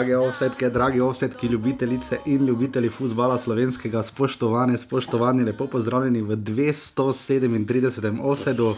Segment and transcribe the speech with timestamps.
[0.00, 8.20] Drage offsetke, dragi offsetki, ljubitelice in ljubitelji futbola slovenskega, spoštovane, spoštovani, lepo pozdravljeni v 237.
[8.22, 8.76] offsetu,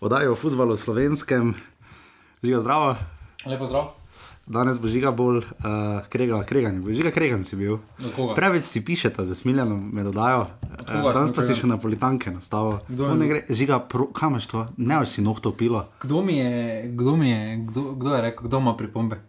[0.00, 1.54] oddaji o futbalu slovenskem.
[2.42, 2.96] Žiga zdravo.
[3.46, 3.84] Lepo zdrav.
[4.46, 5.44] Danes bo žiga bolj uh,
[6.08, 7.78] krega, kregan, bo žiga kregan si bil.
[8.34, 10.48] Preveč si pišete, za smiljeno me dodajo.
[10.80, 11.60] Uh, danes smo pa si kregan?
[11.60, 12.80] še na politanke nastavo.
[12.90, 14.66] Je gre, žiga, pro, kam imaš to?
[14.76, 15.84] Ne veš si nohto pilo.
[16.02, 19.20] Kdo mi je, kdo mi je, kdo, kdo je rekel, kdo ima pripombe?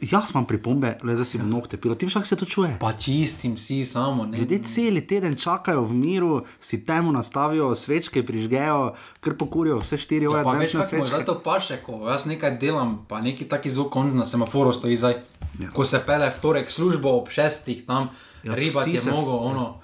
[0.00, 1.94] Jaz imam pripombe, le zdaj si bom nohte pilo.
[1.94, 2.76] Ti však se to čuje.
[2.80, 4.38] Pa čistim si samo, ne.
[4.38, 10.26] Ljudje cel teden čakajo v miru, si temu nastavijo, svečke prižgejo, kar pokurijo vse štiri
[10.26, 10.40] ure.
[10.40, 13.92] Ja, pa veš, kako možda to paše, ko jaz nekaj delam, pa neki taki zvok
[13.92, 15.20] konc na semaforu stoji zdaj.
[15.60, 15.68] Ja.
[15.76, 18.08] Ko se pele v torek službo ob šestih, tam
[18.42, 19.80] Ja, ja, riba vsi je mogo, ono.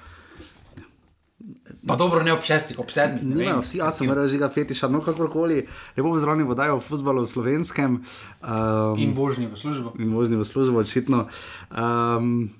[1.87, 3.23] Pa dobro, ne ob šestih, ob sedmih.
[3.23, 5.61] ne vem, vsi, jaz sem rekel, žiga fetiša, no kakorkoli,
[5.97, 8.01] lepo pozdravljeni v oddaji o futbalu v slovenskem.
[8.43, 9.93] Um, In vožnji v službo.
[9.99, 11.27] in možni v službo, očitno.
[11.71, 12.51] Um,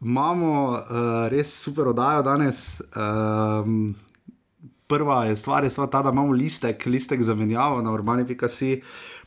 [0.00, 2.82] imamo uh, res super oddajo danes.
[2.92, 3.94] Um,
[4.86, 8.82] prva je stvar, je stvar ta, da imamo listek, listek za menjavo na urbani.si.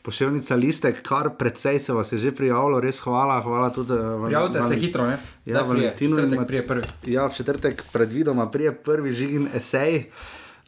[0.08, 3.42] Pošiljnica listek, kar precej se vas je že prijavilo, res hvala.
[3.42, 5.18] hvala tudi, uh, Prijavite se Valen- hitro, ne?
[5.44, 5.60] Ja,
[5.92, 6.82] Četrtek Mat- prije prvi.
[7.04, 10.08] Ja, v četrtek predvidoma prije prvi žigin esej.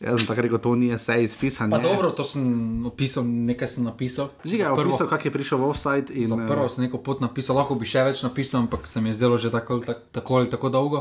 [0.00, 1.70] Jaz sem tako rekel, to ni esej izpisan.
[1.70, 1.82] Pa je.
[1.82, 2.44] dobro, to sem
[2.86, 4.28] opisal, nekaj sem napisal.
[4.44, 6.08] Žiga je opisal, kako je prišel v offside.
[6.10, 9.08] In, eh, prvo sem neko pot napisal, lahko bi še več napisal, ampak se mi
[9.08, 10.98] je zdelo že tako, tak, tako ali tako dolgo.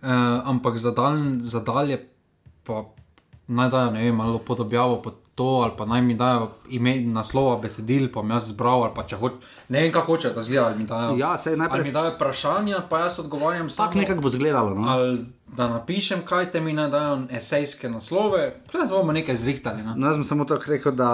[0.00, 0.08] Uh,
[0.44, 2.00] ampak za, dalj, za dalje
[2.64, 2.84] pa
[3.48, 7.00] naj dajo, ne vem, malo pod objavo, pod to, ali pa naj mi dajo ime
[7.00, 10.42] naslova besedil, pa bom jaz zbral, ali pa če hoče, ne vem, kako hoče, da
[10.44, 11.14] zgleda, ali mi dajo.
[11.16, 13.86] Ja, saj najprej ali mi dajo vprašanja, pa jaz odgovarjam samo.
[13.86, 14.74] Tako nekako bo izgledalo.
[14.76, 14.84] No?
[14.92, 15.24] Ali
[15.56, 19.82] da napišem, kaj te mi naj dajo esejske naslove, zdaj bomo nekaj zrihtali.
[19.86, 19.96] No?
[19.96, 21.10] No, jaz sem samo tako rekel, da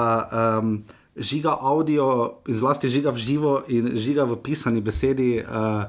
[0.58, 0.80] um,
[1.16, 5.86] žiga audio, zlasti žiga v živo in žiga v pisani besedi uh,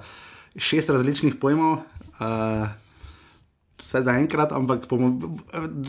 [0.53, 1.79] šest različnih pojmov.
[2.21, 2.69] Uh,
[3.77, 5.11] Vse za enkrat, ampak bomo.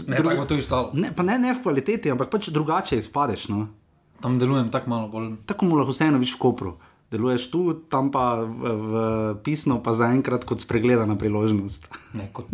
[0.06, 0.91] Ne, tako bo to ostalo.
[0.93, 3.49] ne, pa ne, ne v kvaliteti, ampak pač drugače izpadeš.
[3.49, 3.69] No?
[4.21, 5.32] Tam delujem tako malo bolj.
[5.47, 6.75] Tako mu lahko vseeno viš v kopru.
[7.09, 8.94] Deluješ tu, tam pa v, v
[9.41, 11.88] pisno, pa zaenkrat kot spregledana priložnost.
[12.19, 12.53] Ne, kot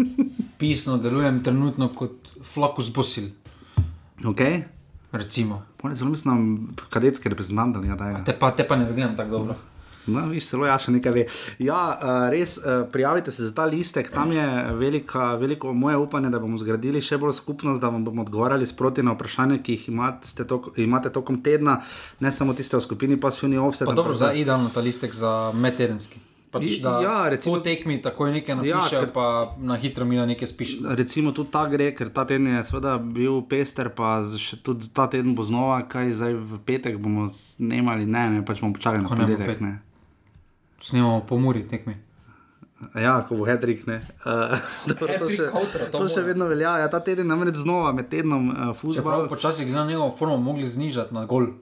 [0.59, 3.33] pisno delujem trenutno kot flakus bosil,
[4.25, 4.62] Okay?
[5.12, 5.62] recimo.
[5.93, 8.25] Zelo mislim, kadetski reprezentant ali kaj takega.
[8.25, 9.55] Te pa, te pa ne zgledam tako dobro.
[10.06, 11.22] No, viš, celo ja še nekaj ve.
[11.59, 14.44] Ja, uh, res, uh, prijavite se za ta listek, tam je
[14.75, 19.03] velika, veliko moje upanje, da bomo zgradili še bolj skupnost, da vam bomo odgovarjali sproti
[19.03, 21.81] na vprašanja, ki jih imate, tok, imate tokom tedna,
[22.20, 23.87] ne samo tiste v skupini Pasuni Offset.
[23.87, 26.21] Pa dobro, za idealno ta listek za medtedenski.
[26.50, 29.25] Pač, ja, recimo- po tekmi takoj nekaj Ja, napišejo, ker- ja, pa
[29.59, 30.94] na hitro mi na nekaj spišejo.
[30.94, 35.09] Recimo tudi ta gre, ker ta teden je seveda bil pester, pa še tudi ta
[35.09, 39.09] teden bo znova, kaj zdaj v petek bomo snemali, ne, ne, pač bomo počakali na
[39.09, 39.60] ponedeljek.
[39.60, 39.81] ne.
[40.84, 41.97] Snemamo po muri tekmi.
[42.95, 43.87] Ja, ko bo Hedrik.
[43.89, 46.77] Uh, dobro, to še, kontra, to to še vedno velja.
[46.83, 49.28] Ja, ta teden namreč znova med tednom uh, Čeprav futbol.
[49.33, 51.55] počasi glede na njegovo formo mogli znižati na gol.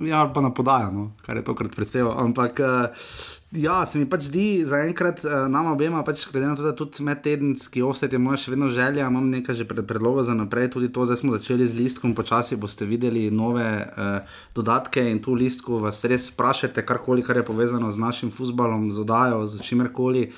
[0.00, 2.14] Ja, ali pa na podajo, no, kar je tokrat prispeval.
[2.22, 3.08] Ampak uh,
[3.52, 7.04] ja, se mi pač zdi zaenkrat, uh, nama obema, pač, glede na to, da tudi
[7.06, 10.90] medtedenski offset je moja še vedno želja, imam nekaj že pred predloga za naprej, tudi
[10.92, 15.80] to, zdaj smo začeli z listkom, počasi boste videli nove uh, dodatke in tu listku
[15.80, 20.28] vas res sprašujete karkoli, kar je povezano z našim futbalom, z odajo, z čimerkoli.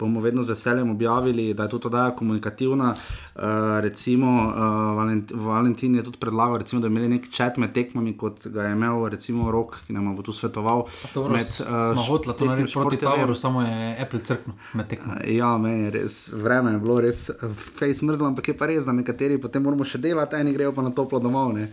[0.00, 2.94] Bomo vedno z veseljem objavili, da je tudi oddaja komunikativna.
[3.34, 3.42] Uh,
[3.80, 8.16] recimo, uh, Valent, Valentin je tudi predlagal, recimo, da bi imeli nek čat med tekmami,
[8.16, 10.86] kot ga je imel recimo Rok, ki nam bo tu svetoval.
[11.14, 12.96] Dobro, med, uh, smo hoteli to narediti proti.
[12.96, 15.14] Tavoru, samo je Apple crknil med tekmo.
[15.28, 17.30] Ja, meni je res, vreme je bilo res
[17.78, 20.82] fejs mrzlo, ampak je pa res, da nekateri potem moramo še delati, eni grejo pa
[20.82, 21.52] na toplo domov.
[21.52, 21.68] ne.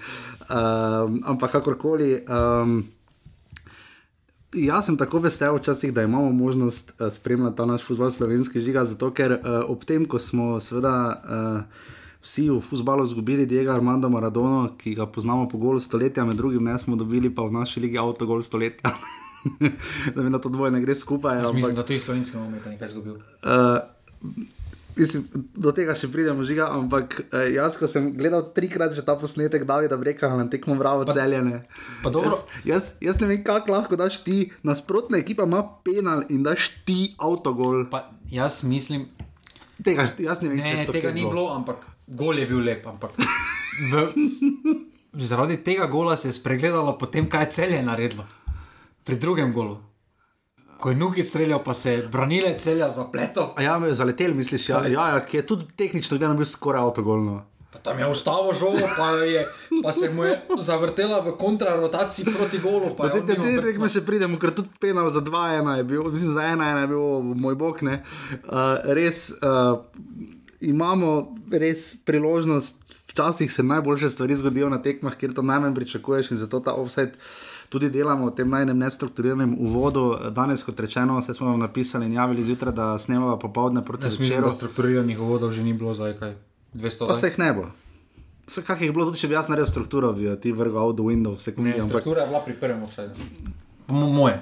[0.49, 2.25] Um, ampak kakorkoli.
[2.27, 2.83] Um,
[4.57, 8.85] Jaz sem tako vesel, včasih, da imamo možnost uh, spremljati ta naš futbol slovenski žiga,
[8.85, 9.39] zato ker uh,
[9.69, 11.85] ob tem, ko smo seveda uh,
[12.21, 16.63] vsi v futbalu izgubili Diego Armando Maradono, ki ga poznamo po golu stoletja, med drugim
[16.63, 18.91] ne smo dobili pa v naši ligi avtogol stoletja.
[20.15, 21.37] da mi na to dvoje ne gre skupaj.
[21.37, 23.13] Jaz ampak- mislim, da tudi slovenski moment nekaj izgubil.
[23.13, 23.77] Uh,
[24.97, 29.15] mislim, do tega še pridemo, žiga, ampak uh, jaz, ko sem gledal trikrat že ta
[29.19, 31.63] posnetek, Davida Breka na tekmo Bravo celjene.
[32.03, 36.71] Dobro, Jaz, jaz ne vem, kako lahko daš ti, nasprotna ekipa ima penal in daš
[36.83, 37.85] ti avtogol.
[37.91, 39.07] pa jaz mislim,
[39.83, 42.85] Tega, jaz ne vem, Ne, to tega ni bilo, ampak gol je bil lep.
[42.87, 43.13] Ampak
[43.93, 44.07] v,
[45.29, 48.25] zaradi tega gola se je spregledalo potem, kaj je celje naredilo.
[49.05, 49.77] Pri drugem golu.
[50.77, 53.51] Ko je Nuki streljal, pa se je branile celja zapletel.
[53.55, 57.43] A ja, zaletel, misliš, ja, ja, ja, ki je tudi tehnično gledano bil skoraj avtogolno.
[57.73, 59.47] Pa tam je ustavo žogo, pa, je,
[59.83, 62.93] pa se mu je zavrtela v kontrarotaciji proti golu.
[62.97, 66.45] Pa Te mimo tekme še pridemo, ker tudi penal za 2-1 je bil, mislim, za
[66.55, 67.03] 1-1 je bil,
[67.43, 67.99] moj bog, ne.
[68.45, 69.83] Uh, res uh,
[70.61, 72.81] imamo res priložnost,
[73.11, 77.17] včasih se najboljše stvari zgodijo na tekmah, kjer to najmanj pričakuješ in zato ta offset.
[77.67, 80.03] Tudi delamo v tem najnem nestrukturiranem uvodu.
[80.31, 84.51] Danes, kot rečeno, vse smo vam napisali in javili zjutraj, da snemamo popovdne proti večeru.
[84.51, 86.33] strukturiranih uvodov že ni bilo zdaj kaj.
[86.73, 87.65] 200 Pa se jih ne bo.
[88.47, 91.03] Se kak je bilo, tudi če bi jaz naredil strukturo, bi ti vrgal out the
[91.03, 91.71] window v sekundi.
[91.73, 93.19] Ampak, struktura je bila pri prvem offsetu.
[93.89, 94.39] Mo- Moje.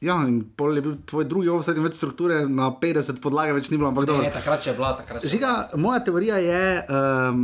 [0.00, 3.70] Ja, in pol je bil tvoj drugi offset in več strukture, na 50 podlage več
[3.72, 4.22] ni bilo, ampak dobro.
[4.22, 5.30] Ne, takrat je bila, takrat je.
[5.32, 7.40] Žiga, moja teorija je, um,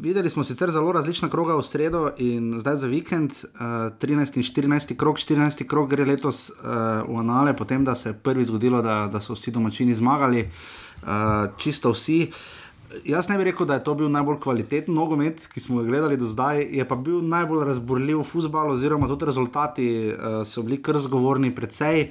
[0.00, 4.48] videli smo sicer zelo različna kroga v sredo in zdaj za vikend, uh, 13 in
[4.48, 8.80] 14 krog, 14 krog gre letos uh, v anale, potem da se je prvi zgodilo,
[8.82, 12.22] da, da so vsi domačini zmagali, uh, čisto vsi.
[13.04, 16.16] Jaz ne bi rekel, da je to bil najbolj kvaliteten nogomet, ki smo ga gledali
[16.16, 20.98] do zdaj, je pa bil najbolj razburljiv futbal, oziroma tudi rezultati uh, so bili kar
[20.98, 22.08] zgovorni, precej.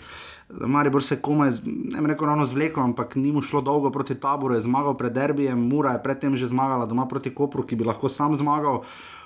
[0.48, 4.56] Maribor se komaj, ne bi rekel ravno zvlekel, ampak ni mu šlo dolgo proti taboru,
[4.56, 8.10] je zmagal pred derbijem, Mura je predtem že zmagala doma proti Kopru, ki bi lahko
[8.10, 8.84] sam zmagal.
[8.84, 9.17] Olimpija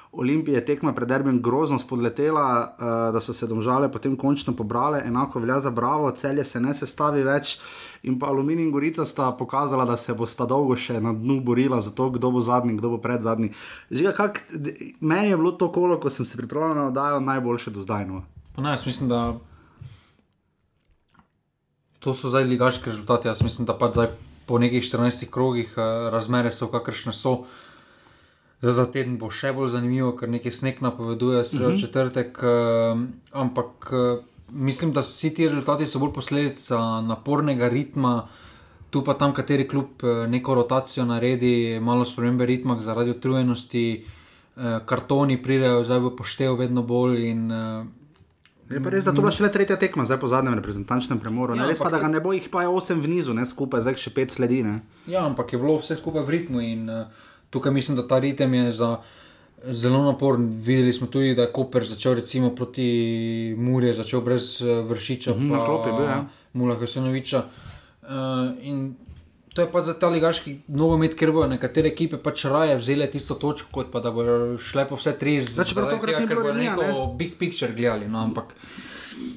[0.48, 5.40] je tekma pred derbijem grozno spodletela, uh, da so se domžale potem končno pobrale, enako
[5.40, 7.60] velja za Bravo, celje se ne sestavi več.
[8.04, 11.82] In pa Aluminij in Gorica sta pokazala, da se bosta dolgo še na dnu borila
[11.82, 13.54] za to, kdo bo zadnji, kdo bo pred zadnji.
[13.92, 14.44] Žiga, kak,
[15.00, 18.06] meni je bilo to kolo, ko sem se pripravljal na oddajo, najboljše do zdaj.
[18.06, 18.26] No.
[18.56, 19.38] Pa ne, jaz mislim, da
[22.02, 23.28] to so zdaj ligaški rezultati.
[23.28, 24.12] Jaz mislim, da pač zdaj
[24.46, 27.46] po nekih 14 krogih eh, razmere so kakršne so.
[28.62, 31.82] Zdaj za teden bo še bolj zanimivo, ker nekaj sneg napoveduje, sredo uh -huh.
[31.82, 32.38] četrtek.
[32.44, 33.00] Uh,
[33.32, 38.28] ampak uh, mislim, da vsi ti rezultati so bolj posledica napornega ritma.
[38.90, 44.06] Tu pa tam, kateri klub eh, neko rotacijo naredi, malo spremembe ritma zaradi utrujenosti,
[44.58, 47.26] eh, kartoni pridejo zdaj v poštev vedno bolj.
[47.30, 47.84] In, eh,
[48.72, 51.56] Je pa res, da to bo šele tretja tekma, zdaj po zadnjem reprezentančnem premoru.
[51.56, 53.82] Ja, res pa, da ga ne bo, jih pa je osem v nizu, ne skupaj,
[53.84, 54.62] zdaj še pet sledi.
[54.64, 54.80] Ne?
[55.12, 57.04] Ja, ampak je bilo vse skupaj v ritmu in uh,
[57.52, 58.96] tukaj mislim, da ta ritem je za
[59.64, 60.50] zelo naporen.
[60.50, 65.66] Videli smo tudi, da je Koper začel recimo proti Muri, začel brez uh, vršiča, na
[65.66, 66.26] klopi bil, ja.
[66.54, 67.44] Mula Hosenoviča.
[68.02, 68.10] Uh,
[68.62, 68.96] in
[69.54, 73.36] to je pa za ta ligaški nogomet, ker bodo nekatere ekipe pač raje vzele tisto
[73.36, 76.32] točko, kot pa da bodo šle po vse tri Zdaj, čeprav zaradi tokrat tega, ni
[76.32, 78.08] ker bodo remija, neko big picture gledali.
[78.08, 78.56] No, ampak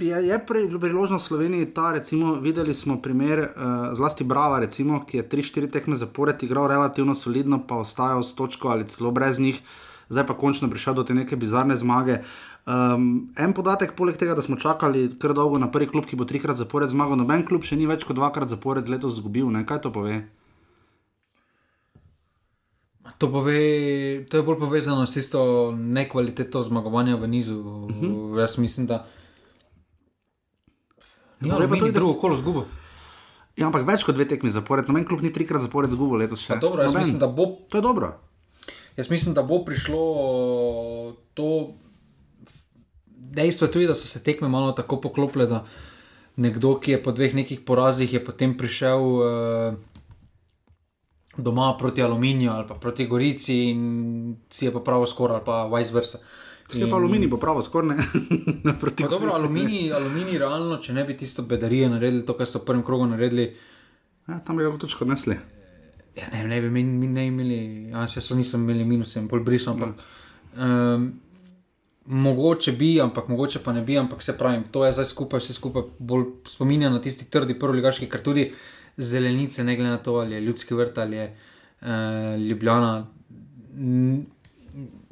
[0.01, 3.47] Je, je pri, priložnost Sloveniji ta, recimo, videli smo primer uh,
[3.95, 8.69] zlasti Brava, recimo, ki je 3-4 tekme zapored igral relativno solidno, pa ostajal s točko
[8.69, 9.61] ali celo brez njih,
[10.09, 12.19] zdaj pa končno prišel do te neke bizarne zmage.
[12.67, 16.25] Um, en podatek, poleg tega, da smo čakali kar dolgo na prvi klub, ki bo
[16.25, 19.51] trikrat zapored zmagal, noben klub še ni več kot dvakrat zapored letos izgubil.
[19.53, 19.67] Ne?
[19.67, 20.23] Kaj to pove?
[23.19, 23.59] To, pove,
[24.27, 27.61] to je bolj povezano s tisto nekvaliteto zmagovanja v nizu.
[27.61, 28.07] Uh Mhm.
[28.07, 28.41] -huh.
[28.41, 29.07] Jaz mislim, da.
[31.47, 32.65] Ja, pa tudi, drugo kolo zgubo.
[33.57, 36.57] Ja, ampak več kot dve tekmi zapored, noben klub ni trikrat zapored izgubil letos še.
[36.57, 37.05] Pa Dobro, jaz Noben.
[37.07, 38.15] mislim, da bo, To je dobro.
[38.97, 40.03] jaz mislim, da bo prišlo
[41.35, 41.49] to.
[43.35, 45.65] Dejstvo tudi, da so se tekme malo tako poklopile, da
[46.37, 49.75] nekdo, ki je po dveh nekih porazih, je potem prišel uh,
[51.37, 53.81] doma proti Aluminiju ali pa proti Gorici in
[54.51, 56.19] si je pa pravo skoraj ali pa vice versa.
[56.71, 58.05] Vse pa aluminij bo pravo, skoraj ne.
[58.81, 59.35] Pa dobro, ne.
[59.35, 63.07] aluminij, aluminij, realno, če ne bi tisto bedarije naredili, to, kar so v prvem krogu
[63.07, 63.51] naredili,
[64.29, 65.37] Ja, tam bi ga točko nesli.
[66.17, 67.59] ja, ne, ne bi mi, mi ne imeli,
[67.91, 69.75] ja, še so nisem imeli minuse in pol brisal.
[69.75, 70.01] Ampak,
[70.57, 71.05] um,
[72.07, 75.57] mogoče bi, ampak mogoče pa ne bi, ampak se pravi, to je zdaj skupaj, vse
[75.59, 78.47] skupaj bolj spominja na tisti trdi prvoligaški, ker tudi
[78.97, 82.95] zelenice, ne glede na to, ali je ljudski vrt ali je uh, Ljubljana.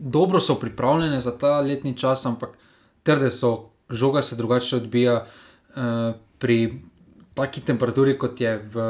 [0.03, 2.59] Dobro so pripravljene za ta letni čas, ampak
[3.03, 5.25] trde so, žoga se drugače odbija.
[5.77, 6.83] Uh, pri
[7.35, 8.83] taki temperaturi, kot je v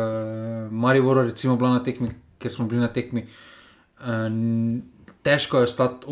[0.70, 3.26] Mariboru, recimo, bila na tekmi, ker smo bili na tekmi,
[4.00, 4.06] uh,
[5.22, 6.06] težko je ostati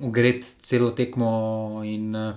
[0.00, 2.34] ogret celo tekmo in uh,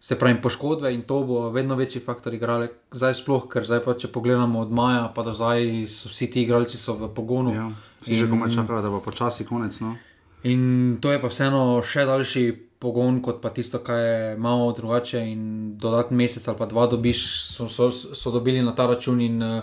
[0.00, 2.68] se pravi poškodbe in to bo vedno večji faktor igrale.
[2.92, 6.42] Zdaj sploh, ker zdaj pa če pogledamo od maja pa do zdaj, so vsi ti
[6.42, 7.54] igralci so v pogonu.
[7.54, 7.68] Ja,
[8.00, 9.78] si že komaj čakala, da bo počasi konec.
[9.84, 9.94] No.
[10.42, 12.44] In to je pa vseeno še daljši
[12.82, 15.22] pogon, kot pa tisto, kar je malo drugače.
[15.30, 15.42] In
[15.78, 17.22] dodatni mesec ali pa dva dobiš,
[17.54, 19.20] so, so, so dobili na ta račun.
[19.22, 19.62] In uh,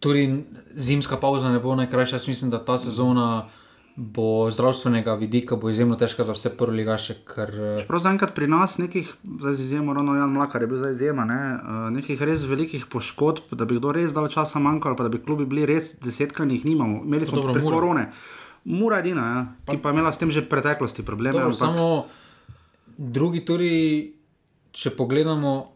[0.00, 0.24] tudi
[0.76, 2.16] zimska pauza ne bo najkrajša.
[2.16, 3.48] Jaz mislim, da ta sezona
[4.00, 7.18] bo zdravstvenega vidika bo izjemno težka za vse prvoligaše.
[7.28, 9.12] Ker, uh, Prav zaenkrat pri nas nekih,
[9.44, 13.52] zdaj izjemo Ronald Jan Mlakar je bil zdaj izjema, ne, uh, nekih res velikih poškodb,
[13.52, 16.70] da bi kdo res dal časa manjkalo, pa da bi klubi bili res desetkani, jih
[16.72, 17.02] nimamo.
[17.04, 17.76] Imeli smo Dobro, prek Mura.
[17.76, 18.06] korone.
[18.62, 19.40] Mura edina, ja.
[19.66, 21.32] ki pa je imela s tem že v preteklosti probleme.
[21.34, 22.06] Dobro, ampak- Samo
[22.92, 24.12] drugi turi,
[24.70, 25.72] če pogledamo,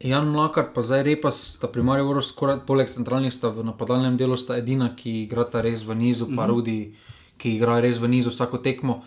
[0.00, 4.34] Jan Mlakar, pa zdaj repa, sta pri Mariju skoraj poleg centralnih, sta v napadalnem delu
[4.34, 6.34] sta edina, ki igrata res v nizu, Mhm.
[6.34, 6.92] pa Rudi,
[7.36, 9.02] ki igra res v nizu vsako tekmo.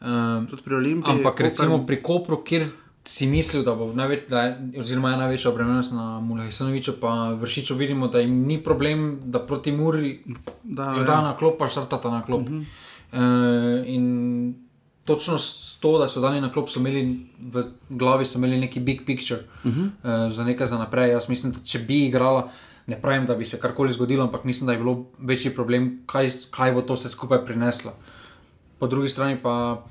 [0.00, 1.10] Um, Tudi pri Olimpiji.
[1.12, 2.70] ampak Koper- recimo pri Kopru, kjer
[3.08, 7.74] si mislil, da bo največ, da je, oziroma je največja obremenjenost na Mulajsanoviču, pa Vršiču
[7.74, 10.18] vidimo, da jim ni problem, da proti Muri
[10.62, 11.04] Da, jo ja.
[11.04, 12.40] da na klop, pa štartata na klop.
[12.40, 12.64] Uh -huh.
[13.12, 14.54] uh, in
[15.04, 19.06] točno s to, da so dani na klop, so imeli v glavi imeli neki big
[19.06, 19.84] picture uh -huh.
[19.84, 21.10] uh, za nekaj za naprej.
[21.10, 22.50] Jaz mislim, da če bi igrala,
[22.86, 26.30] ne pravim, da bi se karkoli zgodilo, ampak mislim, da je bilo večji problem, kaj,
[26.50, 27.92] kaj bo to vse skupaj prineslo.
[28.78, 29.84] Po drugi strani pa.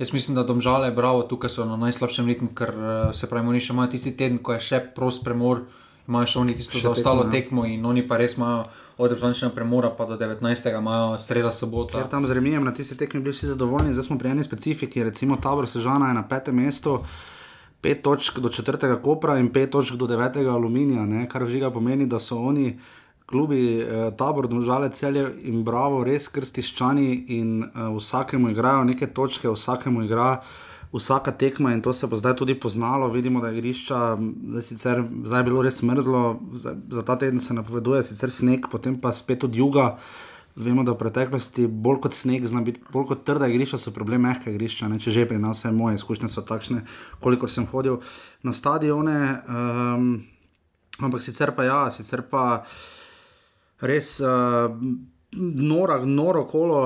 [0.00, 3.60] Jaz mislim, da domžale, bravo, tukaj so na najslabšem ritmu, ker eh, se pravi, oni
[3.60, 5.66] še imajo tisti teden, ko je še prost premor,
[6.08, 7.42] imajo še oni tisto Še zaostalo tekmo, ja.
[7.42, 8.62] tekmo in oni pa res imajo
[8.96, 10.70] od dvanajstega premora pa do 19.
[10.78, 12.00] imajo sreda sobota.
[12.00, 15.04] Ker tam z remijem na tisti tekmi bili vsi zadovoljni, zdaj smo pri eni specifiki,
[15.04, 16.96] recimo tabor Sežana je na petem mestu.
[17.80, 21.26] Pet točk do četrtega kopra in pet točk do devetega aluminija, ne?
[21.28, 22.72] kar vžiga pomeni, da so oni,
[23.30, 27.68] klubi, eh, tabor, države celje in bravo, res krstiščani in eh,
[27.98, 30.40] vsakemu igrajo neke točke, vsakemu igra
[30.92, 33.08] vsaka tekma in to se bo zdaj tudi poznalo.
[33.08, 34.18] Vidimo, da je igrišča,
[34.48, 38.66] zdaj, sicer, zdaj je bilo res mrzlo, zdaj, za ta teden se napoveduje sicer sneg,
[38.70, 39.96] potem pa spet od juga.
[40.56, 44.50] Vemo, da v preteklosti bolj kot sneg, biti bolj kot trda igrišča, so problem mehka
[44.50, 44.88] igrišča.
[44.90, 44.98] Ne?
[44.98, 46.82] Če že pri nas, moje izkušnje so takšne,
[47.22, 48.00] kolikor sem hodil
[48.42, 49.40] na stadione.
[49.46, 50.24] Um,
[50.98, 52.66] ampak sicer pa ja, sicer pa
[53.80, 54.20] res.
[54.20, 54.70] Uh,
[55.32, 56.78] Nora, noro kolo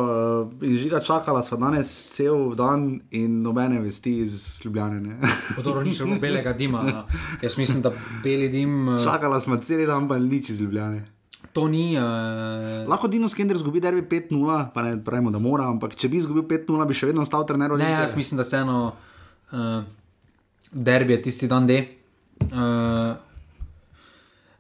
[0.44, 5.00] uh, in žiga čakala sva danes cel dan in nobene vesti iz Ljubljane.
[5.00, 5.16] ne.
[5.56, 6.82] Podobno ni še bilo belega dima.
[6.82, 7.06] no.
[7.42, 11.06] Jaz mislim, da beli dim eh, Čakala sva cel dan, pa nič iz Ljubljane.
[11.52, 11.96] to ni.
[11.96, 16.20] Uh, Lahko Dino Skender zgubi derbi 5-0, pa ne pravimo, da mora, ampak če bi
[16.20, 17.72] izgubil 5-0, bi še vedno ostal trener.
[17.78, 19.80] ne, jaz mislim, da vseeno uh,
[20.70, 21.80] derbi je tisti dan D.
[22.44, 23.16] Uh,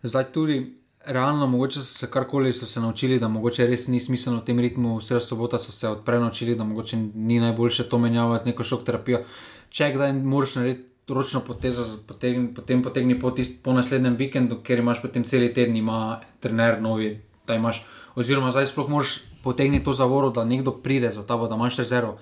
[0.02, 0.83] zdaj tudi.
[1.06, 4.60] Realno, mogoče so se karkoli so se naučili, da mogoče res ni smiselno v tem
[4.60, 8.84] ritmu, vse sobota so se odprej naučili, da mogoče ni najboljše to menjavati, neko šok
[8.84, 9.20] terapijo.
[9.68, 14.80] Če kdaj moraš narediti ročno potezo, potegni, potem potegni po, tist, po naslednjem vikendu, ker
[14.80, 17.82] imaš potem cel teden, ima trener novi, da imaš.
[18.16, 22.16] Oziroma, zdaj sploh moraš potegniti to zavoro, da nekdo pride za ta, da imaš rezervo.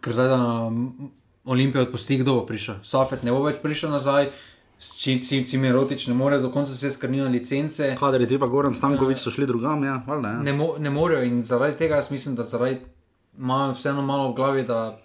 [0.00, 0.38] Ker zdaj, da
[0.70, 1.10] mm,
[1.44, 2.84] Olimpija odpusti, kdo bo prišel.
[2.84, 4.30] Safet ne bo več prišel nazaj,
[4.80, 7.96] Cimirotič ne more do konca se skrniti licence.
[7.98, 10.42] Kader je ti pa Goran Stankovič, so šli drugam, ja, valjda, ja.
[10.42, 12.80] Ne, mo ne morejo in zaradi tega jaz mislim, da zaradi
[13.38, 14.98] imajo vseeno malo v glavi, da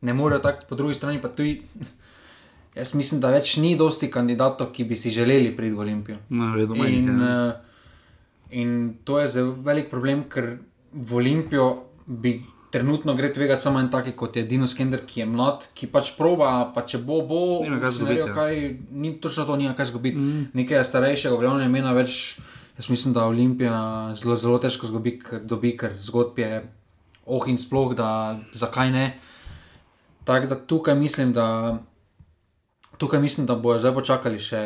[0.00, 1.62] ne morejo tako, po drugi strani pa tudi.
[2.78, 6.18] Jaz mislim, da več ni dosti kandidatov, ki bi si želeli priti v Olimpijo.
[6.28, 7.52] No, vedno manj je, In, uh,
[8.50, 10.58] in to je zelo velik problem, ker
[10.92, 11.64] v Olimpijo
[12.06, 12.36] bi
[12.78, 16.12] trenutno gre tvegati samo en taki kot je Dino Skender, ki je mlad, ki pač
[16.16, 18.30] proba, pa če bo, bo, kaj izgubiti, ja.
[18.34, 20.22] kaj, ni točno to, nima kaj zgubiti.
[20.22, 20.46] Mm.
[20.58, 22.38] Nekaj starejšega, veljavnega imena več.
[22.78, 23.78] Jaz mislim, da Olimpija
[24.14, 26.62] zelo, zelo težko zgubi, ker dobi, ker zgodb je
[27.26, 29.06] oh in sploh, da zakaj ne.
[30.24, 31.48] Tako da tukaj mislim, da
[32.98, 34.62] tukaj mislim, da bojo zdaj počakali še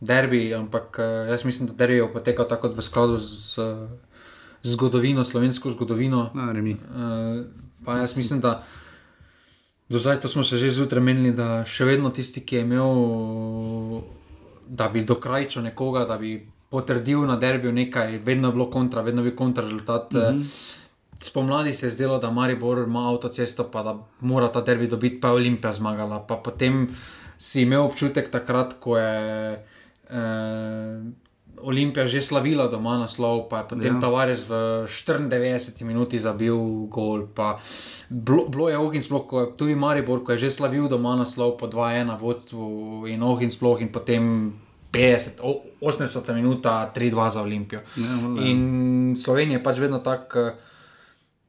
[0.00, 3.66] derbi, ampak eh, jaz mislim, da derbi bo potekal tako v skladu z
[4.68, 6.30] zgodovino, slovensko zgodovino.
[6.34, 6.76] No, remi.
[6.76, 7.46] Uh,
[7.84, 8.62] pa jaz mislim, da
[9.88, 14.00] do zdaj to smo se že zjutraj menili, da še vedno tisti, ki je imel,
[14.68, 16.36] da bi dokrajčil nekoga, da bi
[16.68, 20.12] potrdil na derbiju nekaj, vedno je bilo kontra, vedno je bil kontra rezultat.
[20.12, 20.74] Mm -hmm.
[21.20, 25.28] Spomladi se je zdelo, da Maribor ima avtocesto, pa da mora ta derbi dobiti, pa
[25.28, 26.26] je Olimpija zmagala.
[26.26, 26.88] Pa potem
[27.38, 29.64] si imel občutek takrat, ko je
[30.10, 31.02] eh,
[31.62, 33.94] Olimpija že slavila doma naslov, pa je potem Ja.
[33.94, 34.00] ja.
[34.00, 34.52] Tavares v
[34.84, 36.54] 94 minuti zabil
[36.86, 37.26] gol.
[37.26, 37.58] pa
[38.10, 41.66] Bilo, je ohin sploh, ko je tudi Maribor, ko je že slavil doma naslov po
[41.66, 42.64] 2-1 vodstvu
[43.06, 44.52] in ohin sploh in potem
[44.90, 47.80] 50, o- 80 minuta 3-2 za Olimpijo.
[47.96, 48.40] Ja, valjda.
[48.42, 48.60] In
[49.16, 50.50] Slovenija je pač vedno tako.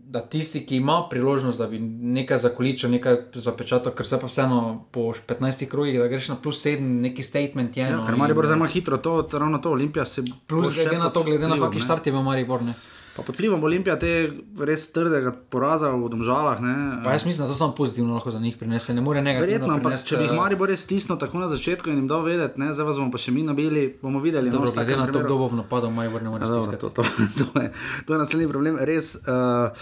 [0.09, 4.59] Da tisti, ki ima priložnost, da bi nekaj zakoličil, nekaj zapečatil, ker se pa vseeno
[4.91, 7.83] po 15 krogih, da greš na plus 7, neki statement je.
[7.83, 10.67] Ja, no, ker in- Maribor zdaj ima hitro to, to ravno to, Olimpija se Plus
[10.67, 11.85] bo še glede na to, glede na vplivom, kakšen ne.
[11.85, 12.63] štart je v Maribor.
[12.63, 12.73] Ne?
[13.19, 14.31] Pa pod vplivom Olimpija te
[14.63, 16.75] res trdega poraza v Domžalah, ne.
[17.03, 19.67] Pa jaz mislim, da to samo pozitivno lahko za njih prinese, ne more negativno.
[19.67, 22.23] Verjetno, ampak če bi jih eh, Maribor res stisnil tako na začetku in jim dal
[22.23, 24.53] vedeti, ne, zdaj vas bomo pa še mi nabili, bomo videli.
[24.53, 26.93] Dobro, no, v glede na to, kdo bo v napadu, Maribor ne more dobro, stiskati.
[26.95, 27.73] to, to, to, je,
[28.07, 28.79] to je naslednji problem.
[28.87, 29.75] Res, uh,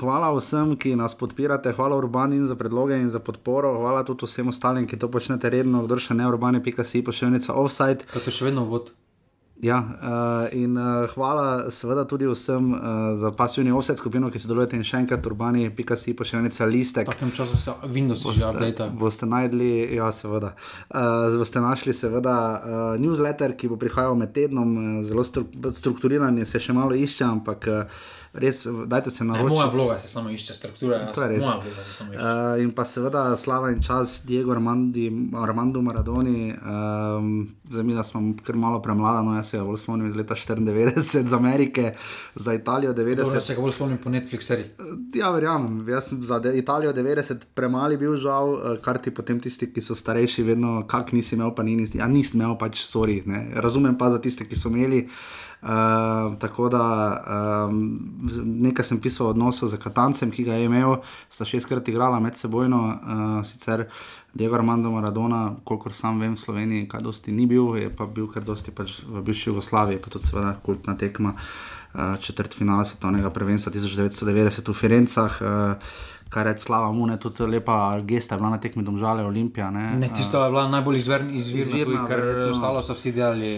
[0.00, 4.48] hvala vsem, ki nas podpirate, hvala Urbanin za predloge in za podporo, hvala tudi vsem
[4.48, 8.08] ostalim, ki to počnete redno, kdo še ne urbane.si, pošiljnica offside.
[8.08, 8.94] Kaj to še vedno vod?
[9.62, 12.80] Ja, uh, in uh, hvala seveda tudi vsem uh,
[13.18, 17.08] za pasivni offset skupino, ki sodelujete in še enkrat urbani.si pošiljnica listek.
[17.10, 18.86] V takem času se Windows že update.
[18.94, 20.52] Boste najdli, ja, seveda.
[20.94, 26.38] Uh, boste našli seveda uh, newsletter, ki bo prihajal med tednom, uh, zelo stru strukturiran,
[26.46, 27.66] se še malo išče, ampak.
[27.66, 28.06] Uh,
[28.38, 29.52] res, dajte se na roke.
[29.52, 31.44] Moja vloga se samo išče, struktura je to je res.
[31.44, 36.52] Uh, in pa seveda slava in čas Diego Armandi, Armando Maradoni.
[36.52, 40.34] Um, Zdaj mi, da smo kar malo premlada, no jaz se bolj spomnim iz leta
[40.34, 41.92] 94 z Amerike,
[42.34, 43.16] za Italijo 90.
[43.24, 44.54] Dobro, se ga bolj spomnim po Netflixu.
[45.14, 49.72] Ja, verjamem, jaz sem za Italijo 90 premali bil žal, eh, kar ti potem tisti,
[49.72, 53.20] ki so starejši, vedno, kak nisi imel, pa ni nisi, ja nisi imel, pač sorry,
[53.26, 53.50] ne.
[53.54, 55.04] razumem pa za tiste, ki so imeli.
[55.04, 55.47] Uh,
[56.38, 56.86] tako da
[57.68, 57.98] um,
[58.44, 61.00] nekaj sem pisal o odnosu z Katancem, ki ga je imel,
[61.30, 63.88] sta šestkrat igrala med sebojno, uh, sicer
[64.34, 68.28] Diego Armando Maradona, kolikor sam vem, v Sloveniji, kaj dosti ni bil, je pa bil
[68.30, 73.30] kar dosti pač v bivši Jugoslaviji, pa tudi seveda kultna tekma uh, četrt finala svetovnega
[73.34, 75.42] prvenstva 1990 v Firencah.
[75.42, 75.98] Uh,
[76.28, 79.70] Kar je slava, mu je tudi lepa gesta, bila na tekmi domžale Olimpija.
[79.70, 83.52] Ne, ne tisto je bila najbolj izvirna, izvirna ker ostalo so vsi delali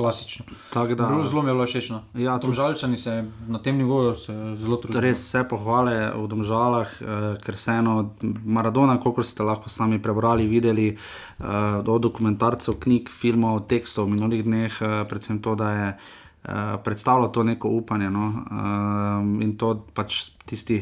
[0.00, 0.44] klasično.
[0.72, 0.86] Da,
[1.24, 1.90] zelo mi je bilo všeč.
[1.92, 2.00] No.
[2.14, 4.14] Ja, Domžalčani se na tem nivoju
[4.56, 5.02] zelo trudijo.
[5.04, 8.14] Res vse pohvale v Domžalah, eh, ker se eno
[8.44, 11.44] Maradona, kot ste lahko sami prebrali, videli eh,
[11.84, 17.28] od dokumentarcev, knjig, filmov, tekstov v minulih dneh, eh, predvsem to, da je eh, predstavljalo
[17.28, 18.32] to neko upanje no?
[18.32, 20.80] eh, in to pač tisti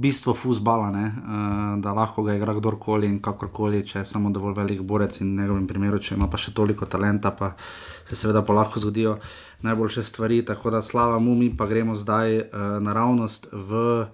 [0.00, 4.56] bistvo fusbala, ne, uh, da lahko ga igra kdorkoli in kakorkoli, če je samo dovolj
[4.56, 7.52] velik borec in v njegovem primeru, če ima pa še toliko talenta, pa
[8.08, 9.18] se seveda pa lahko zgodijo
[9.66, 10.42] najboljše stvari.
[10.46, 14.04] Tako da slava mu, mi pa gremo zdaj uh, naravnost v.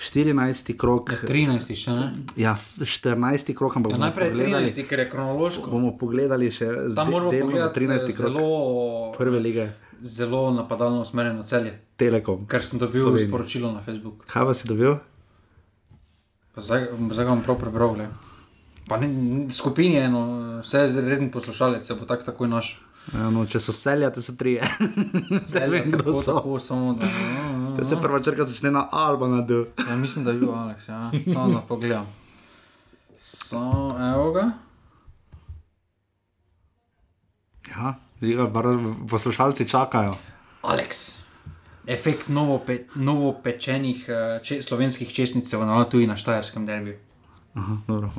[0.00, 0.76] 14.
[0.80, 1.10] krok.
[1.28, 1.74] 13.
[1.76, 2.06] še ne?
[2.40, 3.52] Ja, 14.
[3.52, 4.80] krok, ampak ja, najprej 13.
[4.88, 5.68] ker je kronološko.
[5.68, 7.04] Bomo pogledali še zdaj.
[7.04, 8.08] Moramo pogledati 13.
[8.16, 8.32] krok.
[8.32, 8.48] Zelo,
[9.18, 9.68] prve lige.
[10.00, 11.74] Zelo napadalno usmerjeno celje.
[12.00, 12.48] Telekom.
[12.48, 13.28] Ker sem dobil Sloveniji.
[13.28, 14.24] sporočilo na Facebooku.
[14.24, 14.96] Kaj vas je dobil?
[16.60, 16.86] Zdaj
[17.24, 17.96] ga bom prav prebral.
[19.50, 20.22] Skupini je eno,
[20.62, 22.80] vse je reden poslušalec, se bo tak takoj našel.
[23.14, 24.58] Ja, no, če so selja, te so tri.
[25.50, 26.36] Zdaj vem, kdo so.
[26.36, 28.02] Tako, samo, da, no, no, te se no.
[28.02, 29.64] prva črka začne na Alba na D.
[29.78, 31.10] Ja, mislim, da je bil Alex, ja.
[31.32, 32.06] samo da pogledam.
[33.16, 34.50] Samo, evo ga.
[37.70, 37.94] Ja,
[39.08, 40.14] poslušalci čakajo.
[40.62, 41.19] Alex
[41.86, 46.96] efekt novo, pe, novo pečenih uh, če, slovenskih česnicev na tuji na Štajerskem derbiju.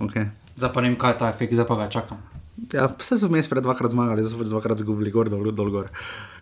[0.02, 0.30] Okay.
[0.58, 2.19] Zdaj pa ne vem, kaj je ta efekt, zdaj pa ga čakam.
[2.74, 5.71] Ja, vse so vmes pred dvakrat zmagali, zdaj so pač dvakrat zgubili, gor dol, dol
[5.74, 5.89] gor.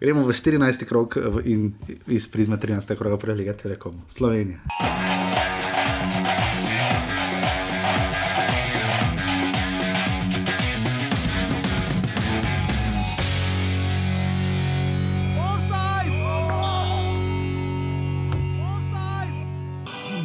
[0.02, 0.88] Gremo v 14.
[0.90, 1.72] krok in
[2.08, 2.98] iz prizme 13.
[3.00, 4.60] kroga preliga Telekom Slovenije.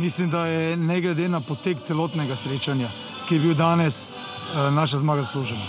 [0.05, 2.91] Mislim, da je ne glede na potek celotnega srečanja,
[3.29, 5.65] ki je bil danes, eh, naša zmaga zaslužena.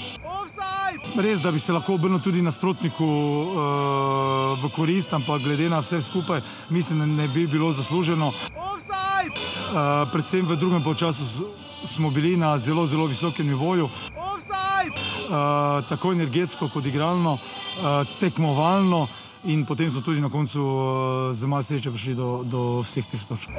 [1.15, 6.01] Res, da bi se lahko obrnil tudi nasprotniku uh, v korist, ampak glede na vse
[6.01, 8.27] skupaj, mislim, da ne bi bilo zasluženo.
[8.27, 8.33] Uh,
[10.11, 11.47] predvsem v drugem času
[11.87, 13.91] smo bili na zelo, zelo visokem nivoju, uh,
[15.89, 17.39] tako energetsko kot igralno, uh,
[18.19, 19.07] tekmovalno
[19.45, 23.21] in potem so tudi na koncu uh, z malo sreče prišli do, do vseh teh
[23.29, 23.49] točk.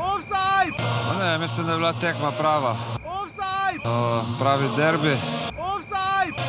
[1.18, 2.77] Ne, mislim, da je bila tekma prava.
[3.87, 5.16] Uh, pravi derbi.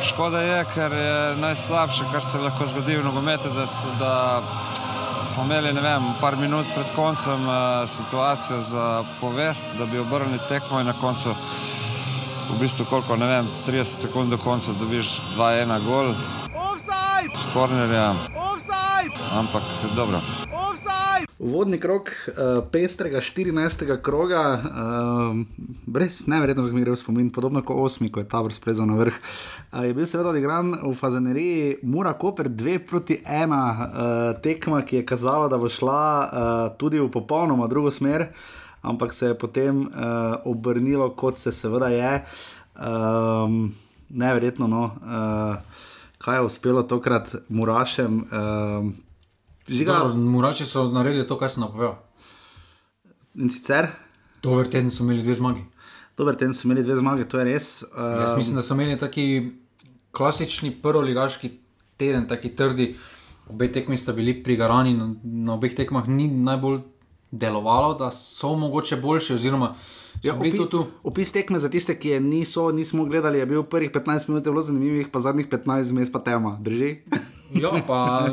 [0.08, 3.66] Škoda je, ker je najslabše, kar se lahko zgodi v nogometu, da,
[3.98, 4.14] da
[5.24, 7.54] smo imeli vem, par minut pred koncem uh,
[7.86, 11.34] situacijo za povest, da bi obrnili tekmo in na koncu,
[12.50, 16.14] v bistvu koliko, ne vem, 30 sekund do konca dobiš 2-1 gol.
[17.34, 18.14] Skornerja
[19.32, 19.62] ampak
[19.96, 20.20] dobro.
[21.38, 24.02] Uvodni krok uh, pestrega 14.
[24.02, 25.36] kroga, uh,
[25.86, 28.86] brez nevrjetno, kako mi gre v spomin, podobno kot osmi, ko je ta vrst plezal
[28.86, 29.14] na vrh.
[29.72, 34.96] Uh, je bil seveda odigran v Fazaneriji, Mura Koper 2 proti 1 uh, tekma, ki
[34.96, 38.28] je kazala, da bo šla uh, tudi v popolnoma drugo smer,
[38.82, 42.14] ampak se je potem uh, obrnilo, kot se seveda je.
[42.74, 43.74] Um,
[44.08, 44.84] neverjetno, no.
[45.02, 45.86] Uh,
[46.18, 48.90] Kaj je uspelo tokrat Murašem, uh,
[49.68, 50.02] Žiga...
[50.14, 51.98] Murači so naredili to, kar sem napovedal.
[53.36, 53.90] In sicer?
[54.42, 55.64] Dober teden so imeli dve zmagi.
[56.18, 57.70] Dober teden so imeli dve zmagi, to je res.
[57.92, 58.20] Um...
[58.22, 59.26] Jaz mislim, da so imeli taki
[60.16, 61.52] klasični prvoligaški
[61.96, 62.92] teden, taki trdi.
[63.48, 66.82] Obe tekmi sta bili prigarani, na, na obeh tekmah ni najbolj
[67.30, 69.34] delovalo, da so mogoče boljši.
[69.34, 69.74] Oziroma,
[70.22, 70.52] ja, opi,
[71.02, 74.62] opis tekme za tiste, ki je niso, nismo gledali, je bil prvih 15 minut zelo
[74.62, 76.96] zanimivih, pa zadnjih 15 minut pa tema, drži.
[77.48, 78.28] Ja, pa,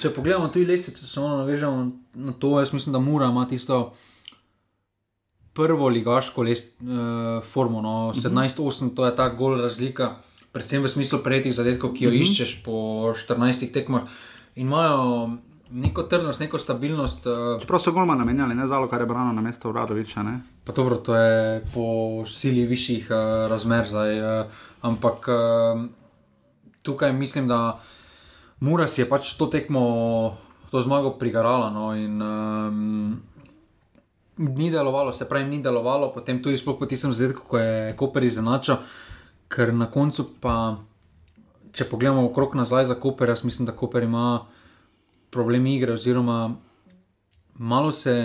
[0.00, 2.54] če pogledamo tudi lestvice, se samo navežemo na to.
[2.60, 3.92] Jaz mislim, da mora ima tisto
[5.52, 10.14] prvo ligaško lest, uh, formo, no, 17-8, to je ta gol razlika,
[10.52, 12.22] predvsem v smislu prejetih zadetkov, ki jo uh -huh.
[12.22, 12.72] iščeš po
[13.12, 14.08] 14 tekmah.
[14.54, 15.36] In imajo
[15.70, 17.26] neko trdnost, neko stabilnost.
[17.26, 20.22] Uh, Čeprav so golma namenjali, ne zalo, kar je brano na mesto Vradoviča.
[20.22, 20.40] Ne?
[20.64, 21.86] Pa dobro, to je po
[22.26, 24.20] sili višjih uh, razmer zdaj.
[24.20, 24.46] Uh,
[24.82, 25.84] ampak uh,
[26.82, 27.80] tukaj mislim, da
[28.60, 30.36] Mura si je pač to tekmo,
[30.70, 31.70] to zmago prigarala.
[31.70, 33.20] No, in, um,
[34.36, 38.76] ni delovalo, se pravi, ni delovalo, potem tudi po tistem zadetku, ko je Koper izenačil,
[39.48, 40.76] ker na koncu pa,
[41.72, 44.46] če pogledamo okrog nazaj za Koper, jaz mislim, da Koper ima
[45.36, 46.56] problem igre, oziroma
[47.58, 48.16] malo se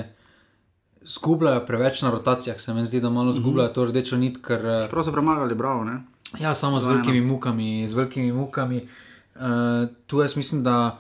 [1.01, 4.37] zgubljajo preveč na rotacijah, se mi zdi, da malo zgubljajo to rdečo nit.
[4.45, 5.83] Ker, eh, Prav so premagali, bravo.
[5.83, 6.01] Ne?
[6.39, 8.87] Ja, samo z velikimi mukami, z velikimi mukami.
[9.35, 10.99] Uh, tu jaz mislim, da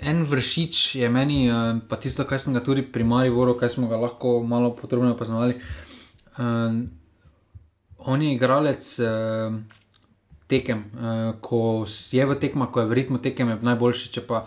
[0.00, 3.88] en vršič je meni, uh, pa tisto, kar sem ga tudi pri Mariboru, kaj smo
[3.88, 5.58] ga lahko malo podrobno opazovali.
[6.38, 6.80] Uh,
[7.98, 9.60] on je igralec uh,
[10.50, 14.12] tekem, uh, ko je v tekmah, ko je v ritmu tekem, je najboljši.
[14.18, 14.44] Če pa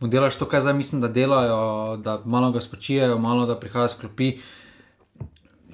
[0.00, 1.60] mu delaš to, kar zdaj mislim, da delajo,
[2.00, 4.38] da malo ga spočijajo, malo da prihajajo sklopi.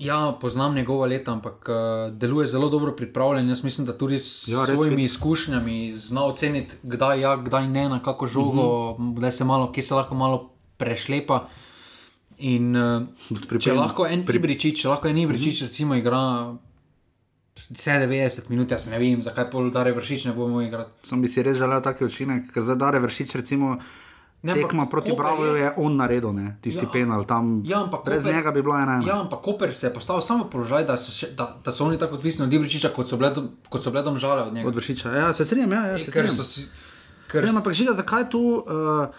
[0.01, 1.77] Ja, poznam njegova leta, ampak uh,
[2.17, 3.49] deluje zelo dobro pripravljen.
[3.49, 5.11] Jaz mislim, da tudi s Ja, svojimi fit.
[5.13, 9.17] izkušnjami zna oceniti, kdaj ja, kdaj ne, na kako žogo, uh -huh.
[9.17, 11.49] kdaj se malo, kje se lahko malo prešlepa.
[12.39, 13.03] In uh,
[13.61, 15.69] če lahko en Pri- Ibričič, če lahko en Ibričič, uh -huh.
[15.69, 16.55] recimo, igra
[17.57, 20.91] 90 minut, jaz ne vem, zakaj pol Dare vršič ne bomo igrati.
[21.05, 23.77] Sam bi si res želel taki učinek, ker zdaj Dare vršič, recimo.
[24.43, 26.57] Ne, Tekma proti Bravo je- on naredil, ne?
[26.61, 26.91] tisti Ja.
[26.91, 27.61] penal tam.
[27.63, 29.03] Ja, ampak brez Koper- njega bi bila ena.
[29.05, 31.85] Ja, ampak Koper se je postavil samo v položaj, da so, še, da, da so
[31.85, 34.65] oni tako odvisni od Ibričiča, kot so bile, dom- kot so bile domžale od njega.
[34.65, 35.13] Od vršiča.
[35.15, 36.45] Ja, se strinjam, ja, ja se ker strinjam.
[36.47, 36.65] si.
[37.27, 37.37] Ker...
[37.37, 38.41] Strinjam, ampak žiga, zakaj tu.
[38.59, 39.13] Uh,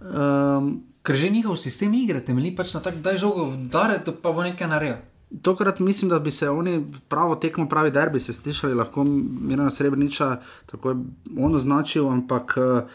[0.00, 0.70] um,
[1.02, 4.30] ker že njihov sistem igre temelji pač na tak, da je žogo vdare, to pa
[4.30, 5.02] bo nekaj naredil.
[5.42, 10.36] Tokrat mislim, da bi se oni pravo tekmo, pravi derbi, se slišali, lahko Mirna Srebreniča
[10.66, 10.96] tako je
[11.38, 12.90] on označil, ampak uh,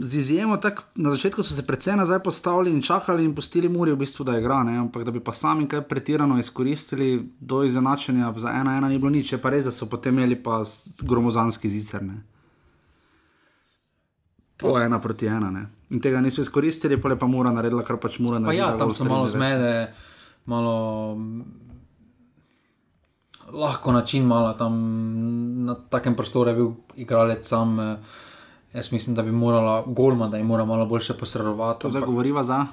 [0.00, 3.92] z izjemo tak, na začetku so se predvsej nazaj postavili in čakali in pustili Muri
[3.92, 4.78] v bistvu, da igra, ne?
[4.78, 9.10] ampak da bi pa sami kaj pretirano izkoristili do izenačenja za ena ena ni bilo
[9.10, 10.62] nič, je pa res, da so potem imeli pa
[11.02, 12.02] gromozanski zicer.
[12.02, 12.22] Ne?
[14.56, 15.50] Po ena proti ena.
[15.50, 15.66] Ne?
[15.90, 18.72] In tega niso izkoristili, pa je pa Mura naredila, kar pač Mura Pa naredila.
[18.72, 19.30] ja, tam so malo 93.
[19.36, 19.92] zmede,
[20.46, 21.44] malo mm,
[23.52, 24.74] lahko način, malo tam
[25.64, 27.80] na takem prostoru je bil igralec sam.
[27.80, 27.96] eh,
[28.72, 31.80] Jaz mislim, da bi morala Golma, da je mora malo boljše posredovati.
[31.80, 32.66] To zdaj govoriva za.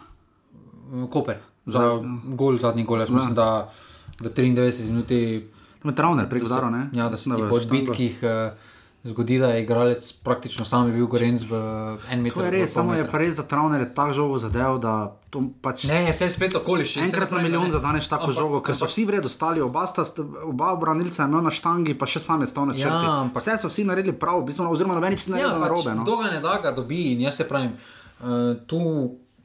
[1.10, 3.00] Koper, za gol, zadnji gol.
[3.00, 3.72] Jaz mislim, da
[4.20, 5.50] v 93 minuti,
[5.82, 6.90] Tam je Travner prek udara, ne?
[6.94, 8.52] ja, da se Na odbitkih eh,
[9.08, 11.54] zgodi, da je igralec praktično sam je bil gorenc v
[12.10, 12.34] en meter.
[12.34, 13.12] To je v res, samo je metra.
[13.12, 14.94] pa res, da Travner je tako žogo zadev, da
[15.30, 15.84] to pač.
[15.84, 17.04] Ne, se je spet okoliščin.
[17.04, 20.04] Enkrat na milijon zadaneš tako Ampak- žogo, ker so vsi vredno stali, oba, sta,
[20.44, 23.06] oba obranilca je imel na štangi, pa še sam je stal na Ja, črti.
[23.08, 25.92] ampak- Vse so vsi naredili prav, v bistvu, oziroma noben nič ne Ja, pač, narobe.
[25.94, 26.04] No.
[26.04, 27.12] Kdo ga ne da, ga dobi.
[27.12, 27.72] In jaz se pravim,
[28.20, 28.28] uh,
[28.64, 28.80] tu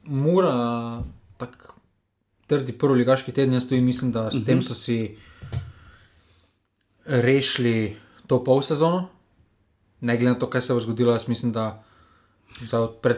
[0.03, 0.99] mora
[1.37, 1.73] tako
[2.45, 3.53] trdi prvi ligaški teden.
[3.53, 4.45] Jaz tu mislim, da s Mhm.
[4.45, 5.15] tem so si
[7.05, 7.95] rešili
[8.27, 9.09] to pol sezono.
[10.03, 11.79] Ne glede na to, kaj se bo zgodilo, jaz mislim, da.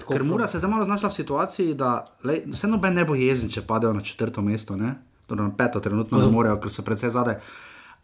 [0.08, 1.90] Ker Mura se je malo znašla v situaciji, da
[2.24, 4.94] lej, se noben ne bo jezen, če padejo na četrto mesto, ne?
[5.26, 7.40] torej na peto, trenutno ne morejo, ker so predvsej zadaj.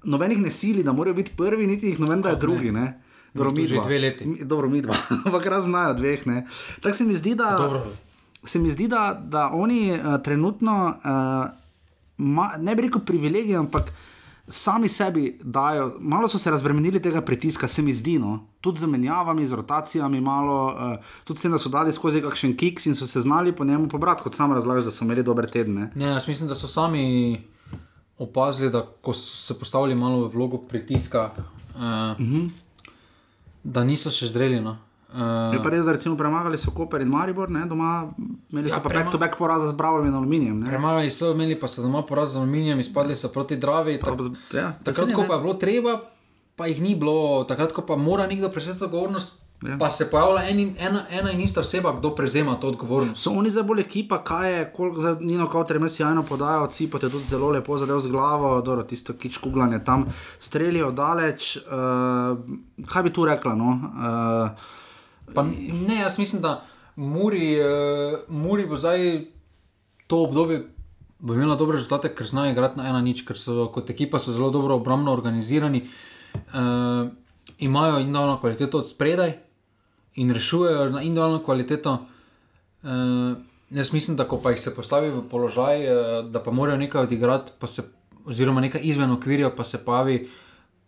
[0.03, 2.71] Nobenih ne sili, da morajo biti prvi, niti jih noben, da je drugi.
[2.71, 2.87] Ne?
[3.33, 3.83] Dobro, Mi midva.
[3.83, 4.25] dve leti.
[4.25, 6.27] Mi- Dobro, mi dva, ampak raznajo dveh.
[6.27, 6.47] ne.
[6.81, 7.51] Tako se mi zdi, da.
[7.57, 7.83] Dobro.
[8.43, 11.51] Se mi zdi, da, da oni uh, trenutno, uh,
[12.17, 13.93] ma, ne bi rekel privilegij, ampak
[14.51, 18.39] sami sebi dajo, malo so se razbremenili tega pritiska, se mi zdi, no?
[18.61, 22.57] tudi z menjavami, z rotacijami, malo, uh, tudi s tem, da so dali skozi kakšen
[22.57, 25.47] kiks in so se znali po njemu pobrati, kot sam razlagaš, da so imeli dobre
[25.47, 25.91] tedne.
[25.95, 27.41] Ne, jaz mislim, da so sami
[28.17, 31.43] opazili, da ko so se postavili malo v vlogo pritiska, uh,
[31.75, 32.35] uh Mhm.
[32.35, 32.49] -huh.
[33.63, 34.61] da niso še zreli.
[34.61, 34.77] No.
[35.13, 37.65] Uh, Je pa res, da recimo premagali so Koper in Maribor, ne?
[37.65, 38.11] doma
[38.49, 40.59] imeli so Ja, ja, pa back-to-back poraza z Bravo in Aluminijem.
[40.59, 40.65] ne.
[40.65, 43.99] Premagali so, imeli pa so doma poraz z aluminijem, izpadli so proti Dravi.
[43.99, 44.15] Tak,
[44.51, 45.99] Pa ja, takrat, ko pa je bilo treba,
[46.55, 49.75] pa jih ni bilo, takrat, ko pa mora nekdo prevzeti odgovornost, Ja.
[49.77, 53.19] pa se pojavlja en in, ena, ena in ista oseba, kdo prevzema to odgovornost.
[53.19, 57.03] So oni zdaj bolj ekipa, kaj je, koliko zdaj Nino Kauter ima sjajno podajo, Cipot
[57.03, 60.05] je tudi zelo lepo zadev z glavo, dobro, tisto kič kuglanje tam
[60.39, 61.57] strelijo daleč.
[61.59, 62.39] Uh,
[62.87, 63.53] kaj bi tu rekla?
[63.55, 63.69] No?
[63.69, 64.49] Uh,
[65.33, 65.43] Pa,
[65.87, 66.63] ne, jaz mislim, da
[66.95, 69.25] Muri, uh, Muri bo zdaj
[70.07, 70.67] to obdobje.
[71.19, 74.33] Bo imela dobre rezultate, ker znajo igrati na ena nič, ker so kot ekipa so
[74.33, 75.85] zelo dobro obrambno organizirani.
[76.33, 77.07] Uh,
[77.59, 79.33] imajo individualno kvaliteto od spredaj
[80.15, 81.97] in rešujejo na individualno kvaliteto.
[82.83, 83.37] Uh,
[83.69, 87.03] jaz mislim, da ko pa jih se postavi v položaj, uh, da pa morajo nekaj
[87.03, 87.83] odigrati, se,
[88.25, 90.29] oziroma nekaj izven okvirja, pa se pavi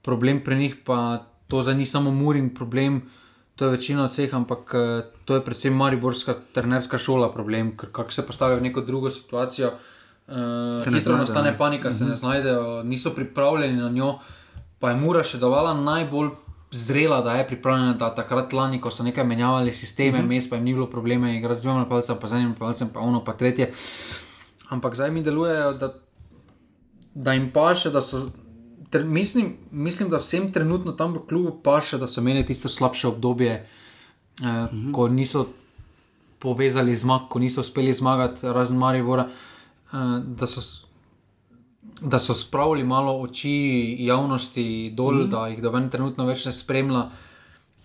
[0.01, 3.01] problem pri njih, pa to za ni samo murin problem.
[3.55, 7.91] To je večina od vseh, ampak uh, to je predvsem mariborska trenerska šola problem, ker
[7.91, 9.71] kako se postavijo v neko drugo situacijo.
[10.27, 12.19] Uh, hitro nastane panika, se ne mhm.
[12.19, 14.15] znajdejo, niso pripravljeni na njo.
[14.79, 16.29] Pa je Mura še dovala najbolj
[16.73, 20.27] zrela, da je pripravljena, da takrat lani, ko so nekaj menjavali sisteme, uh -huh.
[20.27, 22.99] mes pa jim ni bilo problema, igrati z dvema napalcem, pa z enim napalcem, pa
[22.99, 23.71] ono, pa tretje.
[24.69, 25.93] Ampak zdaj mi delujejo, da,
[27.13, 28.29] da jim paše, da so.
[28.93, 33.07] Ter, mislim, mislim, da vsem trenutno tam v klubu paše, da so imeli tisto slabše
[33.07, 33.65] obdobje, eh,
[34.43, 34.91] uh -huh.
[34.93, 35.47] ko niso
[36.39, 39.27] povezali zmag, ko niso uspeli zmagati, razen Maribora.
[39.93, 39.97] Eh,
[40.37, 40.61] da so
[42.01, 45.29] da so spravili malo oči javnosti dol, mm.
[45.29, 47.07] da jih doben trenutno več ne spremlja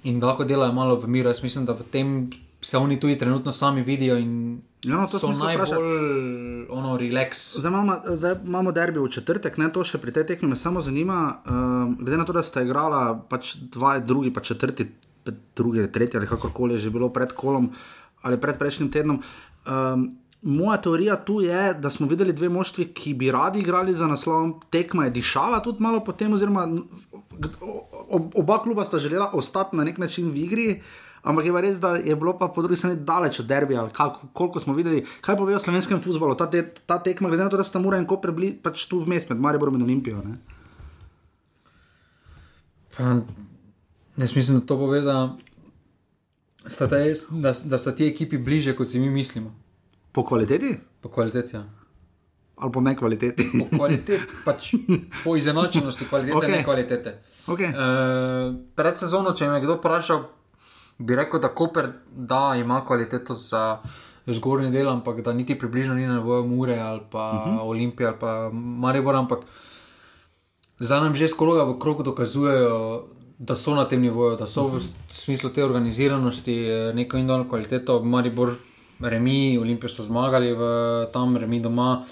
[0.05, 1.29] in da lahko delajo malo v miru.
[1.29, 5.33] Jaz mislim, da v tem se oni tudi trenutno sami vidijo in ja, no, so
[5.33, 7.59] najbolj ono relax.
[7.59, 10.81] Zdaj imamo, zdaj imamo derbi v četrtek, ne to še pri tej tekmi, me samo
[10.81, 14.87] zanima, um, glede na to, da sta igrala pač dva, drugi, pa četrti,
[15.57, 17.71] drugi, tretji ali kakorkoli že bilo pred kolom
[18.23, 19.23] ali pred prejšnjim tednom.
[19.67, 20.09] Um,
[20.43, 24.61] Moja teorija tu je, da smo videli dve moštvi, ki bi radi igrali za naslov,
[24.71, 26.63] tekma je dišala tudi malo po tem, oziroma
[28.39, 30.69] oba kluba sta želela ostati na nek način v igri,
[31.23, 33.89] ampak je res, da je bilo pa po drugi strani daleč od derbija,
[34.33, 37.57] koliko smo videli, kaj pove o slovenskem futbalu, ta, te, ta tekma, glede na to,
[37.57, 40.23] da sta mora in ko prebli pač tu vmes med Mariborom in Olimpijo.
[40.25, 40.37] Ne?
[42.97, 43.17] Pa,
[44.17, 45.19] jaz mislim, da to pove, da
[46.67, 49.55] sta, ta, da, da sta ti ekipi bliže, kot si mi mislimo.
[50.13, 50.77] Po kvaliteti?
[51.01, 51.67] Po kvaliteti, ja.
[52.59, 53.45] Ali po nekvaliteti?
[53.59, 54.73] Po kvaliteti, pač
[55.25, 56.51] po izenačenosti, kvalitete, okay.
[56.51, 57.13] ne kvalitete.
[57.47, 57.71] Okay.
[57.71, 60.25] Uh, pred sezono, če me kdo vprašal,
[60.99, 63.79] bi rekel, da Koper da ima kvaliteto za
[64.27, 67.57] zgornji del, ampak da niti približno ni na voju Mure ali pa uh mhm.
[67.57, 67.61] -huh.
[67.63, 69.17] Olimpije ali pa Maribor.
[69.17, 69.39] Ampak
[70.79, 73.05] za nam že skoro v krogu dokazujejo,
[73.39, 74.71] da so na tem nivoju, da so uh -huh.
[74.71, 74.85] v mhm.
[75.11, 78.03] smislu te organiziranosti eh, neko individualno kvaliteto.
[78.05, 78.55] Maribor
[79.01, 80.63] remi, Olimpijo so zmagali v
[81.13, 82.05] tam, remi doma.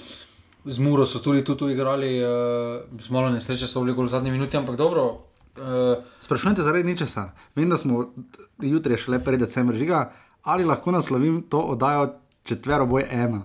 [0.65, 4.57] Z Muro so tudi tu igrali, uh, z malo nesreče so bili v zadnji minuti,
[4.57, 5.23] ampak dobro.
[5.57, 7.31] Uh, Sprašujte zaradi ničesa.
[7.57, 8.13] Vem, da smo
[8.61, 12.13] jutri šele pred decembrom žiga, ali lahko naslovim to oddajo
[12.45, 13.43] četvero boj ena.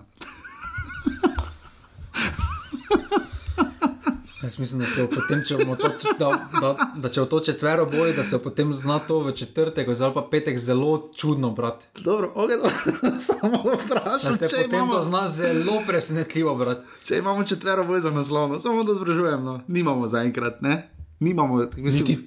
[4.42, 8.14] Jaz mislim, da se potem, če to, da, da, da če v to četvero boji,
[8.16, 11.86] da se potem zna to v četrtek ali pa petek zelo čudno brati.
[12.02, 13.18] Dobro, okay, dobro.
[13.28, 14.32] samo vprašam.
[14.32, 14.94] Da se potem imamo...
[14.94, 16.82] to zna zelo presenetljivo brati.
[17.04, 19.60] Če imamo četvero boj za naslov, no, samo da zbražujem, no.
[19.68, 20.90] nimamo zaenkrat, ne?
[21.22, 22.18] Nimamo, mislim, niti...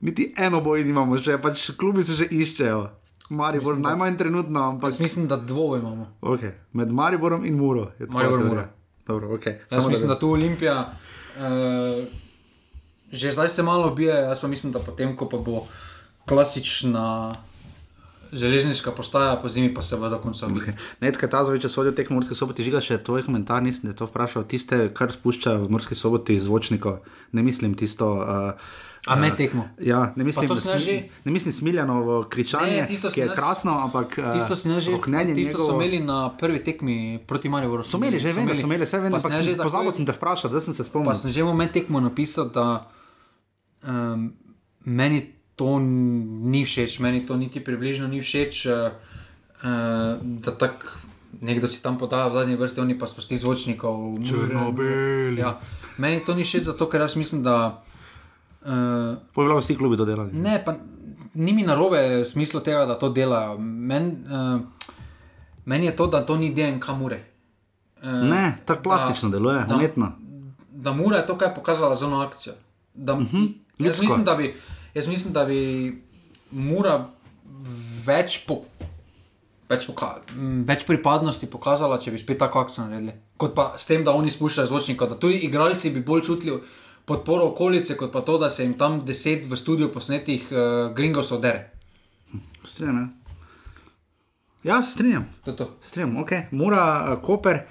[0.00, 2.80] niti eno boj nimamo, še pač klubi se že iščejo.
[3.30, 4.62] Maribor, mislim, najmanj trenutno.
[4.74, 4.98] Ampak...
[4.98, 6.08] Mislim, da dvoje imamo.
[6.20, 6.56] Okay.
[6.72, 7.90] Med Mariborom in Muro.
[8.08, 8.64] Maribor, Muro.
[9.06, 9.60] Dobro, okay.
[9.70, 10.92] Jaz mislim, da, da tu Olimpija.
[11.36, 12.04] Uh,
[13.12, 15.64] že zdaj se malo bije, jaz pa mislim, da potem, ko pa bo
[16.26, 17.34] klasična
[18.32, 20.48] železniška postaja, po zimi pa se bo do konca.
[21.00, 24.88] Nekaj ta zveče sodijo tek morske sobote, žiga še tvoj komentar, nisem to vprašal, tiste,
[24.94, 28.12] kar spušča v morske sobote iz zvočnikov, ne mislim tisto.
[28.20, 29.68] Uh, A me tekmo.
[29.80, 34.18] Ja, ne mislim, da smi, ne mislim smiljano kričanje, ne, ki je nas, krasno, ampak
[34.34, 35.34] tisto si ne že oknenje.
[35.34, 35.68] Tisto njegovo...
[35.68, 37.84] so imeli na prvi tekmi proti Mariboru.
[37.84, 40.52] So imeli, že vem, da so imeli, vse vem, ampak sem, pozabil sem te vprašati,
[40.52, 41.08] zdaj sem se spomnil.
[41.08, 42.66] Pa sem že v moment tekmo napisal, da
[43.88, 44.32] um,
[44.84, 45.76] meni to
[46.48, 48.96] ni všeč, meni to niti približno ni všeč, uh,
[49.60, 50.88] uh, da tak
[51.44, 54.24] nekdo si tam podaja v zadnji vrsti, oni pa sprosti zvočnikov.
[54.24, 55.36] Črnobel.
[55.36, 55.60] Ja.
[56.00, 57.84] Meni to ni všeč zato, ker jaz mislim, da
[58.60, 60.28] Uh, Povedal vsi klubi to delajo.
[60.32, 60.76] Ne, pa
[61.34, 63.56] ni mi narobe v smislu tega, da to delajo.
[63.58, 64.60] Men, uh,
[65.64, 67.24] meni je to, da to ni DNK mure.
[68.02, 70.12] Uh, ne, tako plastično da, deluje, umetno.
[70.12, 72.54] Da, da mura je to, kar je pokazala za eno akcijo.
[72.94, 74.54] Da, uh mhm, -huh, jaz, mislim, da bi,
[74.94, 75.60] jaz mislim, da bi
[76.50, 76.96] mura
[78.06, 78.62] več, po,
[79.70, 80.12] več, poka,
[80.66, 83.16] več pripadnosti pokazala, če bi spet tako akcijo naredili.
[83.40, 86.58] Kot pa s tem, da oni spuščajo zvočnika, da tudi igralci bi bolj čutili
[87.08, 90.60] podporo okolice, kot pa to, da se jim tam deset v studiu posnetih uh,
[90.94, 91.70] gringos odere.
[92.64, 93.08] Strenjam.
[94.62, 94.80] Ja.
[95.44, 95.70] To to.
[95.80, 96.52] Strinjam, ok.
[96.52, 97.64] Mora uh, Koper,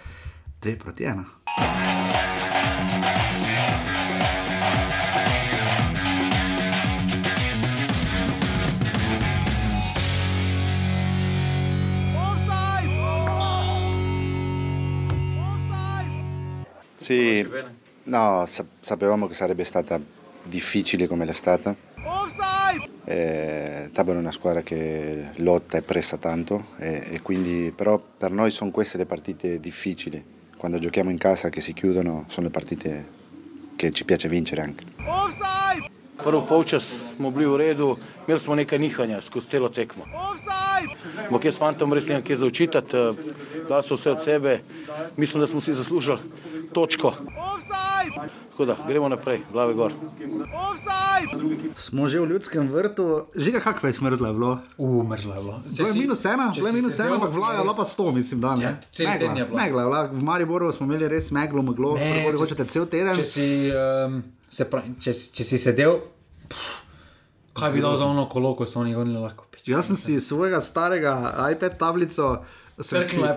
[0.61, 1.23] dve proti ena.
[17.09, 17.43] Sì,
[18.03, 19.99] No, sapevamo che sarebbe stata
[20.43, 21.75] difficile come l'è stata.
[23.03, 28.29] Eh, Tabor è una squadra che lotta e pressa tanto, e, e quindi, però per
[28.29, 30.23] noi sono queste le partite difficili.
[30.55, 33.07] Quando giochiamo in casa che si chiudono sono le partite
[33.75, 34.85] che ci piace vincere anche.
[36.15, 40.03] Prvi polčas smo bili v redu, imeli smo nekaj nihanja skozi celo tekmo.
[40.03, 43.03] Ampak jaz fantom res nimam kaj za učitati,
[43.69, 44.59] dali so vse od sebe,
[45.15, 46.19] mislim, da smo si zaslužili
[46.69, 47.13] točko.
[48.49, 49.91] Tako da gremo naprej, glave gor.
[51.75, 54.59] Smo že v ljudskem vrtu, že kakšno je smrzlo bilo?
[54.77, 55.55] Umrlo je bilo.
[55.67, 57.85] Bilo je minus ena, če bilo je si minus ena, ampak vlaga je bila pa
[57.85, 58.63] sto, mislim, da ne.
[58.63, 59.57] Ja, cel teden je bilo.
[59.57, 62.85] Megla, megla, v Mariboru smo imeli res meglo, meglo, Ne, kako če hočete si- cel
[62.85, 63.15] teden.
[63.15, 65.99] Če si, um, se pravi, če, si- če si sedel,
[66.49, 66.83] pff,
[67.53, 69.67] kaj bi dal za ono kolo, ko so oni gonili lahko pič.
[69.67, 71.15] Jaz sem si svojega starega
[71.49, 72.43] iPad tablico.
[72.79, 73.35] si- je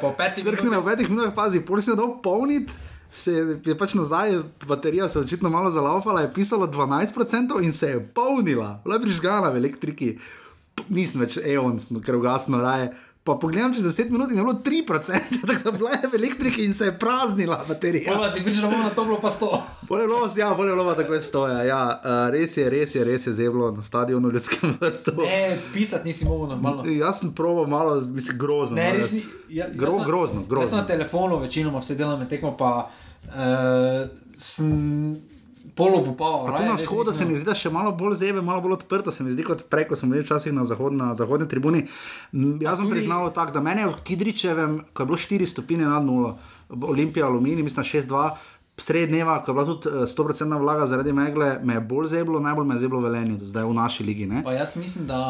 [0.77, 2.73] po petih je minutah, pazi, pol sem jo dal polniti.
[3.13, 3.33] Se
[3.65, 8.01] je pač nazaj, baterija se je očitno malo zalaufala, je pisalo 12% in se je
[8.15, 10.15] polnila, bila je prižgana v elektriki.
[10.89, 12.93] Nisem več eons, ker ugasno raje.
[13.25, 15.13] Pa pogledam čez 10 minut in je bilo 3%,
[15.47, 18.13] tako da bila je v elektriki in se je praznila baterija.
[18.13, 18.29] Ja.
[18.29, 19.63] si prišel na to, bilo pa sto.
[19.89, 21.63] Bolje lova, ja, bolje lova, tako je stoja.
[21.63, 25.13] Ja, uh, res je, res je, res je zeblo na stadionu ljudskem vrtu.
[25.23, 26.85] Ne, pisati nisi mogel normalno.
[26.85, 28.77] Jaz sem proval malo, mislim, grozno.
[28.77, 29.23] Ne, res ni.
[29.49, 30.77] Ja, Gro, jaz sem- grozno, Jaz sem grozno.
[30.77, 32.91] na telefonu, večinoma vse delam tekmo, pa
[33.27, 35.17] uh, sem
[35.75, 36.47] polo popal.
[36.47, 39.11] Pa tu na vzhodu se mi zdi, da še malo bolj zebe, malo bolj odprto
[39.11, 41.87] se mi zdi kot prej, ko smo bili včasih na, zahod, na zahodni tribuni.
[42.61, 45.85] Jaz sem tudi- priznal tako, da meni je v Kidričevem, ko je bilo 4 stopinje
[45.85, 48.31] nad nulo, Olimpija, Aluminij, mislim 6-2.
[48.77, 52.41] Sred dneva, ko je bila tudi eh, 100% vlaga zaradi megle, me je bolj zeblo,
[52.41, 54.27] najbolj me je zeblo velenje, zdaj v naši ligi.
[54.27, 54.43] Ne?
[54.43, 55.21] Pa jaz mislim, da.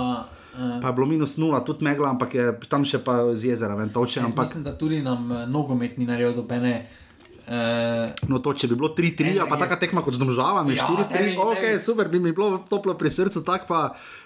[0.52, 3.74] Uh, Pa je bilo minus nula, tudi megla, ampak je tam še pa z jezera,
[3.74, 4.20] ven toče.
[4.20, 6.74] Ampak mislim, da tudi nam eh, nogomet ni naredil dobene.
[6.82, 7.01] Uh,
[8.22, 10.86] no, to, če bi bilo 3-3, Ne, a pa taka tekma kot z domžalami, Ja,
[10.86, 13.80] 4-3, tebi- ok, tebi- super, bi mi bilo toplo pri srcu, tako pa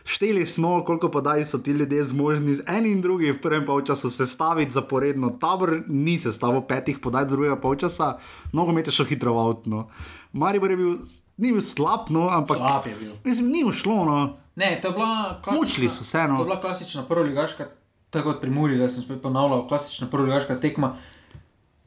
[0.05, 4.71] šteli smo, koliko podaj so ti ljudje zmožni, eni in drugi v prvem polčasu sestaviti
[4.71, 5.31] zaporedno.
[5.33, 8.19] Tabor ni sestavil petih podaj drugega polčasa,
[8.53, 9.63] nogomet je šel hitro v avto.
[9.67, 9.89] No.
[10.33, 10.93] Maribor je bil,
[11.37, 13.13] ni bil slab, no, ampak Slab je bil.
[13.25, 14.17] Mislim, ni mu šlo, no.
[14.55, 15.57] ne, to je bila klasična.
[15.59, 16.37] Mučili so se, no.
[16.37, 17.67] To je bila klasična prvoligaška,
[18.11, 20.95] tako kot pri Muri, da sem spet ponavljal, klasična prvoligaška tekma.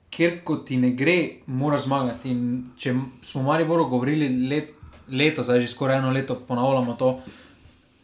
[0.10, 2.32] Ker ko ti ne gre, moraš zmagati.
[2.34, 2.42] In
[2.78, 4.74] če smo v Mariboru govorili let,
[5.10, 7.20] leto, zdaj že skoraj eno leto ponavljamo to,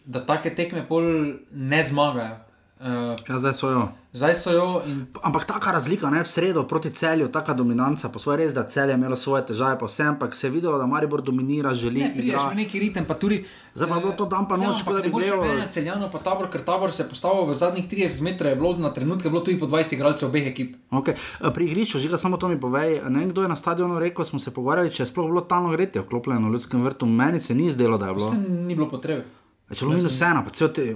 [0.06, 1.04] da take tekme pol
[1.52, 2.45] ne zmagajo.
[2.86, 3.88] Uh, Ja, zdaj so jo.
[4.14, 8.20] zdaj so jo in Ampak taka razlika, ne v sredo proti celju, taka dominanca, pa
[8.20, 10.86] svoje res, da celje je imelo svoje težave, pa vse, ampak se je videlo, da
[10.86, 13.42] Maribor dominira, želi ne prideš v neki ritem, pa tudi.
[13.74, 15.72] Zdaj pa je bilo to dan pa noč, ja, kot da bi ne gledal- rekel,
[15.72, 18.94] celjano pa tabor, ker tabor se je postavil v zadnjih 30 metrov, je bilo na
[18.94, 20.76] trenutke bilo tudi po 20 igralcev obeh ekip.
[20.92, 21.18] Okay.
[21.50, 23.02] Pri igrišču, žiga, samo to mi povej.
[23.10, 25.72] Ne vem, kdo je na stadionu rekel, smo se pogovarjali, če je sploh bilo talno
[25.72, 27.06] gretje vklopljeno v ljudskem vrtu.
[27.08, 28.30] Meni se ni zdelo, da je bilo.
[28.30, 29.26] Se ni bilo potrebe.
[29.68, 30.96] Če je bilo minus ena, pa cel te.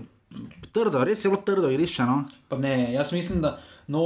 [0.72, 2.06] Trdo, res je bilo trdo igrišče.
[2.06, 2.24] No?
[2.48, 3.58] Pa ne, jaz mislim, da.
[3.88, 4.04] No,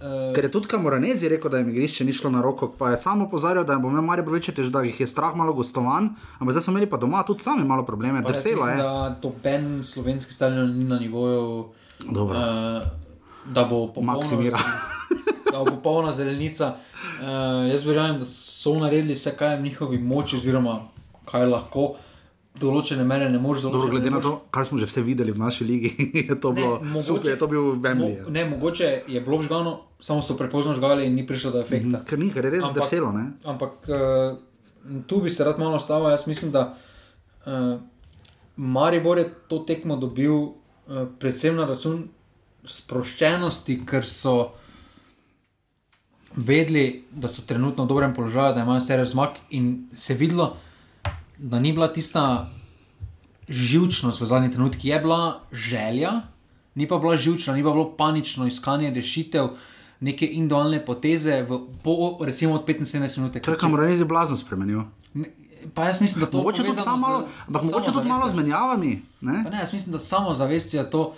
[0.00, 2.98] uh, Ker je tudi Kamoranezi rekel, da jim igrišče ni šlo na roko, pa je
[2.98, 6.56] samo opozarjal, da bo imel Maribor večje težave, da jih je strah malo gostovan, ampak
[6.56, 8.82] zdaj so imeli pa doma tudi sami malo probleme, jaz drselo mislim, je.
[8.82, 11.64] da to Ben slovenski stadion ni na nivoju,
[12.10, 12.38] Dobro.
[12.38, 12.82] uh,
[13.46, 14.58] da bo popolno, Maksimira.
[15.52, 16.74] da bo popolna zelenica.
[17.20, 20.80] Uh, jaz verjamem, da so naredili vse, kar je v njihovi moči, oziroma
[21.24, 21.94] kaj lahko.
[22.54, 23.90] Določene mere ne moreš določiti.
[23.90, 25.90] glede na to, kar smo že vse videli v naši ligi,
[26.30, 28.22] je to bilo super, je to bil Wembley.
[28.22, 32.04] Mo, ne, mogoče je bilo žgano, samo so prepozno žgali in ni prišlo do efekta.
[32.06, 33.10] Ker ni, ker je res Ampak- drselo.
[33.10, 33.24] ne.
[33.42, 34.38] Ampak uh,
[35.06, 36.10] tu bi se rad malo ustavil.
[36.14, 36.78] Jaz mislim, da
[37.46, 37.74] uh,
[38.56, 40.54] Maribor je to tekmo dobil uh,
[41.18, 42.06] predvsem na račun
[42.64, 44.52] sproščenosti, ker so
[46.36, 50.56] vedeli, da so trenutno v dobrem položaju, da imajo serijo zmag in se je videlo,
[51.38, 52.50] da ni bila tista
[53.48, 56.12] živčnost v zadnjih trenutkih, je bila želja,
[56.74, 59.48] ni pa bila živčna, ni pa bilo panično iskanje rešitev.
[60.00, 63.36] Neke individualne poteze, v, po, recimo od 75 minut.
[63.40, 64.82] Kaj je Kamoranezi blazno spremenil?
[65.14, 65.30] Ne,
[65.74, 69.02] Pa jaz mislim, da to Mogoče tudi samo malo, ampak mogoče tudi malo z menjavami.
[69.20, 69.40] Ne?
[69.44, 71.14] Pa Ne, jaz mislim, da samo zavestjo je to,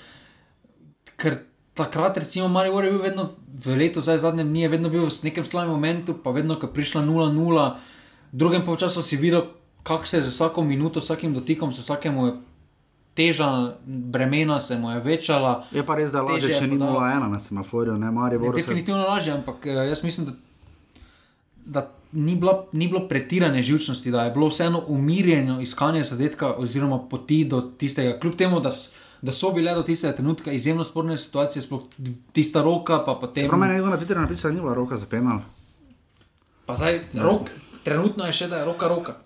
[1.16, 1.38] ker
[1.74, 3.30] takrat, recimo, Marijo je bil vedno
[3.64, 6.66] v letu, zdaj zadnjem dni je vedno bil v nekem slabem momentu, pa vedno, ko
[6.66, 7.74] je prišla 0-0,
[8.32, 9.48] v drugem polčasu si videl,
[9.86, 12.32] kako se je z vsako minuto, vsakim dotikom, se vsakemu je
[13.14, 13.48] teža,
[13.86, 15.64] bremena se mu je večala.
[15.70, 16.96] Je pa res, da je lažje, če ni podal.
[16.96, 18.50] 0-1 na semaforju, ne Maribor.
[18.50, 20.32] se- definitivno lažje, ampak eh, jaz mislim, da,
[21.66, 21.84] da
[22.14, 27.44] ni, bila, ni bilo pretirane živčnosti, da je bilo vseeno umirjeno iskanje zadetka oziroma poti
[27.46, 28.18] do tistega.
[28.20, 28.70] Kljub temu, da,
[29.22, 31.82] da so bile do tistega trenutka izjemno sporne situacije, sploh
[32.32, 33.48] tista roka, pa potem.
[33.48, 35.38] Prav meni je nekdo na Twitterju napisal, da ni bila roka za penal.
[36.66, 37.50] Pa zdaj, rok,
[37.82, 39.16] trenutno je še, da je roka roka.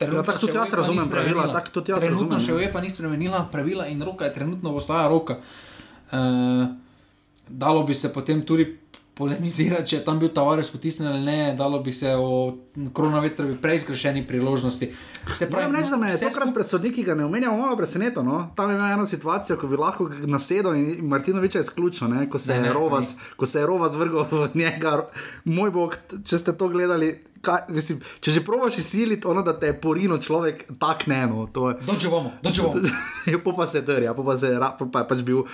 [0.00, 2.66] Ja, tako tudi jaz razumem pravila, tako tudi jaz trenutno razumem, še.
[2.66, 5.38] UEFA ni spremenila pravila in roka je trenutno ostaja roka.
[6.12, 6.66] Uh,
[7.48, 8.66] dalo bi se potem tudi
[9.16, 12.52] polemizirati, če je tam bil Tavares potisnjen ali ne, dalo bi se o
[12.92, 14.90] koronavetru prej zgrešeni priložnosti.
[15.38, 18.24] Se Moram reči, da me je tokrat pred sodniki, ki ga ne omenjamo, malo presenetilo.
[18.26, 18.42] No?
[18.56, 22.26] Tam je imel eno situacijo, ko bi lahko nasedel in Martinoviča izključil, ne?
[22.30, 24.98] ko se Ne, je ne, Rovas, ko se je Rovas vrgel v njega.
[25.44, 25.96] Moj bog,
[26.28, 27.14] če ste to gledali.
[27.46, 31.20] Kaj, mislim, če že probaš izsiliti, ono, da te je porino človek, tako ne.
[31.26, 31.46] No,
[31.86, 32.32] dođe bomo.
[33.26, 35.46] Ja, po pa se drja, po pa se po pa je pač bil uh,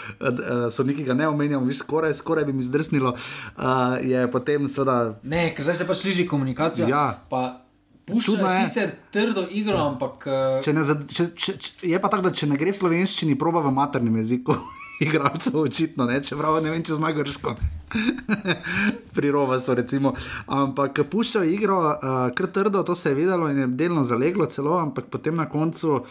[0.73, 3.15] sodnik, ki ga ne omenjamo, viš, skoraj, skoraj bi mi zdrsnilo.
[3.57, 5.19] Uh, je potem seveda.
[5.23, 6.89] Ne, ker zdaj se pač sliši komunikacija.
[6.89, 7.07] Ja.
[7.31, 7.63] Pa
[8.09, 8.69] puščajo je.
[8.69, 10.29] sicer trdo igro, ampak.
[10.65, 13.65] Če ne, če, če, če, je pa tako, da če ne gre v slovenščini, proba
[13.65, 14.57] v maternem jeziku.
[15.03, 16.21] Igralcev očitno, ne?
[16.23, 17.55] čeprav ne vem, če zna grško.
[19.17, 20.15] Pri Rovasu, recimo.
[20.47, 24.79] Ampak puščajo igro, uh, kar trdo, to se je videlo in je delno zaleglo celo,
[24.79, 26.03] ampak potem na koncu.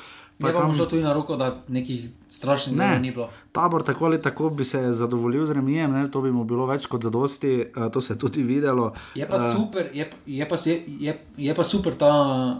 [0.41, 0.73] Je pa tam...
[0.73, 3.29] šlo tudi na roko, da nekih strašnih Ne, ni bilo.
[3.51, 6.11] tabor tako ali tako bi se zadovoljil z remijem, ne?
[6.11, 8.91] to bi mu bilo več kot zadosti, uh, to se je tudi videlo.
[9.15, 12.11] Je pa, uh, super, je, pa- je, pa, je, je, je pa super ta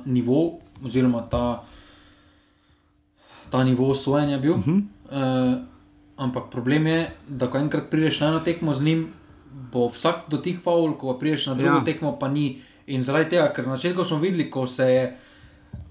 [0.06, 1.64] nivo, oziroma ta,
[3.50, 4.54] ta nivo sojenja bil.
[4.54, 4.82] Uh -huh.
[5.10, 5.71] uh,
[6.18, 9.08] ampak problem je, da ko enkrat prideš na eno tekmo z njim,
[9.72, 11.84] bo vsak dotik faul, ko prideš na drugo Ja.
[11.84, 12.62] tekmo, pa ni.
[12.88, 15.18] In zaradi tega, ker na začetku smo videli, ko se je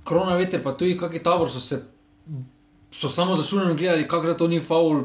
[0.04, 1.82] korona veter, pa tudi kakšen tabor, so se
[2.90, 5.04] so samo zašunjeni gledali, kako da to ni faul.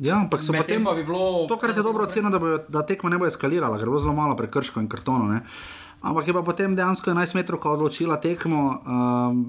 [0.00, 1.46] Ja, ampak so potem pa bi bilo.
[1.48, 2.38] To, kar je dobro ocena, da,
[2.68, 5.40] da tekma ne bo eskalirala, ker je bilo zelo malo prekrškov in kartonov.
[6.06, 8.78] Ampak je pa potem dejansko 11 metrov odločila tekmo.
[8.86, 9.40] Um,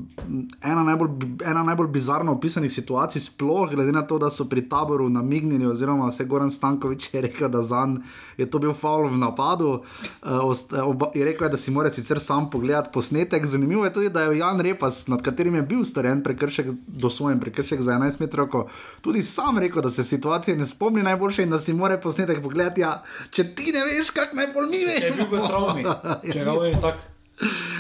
[0.57, 1.09] ena, najbolj,
[1.45, 6.09] ena najbolj bizarno opisanih situacij, sploh glede na to, da so pri taboru namignili, oziroma
[6.09, 8.01] vse Goran Stankovič je rekel, da zanj
[8.37, 9.81] je to bil faul v napadu.
[10.21, 13.45] Uh, oba, je rekel, da si mora sicer sam pogledati posnetek.
[13.45, 17.81] Zanimivo je tudi, da je Jan Repas, nad katerim je bil storjen prekršek, dosojen prekršek
[17.81, 18.69] za 11 metrov,
[19.01, 22.81] tudi sam rekel, da se situacije ne spomni najboljše in da si mora posnetek pogledati.
[22.81, 25.83] Ja, če ti ne veš, kak najbolj mi Če je bil v travmi,
[26.33, 27.17] če ga je tako.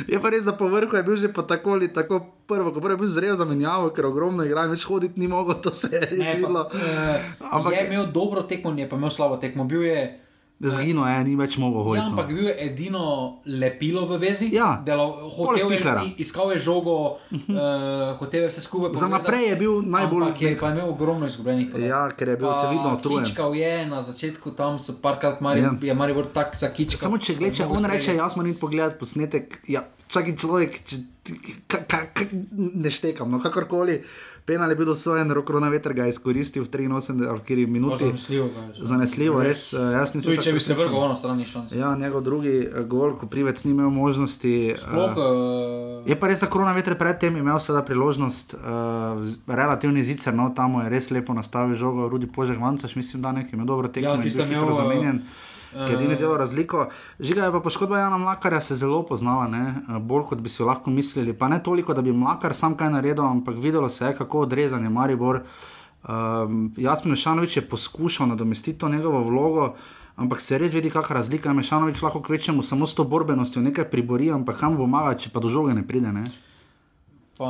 [0.07, 2.93] Je pa res, da po vrhu je bil že tako ali tako prvo, ko prvo
[2.93, 6.01] je bil zrel za menjavo, ker ogromno igra, več hoditi ni mogel, to se je
[6.13, 6.69] Ne, rešilo.
[6.69, 9.63] pa, eh, Ampak- je imel dobro tekmo, je pa imel slabo tekmo.
[9.63, 10.19] Bil je,
[10.59, 12.01] Zgino je, ni več mogel ja, hoditi.
[12.01, 12.09] no.
[12.09, 13.01] ampak bil je edino
[13.45, 14.49] lepilo v vezi.
[14.49, 15.81] Ja, Delo, hotel je,
[16.17, 16.95] iskal je žogo,
[17.29, 18.97] uh, hotel je vse skupaj.
[18.97, 21.89] Za naprej je bil najbolj- Ampak je pa imel ogromno izgubljenih podatkov.
[21.89, 23.25] Ja, ker je bil se vidno utrujen.
[23.25, 25.65] Kičkal je na začetku, tam so parkrat Mari, Ja.
[25.71, 25.77] ja.
[25.81, 26.99] je Maribor tak zakičkal.
[26.99, 29.61] Samo če Mogoče on reče, jaz moram iti pogledat posnetek.
[29.67, 30.95] Ja, čakaj človek, če,
[31.67, 32.25] ka, ka, ka,
[32.57, 34.01] ne štekam, no kakorkoli.
[34.47, 38.05] Penal je bil dosojen, roko na veter ga je izkoristil v 83 ali kjer minuti.
[38.05, 38.61] Zanesljivo ga.
[38.81, 39.73] Zanesljivo, res.
[39.73, 41.71] eh, Jaz nisem Tudi če bi se vrgel, ono stran ni šans.
[41.71, 44.53] Ja, njegov drugi eh, gol, ko privec ni imel možnosti.
[44.69, 48.61] eh, Sploh, uh, Je pa res, da korona veter predtem imel seveda priložnost, uh,
[49.45, 53.51] relativni zicer, no tam je res lepo nastavil žogo, Rudi Požek Vancaš, mislim, da nekaj,
[53.51, 55.15] ima dobro tekmo, Ja, je hitro imel, zamenjen.
[55.17, 56.87] eh, Ki je edini delo razliko.
[57.19, 59.73] Žiga je pa poškodba Jana Mlakarja se zelo poznala, ne?
[59.75, 61.33] eh, bolj kot bi si lahko mislili.
[61.33, 64.83] Pa ne toliko, da bi Mlakar sam kaj naredil, ampak videlo se je, kako odrezan
[64.83, 65.41] je Maribor.
[66.07, 69.73] Um, Jasmin Mešanovič je poskušal nadomestiti to njegovo vlogo,
[70.15, 71.53] ampak se res vidi, kakšna razlika je.
[71.53, 75.43] Mešanovič lahko kvečemu samo s to borbenostjo nekaj pribori, ampak kam bo pomaga, če pa
[75.43, 76.13] do žoge ne pride.
[76.13, 76.23] Ne?
[77.37, 77.49] Pa,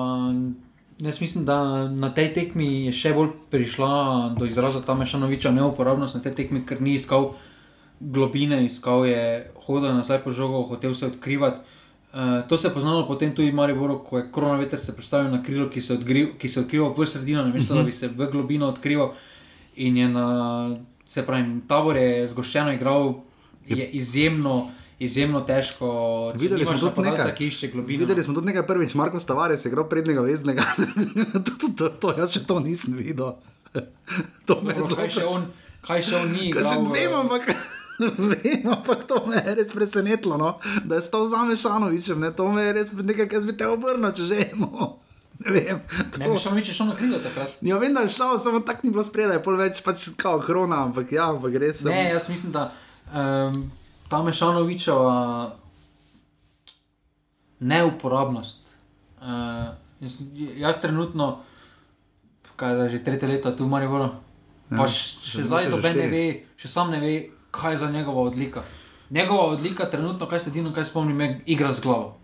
[0.97, 6.17] jaz mislim, da na tej tekmi je še bolj prišla do izraza ta Mešanoviča neuporabnost
[6.17, 7.35] na tej tekmi, ker ni iskal
[7.99, 11.61] globine, iskal je hodil nazaj po žogo, hotel se odkrivati.
[12.13, 15.43] Uh, to se je poznalo potem tudi v Mariboru, ko je koronaveter se predstavil na
[15.43, 18.67] krilo, ki se, odgri, ki se odkriva v sredino, namesto da bi se v globino
[18.67, 19.11] odkrival.
[19.75, 23.13] In je na, se pravi, tabor je zgoščeno igral,
[23.67, 26.31] je izjemno, izjemno težko.
[26.35, 27.35] Videli smo nimaš tudi napadalca, nekaj.
[27.37, 27.99] ki išče globino.
[27.99, 30.63] Videli smo tudi nekaj prvič, Marko Stavares je igral prednjega veznega.
[31.45, 33.35] to, to, to, to, jaz še to nisem videl.
[34.47, 35.31] to me je Dobro, kaj še zelo.
[35.35, 35.49] on,
[35.85, 36.93] kaj še on ni Kaj še igral.
[36.95, 37.51] vem, ampak.
[38.29, 40.51] Vem, ampak to me je res presenetilo, no?
[40.83, 42.19] da je stal za Mešanovičem.
[42.19, 42.29] Ne?
[42.31, 44.69] To me je res nekaj, kar bi te obrnil, če že eno.
[45.39, 45.77] Ne vem.
[46.17, 47.51] Ne bi šel šel na krilo takrat.
[47.61, 50.79] Ja, vem, da je šel, samo tako ni bilo spredaj, pol več pač kao krona,
[50.83, 51.77] ampak ja, ampak res.
[51.79, 52.63] sem- Ne, jaz mislim, da
[53.07, 53.59] um,
[54.07, 55.13] ta Mešanovičeva
[57.59, 58.59] neuporabnost.
[59.17, 59.27] Uh,
[59.99, 60.21] jaz,
[60.55, 61.39] jaz trenutno,
[62.55, 64.09] kaj je že tretje leto tu v Mariboru,
[64.69, 66.25] pa Ja, š- še že zdaj že noben ne ve,
[66.55, 67.13] še sam ne ve,
[67.57, 68.61] kaj je za njegova odlika.
[69.09, 72.15] Njegova odlika trenutno, kaj se edino, kaj spomnim, je igra z glavo.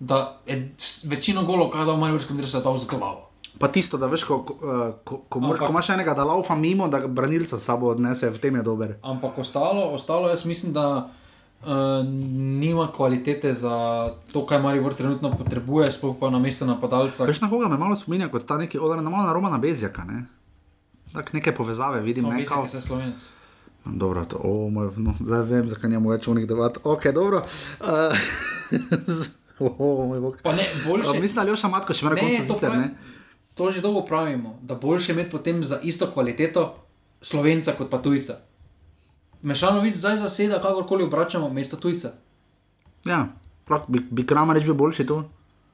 [0.00, 0.74] Da je
[1.04, 3.30] večino golov, kaj da v Mariborskem dresu, je dal z glavo.
[3.58, 6.54] Pa tisto, da veš, ko, ko, eh, ko, moraš, Ampak- ko imaš enega, da laufa
[6.54, 8.96] mimo, da branilca s sabo odnese, v tem je dober.
[9.02, 11.10] Ampak ostalo, ostalo jaz mislim, da
[11.64, 11.70] Uh,
[12.60, 13.72] nima kvalitete za
[14.32, 17.24] to, kaj Maribor trenutno potrebuje, sploh pa na mesto napadalca.
[17.24, 20.04] Veš na koga me malo spominja, kot ta neki odar, na malo na Romana Bezjaka.
[20.04, 20.26] Ne?
[21.12, 22.22] Tak neke povezave vidim.
[22.22, 23.16] Samo Ne, mislim, kao, da se slovenec.
[23.84, 26.78] Dobro, to, o, moj, no, zdaj vem, zakaj njemu več unih debat.
[26.84, 27.42] Ok, dobro.
[29.58, 30.38] Uh, oh, moj bog.
[30.42, 31.10] Pa ne, boljše.
[31.10, 32.80] Uh, mislim, da Matko še na Ne, koncu to sicer, pravim.
[32.80, 32.94] ne?
[33.54, 36.74] To že dolgo pravimo, da boljše imeti potem za isto kvaliteto
[37.22, 38.40] slovenca kot pa tujca.
[39.42, 42.16] Mešanovic zdaj zaseda, kakorkoli obračamo, mesto tujca.
[43.04, 43.28] Ja,
[43.70, 45.22] lahko bi, bi Kramarič bil boljši tu.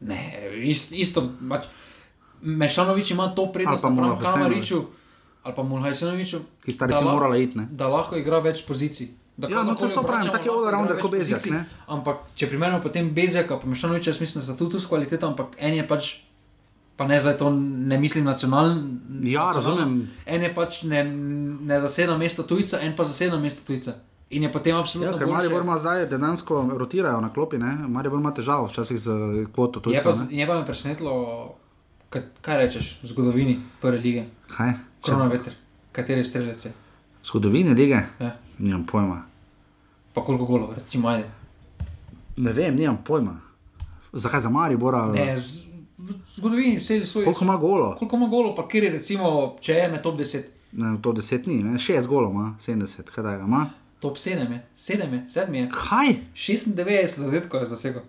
[0.01, 0.21] Ne,
[0.61, 1.25] ist, isto.
[1.49, 1.71] Pač,
[2.43, 4.73] Mešanovič ima to prednost Ali pa naprem Mulhajsenovič.
[5.43, 7.69] Ali pa Mulhajsenoviču, Ki sta da recimo la- morala iti, ne?
[7.73, 9.09] Da lahko igra več pozicij.
[9.37, 11.61] Da Ja, no, to kadarkoli to pravim, obračamo, tak je all-rounder igra kot Bezjak, pozicij.
[11.89, 15.27] Ampak če primerjamo potem Bezjaka, pa Mešanoviča, jaz mislim, da sta tudi tu s kvaliteto,
[15.27, 16.11] ampak en je pač.
[16.97, 18.83] Pa ne zdaj to ne mislim nacionalno.
[19.23, 19.95] Ja, razumem.
[20.27, 21.05] En je pač ne,
[21.63, 23.95] ne zaseda mesto tujca, en pa zaseda mesto tujca.
[24.31, 25.17] In je potem Ja, absolutno.
[25.17, 25.37] ker boljše.
[25.39, 27.73] Maribor ima zdaj dejansko rotirajo na klopi, ne?
[27.89, 29.09] Maribor ima težavo včasih z
[29.47, 30.13] kvoto Je tujcev.
[30.13, 31.15] pa, je pa me presenetilo,
[32.11, 34.25] kaj, kaj rečeš v zgodovini prve lige.
[34.49, 34.73] Kaj?
[35.01, 35.53] Korona veter,
[35.93, 36.73] kateri strelec je.
[37.25, 38.01] Zgodovine lige?
[38.21, 38.37] Ja.
[38.59, 39.23] Nimam pojma.
[40.15, 41.31] Pa koliko golov, recimo, ajde.
[42.37, 43.41] Ne vem, nimam pojma.
[44.13, 44.95] Zakaj za Maribor?
[44.95, 45.63] ali- Ne, z,
[46.29, 47.25] zgodovini vse svoje.
[47.25, 47.97] Koliko ima golo?
[47.97, 50.43] Koliko ima golov, pa kjer je recimo, če je med top 10,
[50.73, 51.71] Ne, to 10 ni, ne?
[51.73, 53.71] 6 golov ima, 70, kaj da ga ima.
[54.01, 55.71] top 7 je, 7 je, 7 je.
[55.71, 56.15] Kaj?
[56.35, 58.03] 96 zadetkov je zasegel.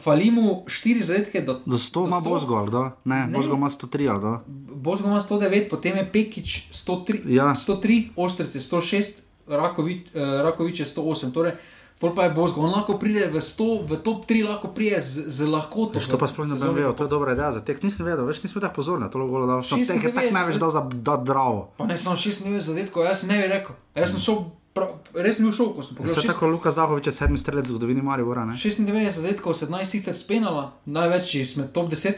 [0.00, 2.96] Fali mu 4 zadetke do, Do 100 ima Bozgo, ali da?
[3.04, 3.32] Ne, Ne.
[3.32, 4.42] Bozgo ima 103, ali da?
[4.74, 7.54] Bozgo ima 109, potem je Pekič 103, Ja.
[7.54, 11.32] 103 Ostrec je 106, Rakovič, eh, Rakovič je 108.
[11.32, 11.52] Torej,
[11.98, 15.26] pol pa je Bozgo, on lahko pride v, 100, v top 3, lahko pride z,
[15.26, 15.98] z lahkoto.
[15.98, 17.82] Veš, to pa sploh ne vem, vedel, to je dobra ideja za tek.
[17.82, 19.60] Nisem vedel, veš, nisem tako pozoren, to golo dal.
[19.60, 21.72] Sem teh je tako 96, največ dal za da zdravo.
[21.76, 23.74] Pa ne samo 96 zadetkov, jaz ne bi rekel.
[23.94, 24.44] Jaz sem šel,
[24.80, 25.52] prav, res sem bil
[25.82, 26.08] sem pogledal.
[26.08, 28.52] Vse šest- tako Luka Zahovič je sedmi strelec v zgodovini Maribora, ne?
[28.54, 32.16] 96 zadetkov, 17 sicer spenala, največ smo top 10.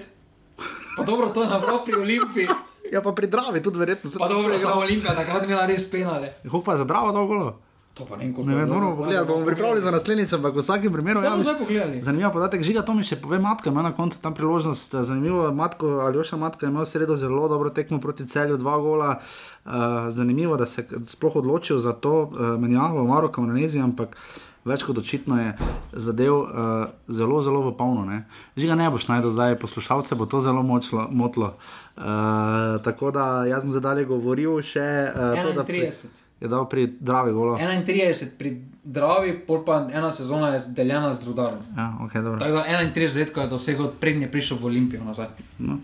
[0.95, 2.47] Pa dobro, to je naprav pri Olimpiji.
[2.89, 4.07] Ja, pa pri Dravi tudi verjetno.
[4.07, 6.29] se Pa dobro, samo Olimpija, takrat je imela res penale.
[6.43, 7.59] Kako pa je za Dravo dal golo?
[7.95, 8.75] To pa ne vem, koliko Ne je vem, bilo.
[8.75, 11.21] moramo pogledati, bomo pripravili za naslednjič, ampak v vsakem primeru.
[11.21, 12.03] Zdaj bomo ja, zdaj pogledali.
[12.03, 14.95] Zanimivo podatek, žiga to mi še pove Matka, ima na koncu tam priložnost.
[14.95, 19.19] eh, Zanimivo, Matko, Aljoša Matka je imel sredo zelo dobro tekmo proti celju, dva gola.
[19.65, 19.73] Uh,
[20.09, 24.17] zanimivo, da se je sploh odločil za to uh, menjavo v Maroku, v Indoneziji, ampak
[24.65, 25.53] več kot očitno je
[25.93, 26.49] zadev uh,
[27.07, 28.03] zelo, zelo v polno.
[28.03, 28.25] Ne?
[28.59, 31.55] Žiga ne boš najdel zdaj, poslušalce bo to zelo močlo, motlo.
[31.95, 32.03] Uh,
[32.83, 36.22] tako da jaz bom zdaj dalje govoril še uh, to, da pri, 31.
[36.43, 37.55] je dal pri Dravi golo.
[37.57, 38.51] 31 pri
[38.83, 41.63] Dravi, pol pa ena sezona je deljena z Rudarom.
[41.77, 42.41] Ja, okay, dobro.
[42.43, 45.31] Tako da 31 zadetkov je dosegel, prednje prišel v Olimpijo nazaj.
[45.63, 45.79] No.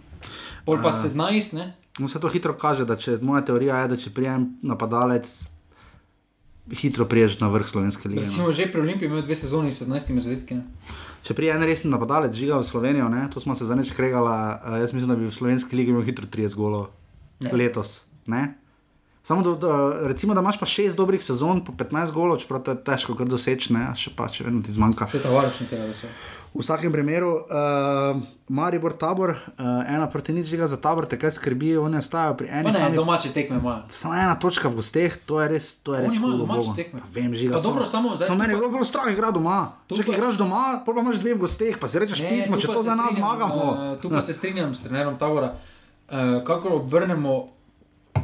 [0.67, 1.75] Pol pa 17, ne?
[1.99, 5.31] No, se to hitro kaže, da če moja teorija je, da če prijem napadalec,
[6.75, 8.21] hitro priješ na vrh slovenske lige.
[8.21, 8.27] No.
[8.27, 10.59] Recimo že pri Olimpiji imel dve sezoni s 17 zadetki.
[10.59, 10.67] Ne?
[11.23, 14.79] Če prije en resen napadalec žiga v Slovenijo, ne, to smo se zadnjič kregala, uh,
[14.83, 16.91] jaz mislim, da bi v slovenski ligi imel hitro 30 golov
[17.41, 17.53] Ne.
[17.55, 18.03] letos.
[18.27, 18.59] Ne?
[19.29, 19.73] Samo da, da,
[20.09, 23.29] recimo, da imaš pa 6 dobrih sezon, po 15 golov, čeprav to je težko kar
[23.29, 25.05] doseči, ne, a še pa če vedno ti zmanjka.
[25.05, 26.15] Še tavariš ni tega dosegel.
[26.49, 28.17] V vsakem primeru, uh,
[28.49, 32.55] Maribor tabor, uh, ena proti nič za tabor, te kaj skrbi, oni ostajajo pri Pa
[32.55, 33.85] eni ne, sami domače tekme imajo.
[33.93, 36.47] Samo ena točka v gosteh, to je res, to je Oni res imajo hudo.
[36.47, 37.01] domače tekme.
[37.01, 37.53] Pa Vem, žiga.
[37.53, 39.59] Pa dobro, samo zdaj Samo meni je pa- bilo strah igrati doma.
[39.87, 42.67] Če pa- igraš doma, pa imaš dve v gosteh, pa si rečeš pismo, tu če
[42.67, 43.61] pa to za nas zmagamo.
[43.93, 45.53] eh, Tu pa se strinjam s trenerom Tabora.
[46.09, 47.58] Uh, Kakor obrnemo,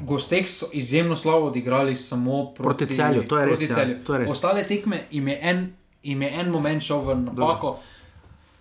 [0.03, 3.97] gosteh so izjemno slabo odigrali samo proti, Proti Celju, to je res, ja, Celju.
[4.07, 4.31] to je res.
[4.31, 5.73] Ostale tekme jim je en,
[6.03, 7.79] jim je en moment šel v napako.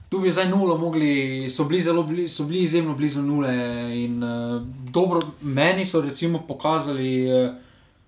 [0.09, 3.53] Tu bi zdaj nulo mogli, so bili, zelo bili, so bili izjemno blizu nule.
[3.97, 4.61] In, uh,
[4.91, 7.55] dobro, meni so recimo pokazali, uh,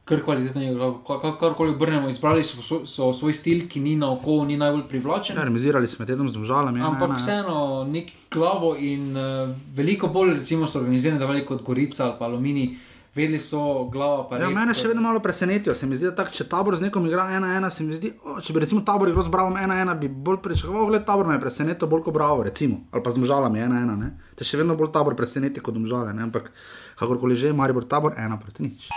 [0.06, 0.76] kar kvalitetno je,
[1.08, 2.10] kar, karkoli obrnemo.
[2.10, 5.38] Izbrali so, so, so svoj stil, ki ni na oko, ni najbolj privlačen.
[5.38, 6.82] Ja, remizirali smo tednom z državami.
[6.82, 12.06] Ampak vseeno, nek glavo in uh, veliko bolj, recimo, so organizirani, da veliko kot Gorica
[12.06, 12.78] ali pa Alumini,
[13.16, 14.26] vedeli so glava.
[14.30, 15.76] Pa Ja, rep, mene še vedno malo presenetijo.
[15.76, 18.38] Se mi zdi, da tak, če tabor z nekom igra 1-1, se mi zdi, o,
[18.44, 21.44] če bi recimo tabor igral z Bravom 1-1, bi bolj pričakoval, gled tabor me je
[21.46, 23.96] presenetil bolj kot Bravo, recimo, ali pa z Domžalami 1-1.
[24.04, 24.12] ne.
[24.36, 26.28] Te še vedno bolj tabor preseneti kot Domžale, ne?
[26.28, 26.52] ampak
[27.00, 28.92] kakorkoli že, Maribor tabor 1 proti nič.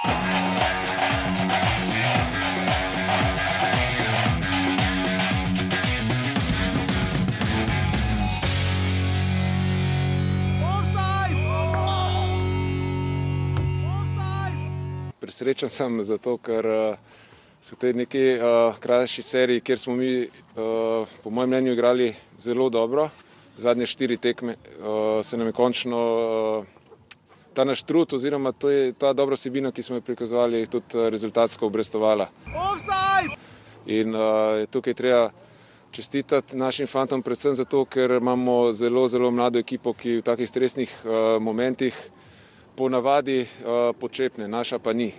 [15.28, 16.96] Presrečen sem zato, ker uh,
[17.60, 22.06] so v tej neki uh, krajši seriji, kjer smo mi, uh, po mojem mnenju, igrali
[22.40, 23.10] zelo dobro.
[23.60, 24.54] Zadnje štiri tekme
[25.22, 26.64] se nam je končno
[27.52, 32.30] ta naš trud, oziroma je, ta dobra sebina, ki smo jo prikazovali, tudi rezultatsko obrestovala.
[33.86, 35.30] In uh, tukaj treba
[35.90, 41.02] čestitati našim fantom, predvsem zato, ker imamo zelo, zelo mlado ekipo, ki v takih stresnih
[41.40, 41.92] momentih
[42.78, 45.10] ponavadi uh, počepne, naša pa ni.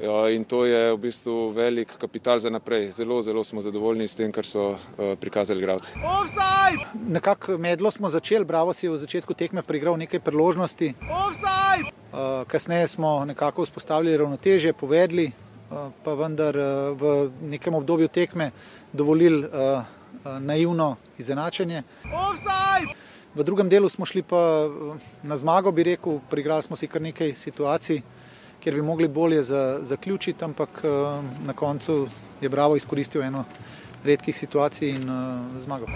[0.00, 2.90] Ja, in to je v bistvu velik kapital za naprej.
[2.94, 4.78] Zelo, zelo smo zadovoljni s tem, kar so uh,
[5.20, 5.92] prikazali igralci.
[7.08, 10.94] Nekako medlo smo začeli, Bravo si je v začetku tekme prigral nekaj priložnosti.
[10.94, 16.54] Uh, kasneje smo nekako vzpostavili ravnotežje, povedali, uh, pa vendar
[16.94, 18.50] v nekem obdobju tekme
[18.92, 19.48] dovolili
[20.40, 21.82] naivno izenačenje.
[23.38, 24.66] V drugem delu smo šli pa
[25.22, 28.00] na zmago, bi rekel, prigrali smo si kar nekaj situacij,
[28.58, 30.82] kjer bi mogli bolje za, zaključiti, ampak
[31.46, 32.08] na koncu
[32.40, 33.44] je Bravo izkoristil eno
[34.04, 35.86] redkih situacij in uh, zmagal.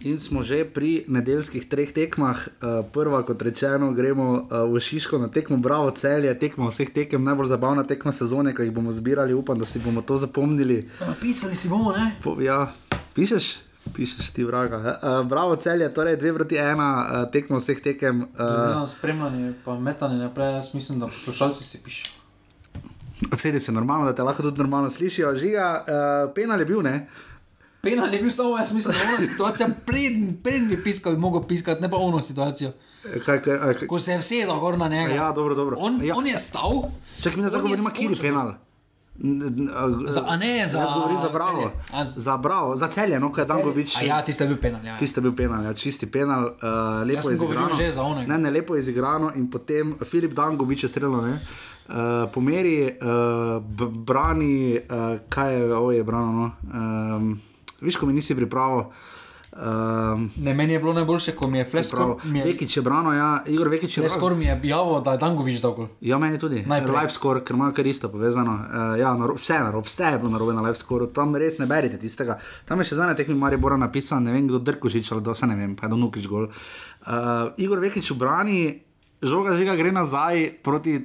[0.00, 2.36] In smo že pri nedeljskih treh tekmah.
[2.48, 7.24] Uh, prva, kot rečeno, gremo uh, v Šiško na tekmo Bravo celje, tekmo vseh tekem,
[7.24, 9.34] najbolj zabavna tekma sezone, ki jih bomo zbirali.
[9.34, 10.88] Upam, da si bomo to zapomnili.
[11.20, 12.16] Pisali si bomo, ne?
[12.24, 12.72] Po, ja,
[13.12, 13.67] pišeš?
[13.94, 14.76] Pišeš ti vraga.
[14.76, 16.88] Uh, bravo celje, torej dve proti ena,
[17.24, 18.20] uh, tekmo vseh tekem.
[18.20, 22.14] Uh, spremljanje, pa metanje naprej, jaz mislim, da poslušalci si pišejo.
[23.32, 25.36] Vsedi se normalno, da te lahko tudi normalno slišijo.
[25.36, 27.08] Žiga, uh, penal je bil, ne?
[27.80, 31.18] Penal je bil samo, jaz mislim, da je ona situacija, preden pred bi piskal, bi
[31.18, 32.72] mogel piskati, ne pa ono situacijo.
[33.24, 35.14] Kaj, kaj, kaj, Ko se je vsedel gor na njega.
[35.14, 35.76] Ja, dobro, dobro.
[35.80, 36.16] On, ja.
[36.16, 36.82] on je stal.
[37.22, 38.54] Čakaj, mi zdaj govorimo, kje je penal.
[40.08, 41.72] Za, a ne, za, Jaz govorim za bravo.
[41.92, 43.96] A, z, Za bravo, za celje, no, kaj dan bo bič.
[43.98, 44.84] a ja, tiste je bil penal.
[44.84, 44.98] Ja.
[44.98, 47.82] Tiste bil penal, ja, čisti penal, uh, lepo je govoril izigrano.
[47.82, 48.32] že za onega.
[48.32, 51.34] Ne, ne, lepo je izigrano in potem Filip Dangovič je streljal, ne.
[51.88, 53.58] Uh, po meri uh,
[53.90, 56.46] brani, uh, kaj je, ovo je brano, no.
[56.62, 57.40] Um,
[57.80, 58.84] viš, ko mi nisi pripravil.
[59.58, 62.16] Um, Ne, meni je bilo najboljše, ko mi je Fleskor.
[62.24, 64.12] Vekič je brano, ja, Igor Vekič je brano.
[64.14, 65.88] Fleskor mi je javil, da je Dangovič dolgo.
[66.00, 66.62] Ja, meni tudi.
[66.66, 66.94] Najprej.
[66.96, 68.54] Live score, ker imajo kar isto povezano.
[68.54, 71.66] Uh, ja, naro, vse, naro, vse je bilo narobe na live score, tam res ne
[71.66, 72.38] berite tistega.
[72.70, 75.50] Tam je še zadnje tekmi Marija Bora napisal, ne vem kdo Drkožič ali kdo, se
[75.50, 76.46] ne vem, pa je do Nukič gol.
[77.02, 78.60] Uh, Igor Vekič v brani,
[79.22, 81.00] žoga žiga gre nazaj proti.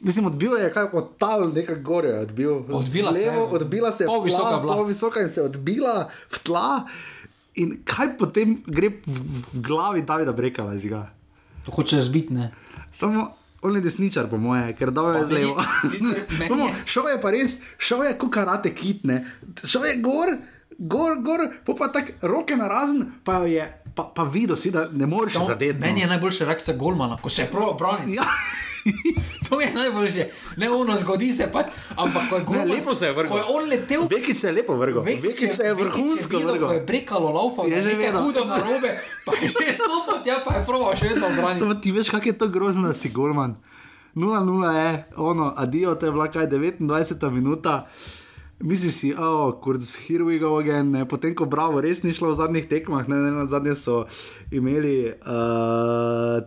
[0.00, 2.52] Mislim, odbil je kaj od tal, nekaj gore je odbil.
[2.66, 3.30] Odbila se je.
[3.30, 4.08] Levo, odbila se je.
[4.08, 4.58] Pol visoka.
[4.58, 6.68] Pol visoka in se je odbila v tla.
[7.60, 9.20] In kaj potem gre v,
[9.52, 11.04] v glavi Davida Brekala, žiga?
[11.68, 12.50] Hoče zbiti, ne.
[12.96, 13.28] Samo
[13.62, 15.56] on je desničar, po moje, ker da je Pa z levo.
[16.48, 19.24] Samo šel je pa res, šel je kot karate kitne,
[19.64, 20.32] šel je gor,
[20.78, 24.88] gor, gor, pa, pa tako roke na razen, pa je, pa, pa videl si, da
[24.92, 25.78] ne moreš zadeti.
[25.78, 25.86] no.
[25.86, 28.14] Meni je najboljša reakcija Golmana, ko se je prav branil.
[28.14, 28.24] Ja.
[29.50, 30.28] To je najboljše.
[30.56, 31.66] Ne ono zgodi se pač,
[31.96, 32.68] ampak ko je Golman.
[32.70, 33.30] lepo se je vrgel.
[33.32, 34.02] Ko je on letel.
[34.10, 37.82] Vekič se je lepo vrgel, Vekič se je vrhunsko videl, Ko je brekalo laufa, Je
[37.82, 38.94] že nekaj hudo narobe,
[39.26, 41.58] pa je že stopil tja, pa je prav še vedno branil.
[41.58, 43.58] Samo ti veš, kak je to grozno, si golman.
[44.14, 47.86] 0-0 je, ono, adijo, to je bila kaj 29 minuta.
[48.60, 50.90] Misliš si, oh, kurz, here we go again.
[50.92, 51.08] Ne?
[51.08, 54.04] Potem, ko bravo, res ni šlo v zadnjih tekmah, ne, ne, na zadnje so
[54.52, 55.14] imeli uh,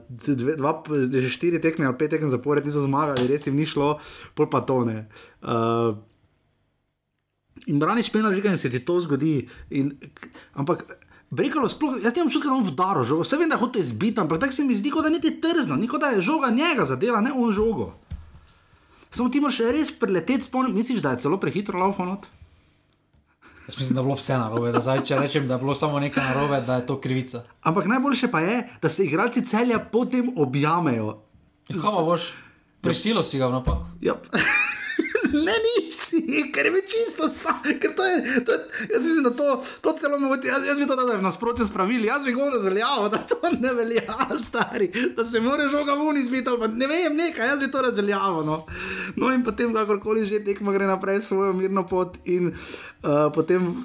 [0.09, 0.79] dve, dva,
[1.11, 3.97] že štiri tekme ali pet tekem zapored, niso zmagali, res jim ni šlo,
[4.37, 5.07] pol pa to ne.
[5.41, 5.95] Uh,
[7.67, 9.47] in braniš penal, že kaj se ti to zgodi.
[9.71, 9.95] In,
[10.57, 10.85] ampak
[11.33, 13.81] Brekalo sploh, jaz imam čutek, da je on vdaro žogo, vse vem, da je hotel
[13.81, 17.21] izbiti, ampak tako se mi zdi, da niti trzno, niko da je žoga njega zadela,
[17.21, 17.93] ne on žogo.
[19.09, 22.27] Samo ti moraš res preleteti, spomnim, misliš, da je celo prehitro laufanot?
[23.67, 25.99] Jaz mislim, da je bilo vse narobe, da zdaj, če rečem, da je bilo samo
[25.99, 27.43] nekaj narobe, da je to krivica.
[27.61, 31.21] Ampak najboljše pa je, da se igralci celja potem objamejo.
[31.67, 32.33] Kaj boš?
[32.81, 33.87] Prisilo si ga v napak.
[34.01, 34.19] Ja.
[35.33, 37.29] Ne, nisi, ker je čisto
[37.81, 38.59] ker to je, to je
[38.93, 41.73] jaz mislim, da to, to celo moti, jaz, jaz bi to dal v nasprotju s
[41.73, 44.01] pravili, jaz bi govor razveljavil, da to ne velja,
[44.47, 47.81] stari, da se mora žoga ven izbiti, ali pa ne vem, nekaj, jaz bi to
[47.81, 48.45] razveljavil.
[48.45, 48.65] No.
[49.15, 53.75] no in potem, kakorkoli že tekma gre naprej svojo mirno pot in uh, potem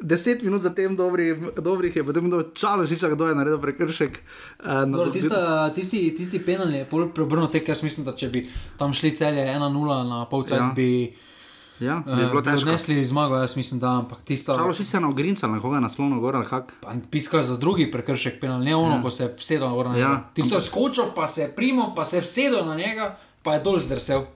[0.00, 4.18] deset minut zatem dobrih, dobrih je, potem do Čalošiča, kdo je naredil prekršek.
[4.58, 8.28] Uh, na Dobro, tista, tisti, tisti penal je pol preobrnil tek, jaz mislim, da če
[8.28, 8.46] bi
[8.78, 10.64] tam šli celje 1-0 na polcajt, Ja.
[10.64, 10.74] ja.
[10.98, 12.68] Bi, ja, bi eh, bilo bi težko.
[12.68, 14.56] odnesli zmago, jaz mislim, da, ampak tista.
[14.56, 16.72] Čalošič se je na ogrincal, na koga je naslovno gor ali kak.
[16.80, 19.02] Pa Piskal za drugi prekršek, penal, ne ono, ja.
[19.02, 20.06] ko se je vsedel gor na njega.
[20.06, 20.12] Ja.
[20.12, 20.30] Ja.
[20.34, 23.62] Tisto je skočil, pa se je primo, pa se je vsedel na njega, pa je
[23.64, 24.26] dol zdrsel.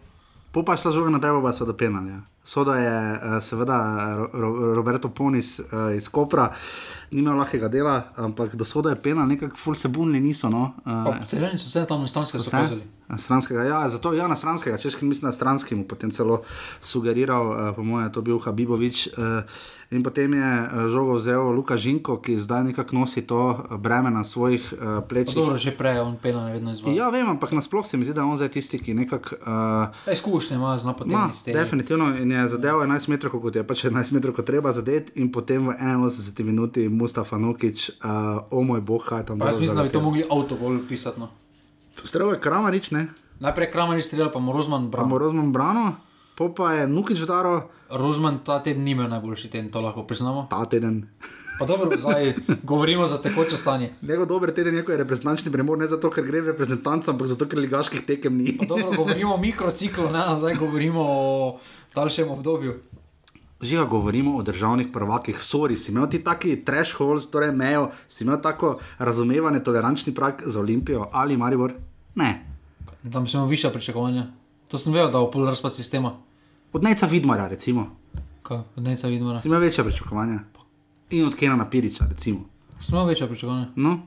[0.53, 2.21] Po pa šla žoga naprej, pa so do penalja.
[2.45, 3.77] Soda je eh, seveda
[4.17, 5.65] Ro- Ro- Roberto Ponis eh,
[5.97, 6.53] iz Kopra,
[7.11, 10.49] ni imel lahkega dela, ampak do soda je penal, nekako ful se bunili niso.
[10.49, 10.73] No.
[10.85, 12.83] Pa Uh, Celjani so vse tam na stranske so kazali.
[13.13, 16.43] Stranskega, ja, zato ja, na stranskega, češ, ker mislim, da stranski mu potem celo
[16.83, 19.09] sugeriral, po mojem, je to bil Habibovič.
[19.91, 20.49] In potem je
[20.89, 23.39] žogo vzel Luka Žinko, ki zdaj nekako nosi to
[23.73, 25.35] breme na svojih uh, Pa plečih.
[25.37, 26.97] dobro, že prej je on penal vedno izvajal.
[26.97, 29.37] Ja, vem, ampak nasploh se mi zdi, da je on zdaj tisti, ki nekako.
[29.37, 29.93] Uh.
[30.09, 31.33] Izkušnje ima z Ma, napotami.
[31.47, 32.17] definitivno.
[32.17, 35.69] In je zadeval 11 metrov, kot je pač 11 metrov, kot treba zadeti, in potem
[35.69, 39.87] v 81 minuti Mustafa Nukič, uh, o moj bog, kaj tam Pa jaz mislim, da
[39.87, 41.21] bi to mogli avtogol pisati.
[41.21, 41.29] No.
[42.05, 43.07] Streljal je Kramarič, ne?
[43.41, 45.13] Najprej Kramarič streljal, pa Morozman Pa bral.
[45.13, 45.97] Morozman Brano,
[46.35, 50.47] po pa je Nukič daro Rozman ta teden ni imel najboljši teden, to lahko priznamo.
[50.51, 51.07] ta teden.
[51.59, 53.91] Pa dobro, zdaj govorimo za tekoče stanje.
[54.03, 57.59] Njegov dober teden je, reprezentančni premor, ne zato, ker gre v reprezentanco, ampak zato, ker
[57.59, 58.57] ligaških tekem ni.
[58.59, 61.59] Pa dobro, govorimo o mikrociklu, ne, zdaj govorimo o
[61.95, 62.75] daljšem obdobju.
[63.63, 68.41] Žiga, govorimo o državnih prvakih, sorry, si imel ti taki threshold, torej mejo, si imel
[68.43, 71.73] tako razumevanje, tolerančni prak za Olimpijo ali Maribor?
[72.15, 72.47] Ne.
[73.13, 74.27] Tam smo višja pričakovanja.
[74.69, 76.13] To sem vedel, da bo pol razpad sistema.
[76.73, 77.91] Od Neca Vidmara, recimo,
[78.43, 79.39] Kaj, od neca vidimo.
[79.39, 80.39] si imel večja pričakovanja.
[81.11, 82.41] In od Kena Piriča, recimo.
[82.81, 83.67] Sem imel večja pričakovanja.
[83.77, 83.99] No,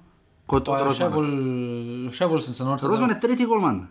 [0.46, 1.32] kot Pa od je še bolj,
[2.12, 2.90] še bolj sem se norčil.
[2.90, 3.88] Rozman je tretji golman,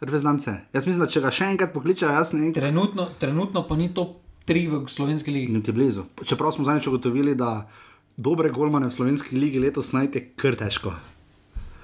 [0.00, 0.52] reprezentance.
[0.72, 3.88] Jaz mislim, da če ga še enkrat pokličejo, jaz ne vem, Trenutno, trenutno pa ni
[3.94, 5.52] top 3 v slovenski ligi.
[5.52, 6.04] niti blizu.
[6.24, 7.68] Čeprav smo zadnjič ugotovili, da
[8.16, 10.94] dobre golmane v slovenski ligi letos najti je kar težko.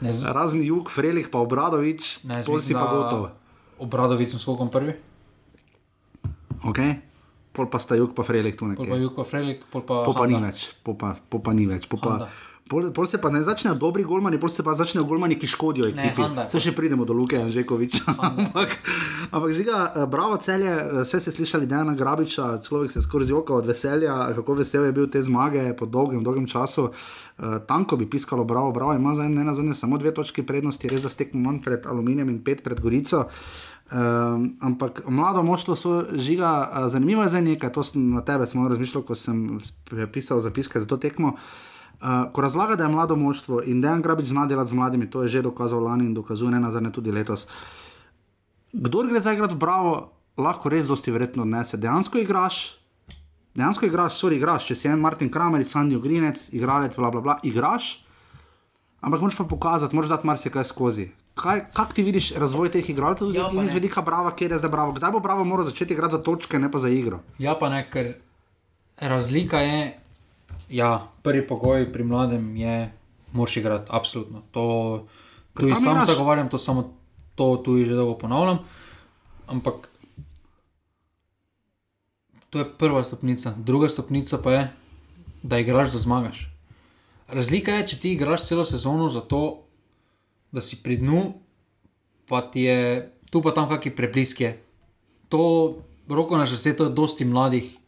[0.03, 3.31] Ne, z, Razen Jug, Frelih, pa Obradovič, ne, pol si pa gotov.
[3.79, 4.95] Obradovic sem skokom prvi,
[6.63, 7.03] Okay?
[7.53, 8.97] Pol pa sta Jug, pa Frelih tu pol pa.
[8.97, 10.07] Juk, pa Frelik, pol pa.
[10.07, 10.55] Pol pa ni Handa.
[10.55, 11.85] več, pol pa, pol pa ni več.
[11.91, 12.29] Pol pa, Handa.
[12.69, 15.89] Pol, pol se pa ne začnejo dobri golmani, pol se pa začnejo golmani, ki škodijo
[15.91, 16.27] ekipi.
[16.53, 18.15] Se še pridemo do Luke Anžekoviča.
[18.29, 18.77] ampak,
[19.31, 23.63] ampak žiga, eh, bravo celje, eh, vse ste slišali Dejana Grabiča, človek se skoraj zjokal
[23.63, 26.93] od veselja, kako vesel je bil te zmage po dolgem, dolgem času.
[27.43, 31.01] Uh, tanko bi piskalo, bravo, bravo, ima za eno zadnje samo dve točki prednosti, res
[31.03, 33.25] za stekmo manj pred Aluminijem in pet pred Gorico.
[33.89, 38.69] Um, ampak mlado moštvo so žiga, zanimivo je zdaj nekaj, to sem na tebe samo
[38.69, 39.59] razmišljal, ko sem
[40.13, 41.35] pisal zapiske za to tekmo.
[41.35, 41.72] Uh,
[42.33, 45.23] ko razlaga, da je mlado moštvo in da je Grabič zna delati z mladimi, to
[45.23, 47.49] je že dokazal lani in dokazuje ne nazadnje tudi letos.
[48.73, 51.77] Kdor gre zdaj igrati v Bravo, lahko res dosti verjetno odnese.
[51.77, 52.79] Dejansko igraš,
[53.55, 57.39] dejansko igraš, sorry, igraš, če si en Martin Kramer, Sandy Ogrinec, igralec, bla bla bla,
[57.43, 58.05] igraš,
[59.01, 61.11] ampak moraš pa pokazati, moraš dati marsikaj skozi.
[61.35, 63.75] Kaj, kak ti vidiš razvoj teh igralcev Ja, in iz ne.
[63.79, 64.93] vedika Brava, kjer je zdaj Bravo?
[64.93, 67.21] Kdaj bo Bravo moral začeti igrati za točke, ne pa za igro?
[67.39, 68.15] Ja, pa ne, ker
[69.01, 70.01] razlika je,
[70.73, 70.91] ja,
[71.23, 72.93] prvi pogoj pri mladem je,
[73.31, 74.43] moraš igrati, absolutno.
[74.51, 74.65] To
[75.55, 76.07] tudi sam igraš.
[76.07, 76.97] zagovarjam, to samo
[77.35, 78.59] to tudi že dolgo ponavljam.
[79.47, 79.89] Ampak
[82.51, 84.63] to je prva stopnica, druga stopnica pa je,
[85.43, 86.49] da igraš, da zmagaš.
[87.29, 89.65] Razlika je, če ti igraš celo sezono za to,
[90.53, 91.33] da si pri dnu,
[92.29, 92.79] pa ti je
[93.31, 94.51] tu pa tam kakšni prebliski.
[95.29, 95.77] To
[96.09, 97.79] roko na srce, to je dosti mladih,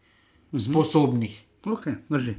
[0.53, 0.63] Mhm.
[0.63, 1.35] sposobnih.
[1.67, 2.35] Ok, drži.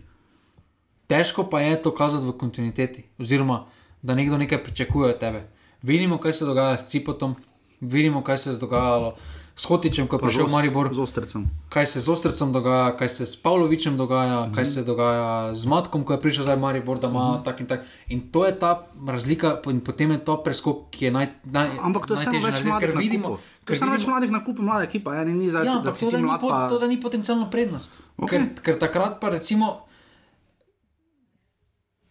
[1.08, 3.66] Težko pa je to kazati v kontinuiteti, oziroma
[4.02, 5.48] da nekdo nekaj pričakuje od tebe.
[5.82, 7.36] Vidimo, kaj se dogaja s Cipotom,
[7.82, 9.16] vidimo, kaj se je dogajalo
[9.56, 11.48] s Hotičem, ko je prišel v Maribor, Z ostrcem.
[11.72, 14.56] kaj se z Ostrcem dogaja, kaj se s Pavlovičem dogaja, mm -hmm.
[14.56, 17.44] kaj se dogaja z Matkom, ko je prišel zdaj Maribor, da ima mm -hmm.
[17.44, 17.80] tak in tak.
[18.08, 22.06] In to je ta razlika, in potem je to preskok, ki je naj, naj, Ampak
[22.08, 25.16] to je vseeno več mladih ker vidimo, ker samo več mladih na kupu, mlada ekipa,
[25.22, 26.70] eni ni za Ja, da to, ti da ni, mlad po, pa...
[26.70, 27.92] to, da ni potencijalna prednost.
[28.18, 28.32] Ok.
[28.32, 28.38] Okay.
[28.56, 29.85] Ker, ker takrat pa recimo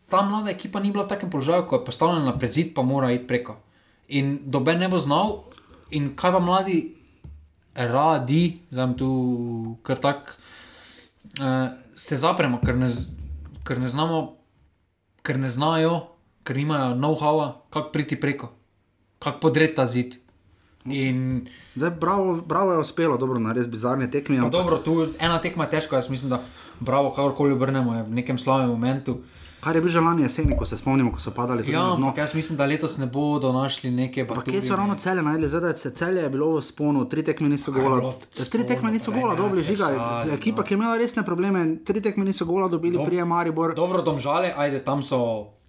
[0.09, 3.13] ta mlada ekipa ni bila v takem položaju, ko je postavljena na prezid, pa mora
[3.13, 3.57] iti preko.
[4.09, 5.45] In doben ne bo znal,
[5.91, 6.95] in kaj pa mladi
[7.75, 9.09] radi, znam tu
[9.83, 10.37] kar tak,
[11.41, 12.91] uh, se zapremo, ker ne,
[13.65, 14.37] ker ne znamo,
[15.23, 16.07] ker ne znajo,
[16.43, 18.53] ker nimajo know-howa, kako priti preko,
[19.19, 20.15] kako podreti ta zid.
[20.85, 24.37] In Zdaj, bravo, bravo je uspelo, dobro, na res bizarne tekme.
[24.37, 26.43] Pa ampak- dobro, tu ena tekma je težka, jaz mislim, da
[26.81, 29.23] bravo, kakorkoli obrnemo, je v nekem slabem momentu.
[29.65, 32.07] Kar je bil že lani jeseni, ko se spomnimo, ko so padali tudi Ja, dno.
[32.07, 35.49] ampak jaz mislim, da letos ne bodo našli neke Pa kje so ravno celje najdli?
[35.49, 37.97] Zdaj, da je celje je bilo v sponu, tri tekme niso gola.
[37.97, 38.13] bilo
[38.51, 39.87] Tri tekme niso gola, ne, dobili se žiga.
[39.87, 40.63] šali, Ekipa, no.
[40.63, 43.75] ki je imela resne probleme, tri tekme niso gola dobili, Dob- prije Maribor.
[43.75, 45.21] Dobro, domžale, ajde, tam so,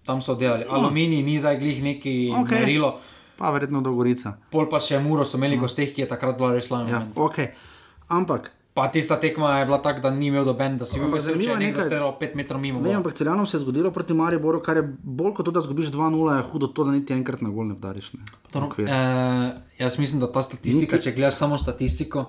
[0.04, 0.66] tam so delali.
[0.66, 2.60] Aluminij ni zdaj glih neki okay.
[2.60, 3.00] merilo,
[3.38, 4.38] Pa verjetno do Gorica.
[4.50, 6.89] pol pa še Muro so imeli gosteh, ki je takrat bila res slaba.
[6.89, 7.08] Ja, Ja.
[7.18, 7.38] ok.
[8.10, 11.38] Ampak, Pa tista tekma je bila taka, da ni imel doben, da si bil vesel,
[11.38, 12.82] če je nekaj- streljal 5 metrov mimo.
[12.82, 12.97] gola.
[12.97, 16.11] ampak celjanom se je zgodilo proti Mariboru, kar je bolj kot to, da zgubiš 2-0,
[16.34, 18.13] je hudo to, da niti enkrat na gol ne vdariš.
[18.13, 18.19] Ne.
[18.51, 18.88] Dobro, Okvir.
[18.88, 19.47] eh,
[19.80, 22.26] jaz mislim, da ta statistika, Niti- če gledaš samo statistiko,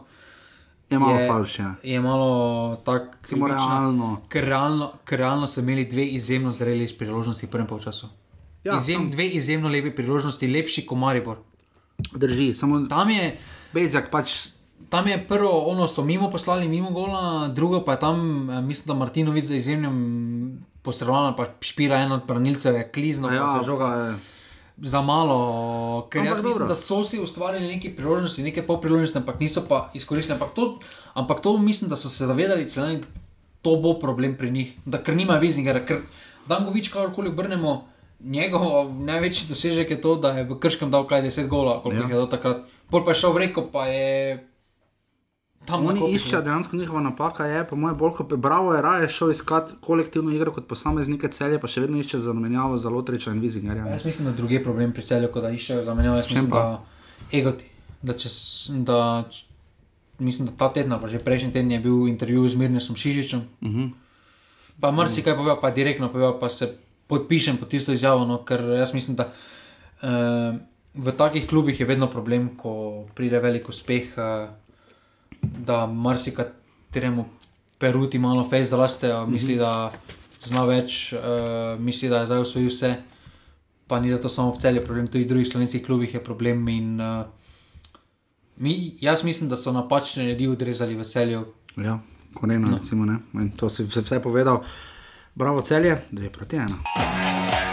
[0.88, 1.74] Je malo falš, ja.
[1.82, 2.30] je malo
[2.78, 3.10] tako
[3.48, 4.22] realno.
[4.28, 8.06] Ker realno, ker realno so imeli dve izjemno zreli priložnosti v prvem polčasu.
[8.64, 11.36] Ja, Izjem, sam- dve izjemno lepe priložnosti, lepši kot Maribor.
[12.14, 13.34] Drži, samo Tam je,
[13.72, 14.54] Bezjak pač.
[14.86, 18.16] Tam je prvo, ono so mimo poslali, mimo gola, drugo pa je tam,
[18.50, 19.96] eh, mislim, da Martinovic za izjemnim
[20.82, 23.86] posredovanjem, pa špira eno od branilcev, je klizno, Ja, se žoga.
[23.86, 24.14] je.
[24.78, 25.36] za malo,
[26.10, 26.68] ker Ampak jaz mislim, dobro.
[26.68, 30.34] da so si ustvarili neke priložnosti, neke pol priložnosti, ampak niso pa izkoristili.
[30.34, 30.78] Ampak to,
[31.14, 33.06] ampak to mislim, da so se zavedali, celani, da
[33.62, 36.02] to bo problem pri njih, da ker nima Vizingera, ker
[36.46, 37.84] Dangovič, kakorkoli obrnemo,
[38.20, 38.62] njegov
[38.94, 42.08] največji dosežek je to, da je v Krškem dal kaj 10 gola, koliko Ja.
[42.10, 42.56] je do takrat.
[42.86, 44.46] Pol pa je šel v reko, pa je
[45.66, 49.30] tam Oni iščejo, dejansko njihova napaka je, po mojem, bolj kot Bravo je raje šel
[49.30, 53.86] iskat kolektivno igro kot posameznike celje, pa še vedno išče zamenjavo za Lotriča in Vizingerja.
[53.90, 56.16] Jaz mislim, da drugi problem pri celju, kot da iščejo zamenjavo.
[56.22, 56.62] Jaz čem mislim, pa?
[56.62, 57.70] da egoti.
[58.06, 58.38] Da čez,
[58.86, 58.98] da,
[60.18, 63.46] mislim, da ta teden, pa že prejšnji teden je bil intervju z Mirnesom Šižičem.
[63.60, 63.90] Uh -huh.
[64.80, 66.74] Pa marsikaj pove, pa direktno pove, pa se
[67.06, 70.58] podpišem pod tisto izjavo, no, ker jaz mislim, da uh,
[70.94, 74.50] v takih klubih je vedno problem, ko pride velik uspeh, uh,
[75.66, 77.24] da marsikateremu
[77.78, 79.92] peruti malo fejs, da laste, uh, misli, da
[80.46, 82.94] zna več, uh, misli, da je zdaj usvojil vse.
[83.86, 86.66] Pa ni zato samo v celju problem, tudi v drugih slovenskih klubih je problem.
[86.68, 87.26] In, uh,
[88.56, 91.44] mi, jaz mislim, da so napačne ljudi odrezali v celju.
[91.76, 91.98] Ja,
[92.34, 92.78] Korena, no.
[92.78, 93.20] recimo, ne.
[93.34, 94.64] In to si vse, vse povedal.
[95.34, 97.65] Bravo, celje, dve proti ena.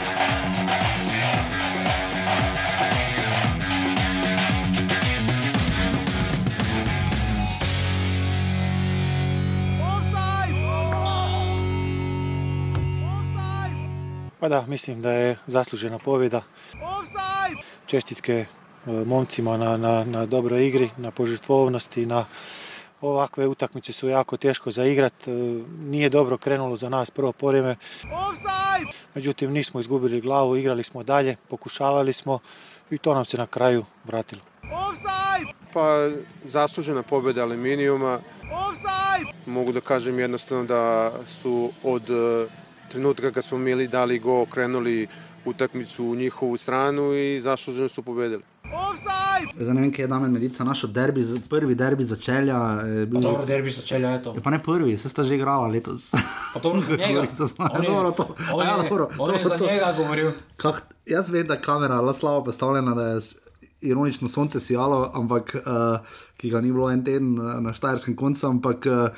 [14.44, 16.42] Pa da, mislim da je zaslužena pobjeda.
[17.86, 18.46] Čestitke e,
[18.92, 22.26] momcima na, na, na dobroj igri, na požrtvovnosti, na
[23.02, 25.28] ovakve utakmice su jako teško za igrat.
[25.28, 25.32] E,
[25.80, 27.76] Nije dobro krenulo za nas prvo poreme.
[29.16, 32.40] Međutim, nismo izgubili glavu, igrali smo dalje, pokušavali smo
[32.92, 34.42] i to nam se na kraju vratilo.
[35.74, 36.10] Pa
[36.46, 38.20] zaslužena pobjeda Aluminijuma.
[39.46, 42.48] Mogu da kažem jednostavno da su od e,
[42.94, 45.08] trenutka kad smo mi dali go krenuli
[45.46, 48.44] utakmicu u njihovu stranu i zasluženo su pobedili.
[49.56, 52.58] Zdaj ne vem, kje je Damien Medica našel derbi, prvi derbi začelja.
[52.82, 54.34] Je bil Pa dobro, derbi začela je to.
[54.34, 56.12] Je pa ne prvi, se sta že igrala letos.
[56.54, 57.14] Pa dobro za njega.
[57.16, 59.66] Gorica zna- On je- dobro, to- on ja, je- dobro, on je dobro, za to.
[59.66, 60.32] njega govoril.
[60.58, 60.76] Kak,
[61.06, 63.22] jaz vem, da je kamera zelo slabo postavljena, da je
[63.84, 66.00] ironično sonce sijalo, ampak uh,
[66.38, 69.10] ki ga ni bilo en teden uh, na Štajerskem koncu, ampak uh,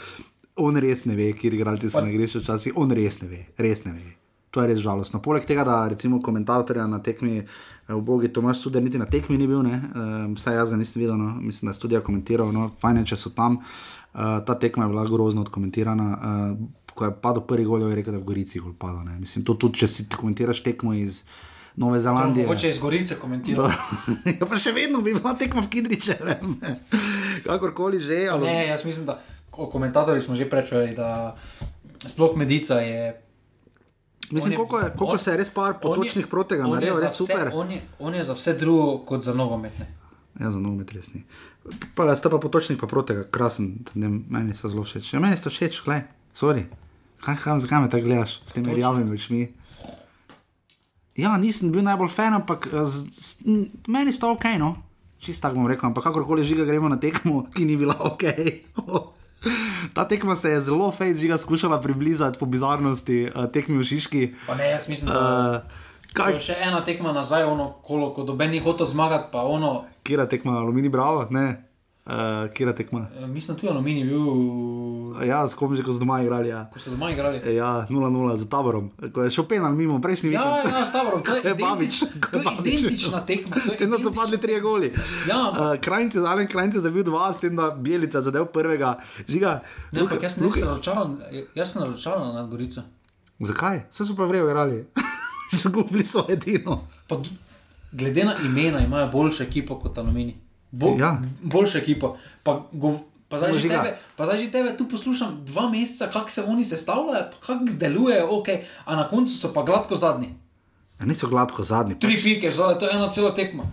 [0.56, 3.84] on res ne ve, kje igralci so na igrišču včasih, on res ne ve, res
[3.86, 4.14] ne ve.
[4.56, 5.20] To je res žalostno.
[5.20, 9.38] Poleg tega, da recimo komentatorja na tekmi, eh, v Bogi Tomaš Suder niti na tekmi
[9.38, 12.54] ni bil, ne, uh, vsaj jaz ga nisem videl, no, mislim, da je studija komentiral,
[12.56, 13.60] no, fajn je, če so tam.
[14.16, 16.08] Uh, ta tekma je bila grozno odkomentirana.
[16.16, 19.04] Uh, ko je padel prvi gol, je rekel, da je v Gorici gol padal.
[19.04, 19.20] ne.
[19.20, 21.26] Mislim, to tudi, če si komentiraš tekmo iz
[21.76, 22.48] Nove Zelandije.
[22.48, 23.76] Mogoče iz Gorice komentirati.
[24.40, 26.56] ja, pa še vedno bi bila tekma v Kidričevem.
[27.46, 28.22] Kakorkoli že.
[28.32, 28.48] Ali...
[28.48, 29.20] Ne, jaz mislim, da
[29.58, 31.36] o komentatorjih smo že prečuli, da
[32.06, 33.22] sploh medica je.
[34.28, 37.12] Mislim, je- koliko, je, koliko on- se je res par potočnih protega naredil, za res
[37.12, 37.52] vse- super.
[37.54, 39.86] On je, on je za vse drugo kot za nogometne.
[40.36, 41.24] Ja, za nogomet res ni.
[41.94, 45.14] Pa sta pa potočnik pa protega, krasen, ne, meni sta zelo všeč.
[45.14, 46.66] Ja, meni sta všeč, gledaj, sorry.
[47.18, 49.42] Kaj, kaj, zakaj me tako gledaš s temi rjavimi očmi?
[51.16, 54.76] Ja, nisem bil najbolj fan, ampak eh, z, z, m, meni sta ok, no.
[55.18, 58.24] Čisto tako bom rekel, ampak kakorkoli žiga gremo na tekmo, ki ni bila ok.
[59.96, 64.24] Ta tekma se je zelo fejs žiga skušala približati po bizarnosti uh, tekmi v Šiški.
[64.48, 65.64] Pa ne, jaz mislim, da.
[65.66, 65.86] Uh,
[66.16, 66.32] Kaj?
[66.32, 70.24] kaj, Še ena tekma nazaj, ono kolo, ko doben ni hotel zmagati, pa ono, kira
[70.32, 71.65] tekma, Alumini Bravo, ne,
[72.06, 72.14] uh,
[72.50, 73.08] kira tekma.
[73.14, 74.20] eh, mislim, tudi Alumini bil,
[75.24, 76.50] Ja, s kom že, ko so doma igrali.
[76.50, 76.68] Ja.
[76.68, 77.40] ko so doma igrali.
[77.56, 80.74] Ja, 0-0 za taborom, ko je šel penal mimo prejšnji Ja, vikend.
[80.74, 80.80] ja,
[81.34, 83.56] je, je Babič, identič, ko to je je Babič identična tekma.
[83.58, 84.94] je Vedno so padli tri goli.
[85.26, 88.98] Ja, uh, krajnci, zadnji krajnci zabil dva, s tem, da Bielica zadev prvega.
[89.28, 91.18] Žiga, Ne, ampak jaz ne sem razočaran,
[91.56, 92.82] jaz sem razočaran nad Gorico.
[93.40, 93.88] Zakaj?
[93.92, 94.86] Vse so pa vrejo igrali.
[95.56, 96.84] Zgubili so edino.
[97.08, 97.16] Pa,
[97.92, 100.36] glede na imena imajo boljšo ekipo kot Alumini.
[100.76, 101.22] Bo, Ja.
[101.42, 102.18] Boljšo ekipo.
[102.44, 103.00] Pa, go,
[103.30, 107.30] pa, zdaj tebe, pa zdaj že tebe tu poslušam dva meseca, kako se oni sestavljajo,
[107.40, 108.48] kako delujejo, ok,
[108.86, 110.36] a na koncu so pa gladko zadnji.
[111.00, 112.00] Ja, niso gladko zadnji.
[112.00, 113.64] Tri pike, zdaj to je ena cela tekma.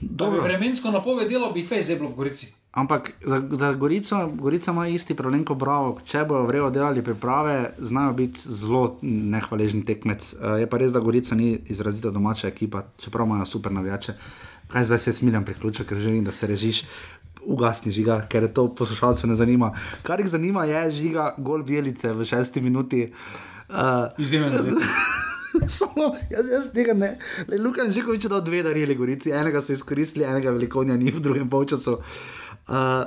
[0.00, 0.42] Da bi Dobro.
[0.42, 2.52] vremensko napovedalo, bi fej zeblo v Gorici.
[2.72, 5.98] Ampak za, za Gorico, Gorica ima isti problem kot Bravo.
[6.08, 10.34] Če bojo vrejo delali priprave, znajo biti zelo nehvaležen tekmec.
[10.34, 14.14] Uh, je pa res, da Gorica ni izrazito domača ekipa, čeprav imajo super navijače.
[14.72, 16.84] Kaj zdaj se smiljam priključek, ker želim, da se režiš.
[17.42, 19.72] Ugasni žiga, ker to poslušalce ne zanima.
[20.02, 23.12] Kar jih zanima, je žiga gol Bielice v šesti minuti.
[23.68, 24.84] Uh, Izjemen izlet.
[25.78, 27.16] Samo, jaz, jaz tega ne.
[27.48, 31.20] Le, Luka Žikovič je dal dve darili Gorici, enega so izkoristili, enega velikonja ni v
[31.20, 31.98] drugem polčasu.
[32.68, 33.04] Uh,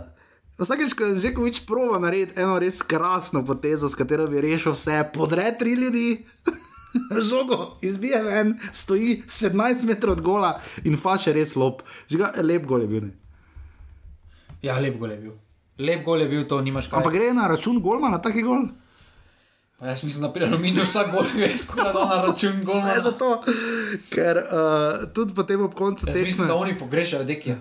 [0.59, 5.01] Vsakeč, ko je Žikovič prova narediti eno res krasno potezo, s katero bi rešil vse,
[5.13, 6.07] podre tri ljudi.
[7.30, 11.82] žogo izbije ven, stoji 17 metrov od gola in faš je res lop.
[12.10, 13.06] Žiga, lep gol je bil.
[13.10, 13.14] Ne?
[14.62, 15.36] Ja, lep gol je bil.
[15.78, 16.98] Lep gol je bil, to nimaš kaj.
[17.02, 18.68] Ampak gre na račun golma na taki gol.
[19.80, 22.93] Pa jaz mislim, da pri aluminiju vsak gol gre skoraj na račun golma.
[22.93, 23.32] Ne zato,
[24.10, 26.28] ker uh, tudi potem ob koncu Jaz tekme.
[26.28, 27.58] mislim, da oni pogrešajo dekija.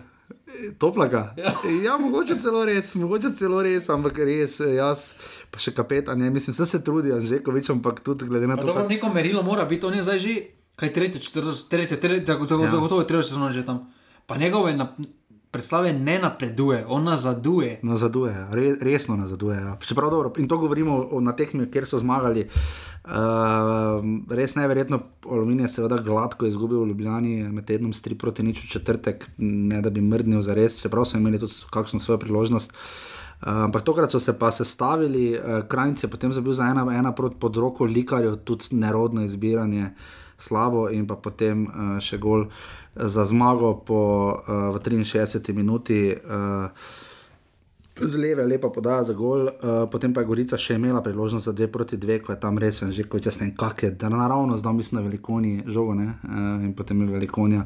[0.78, 1.34] Toplaga.
[1.82, 5.14] Ja, mogoče celo res, mogoče celo res, ampak res eh, jaz,
[5.50, 8.66] pa še kapetan, ne, mislim, vse se trudijo, že kovič, ampak tudi glede na to.
[8.66, 10.34] dobro, neko merilo mora biti, on je zdaj že,
[10.76, 12.70] kaj tretje, četrto, tretje, tretje, tako zagotovo, Ja.
[12.72, 13.86] zagotovo je treba sezono že tam.
[14.26, 14.88] Pa njegove na,
[15.55, 17.78] predstave ne napreduje, on nazaduje.
[17.82, 19.57] Nazaduje, re, resno nazaduje.
[19.57, 19.76] Ja.
[19.86, 22.48] Čeprav dobro, in to govorimo o, na tekmi, kjer so zmagali.
[23.05, 24.00] Uh,
[24.32, 24.98] res neverjetno,
[25.28, 29.26] Aluminij je seveda gladko izgubil v Ljubljani med tednom s 3 proti nič v četrtek,
[29.38, 32.72] ne da bi mrdnil za res, čeprav so imeli tudi kakšno svojo priložnost.
[32.74, 37.12] Uh, ampak tokrat so se pa sestavili, uh, krajnc je potem zabil za ena, ena
[37.12, 39.92] proti pod roko likarju, tudi nerodno izbiranje,
[40.45, 42.49] slabo in pa potem uh, še gol
[42.95, 44.03] za zmago po,
[44.45, 46.12] uh, v 63 minuti.
[46.12, 46.68] Uh,
[48.01, 51.53] z leve, lepa podaja za gol, uh, potem pa je Gorica še imela priložnost za
[51.55, 54.11] dve proti dve, ko je tam res že kot jaz ne vem, kak je, da
[54.11, 56.18] naravno zdaj mislim na velikoni žogo ne?
[56.26, 57.62] Uh, in potem je velikonja.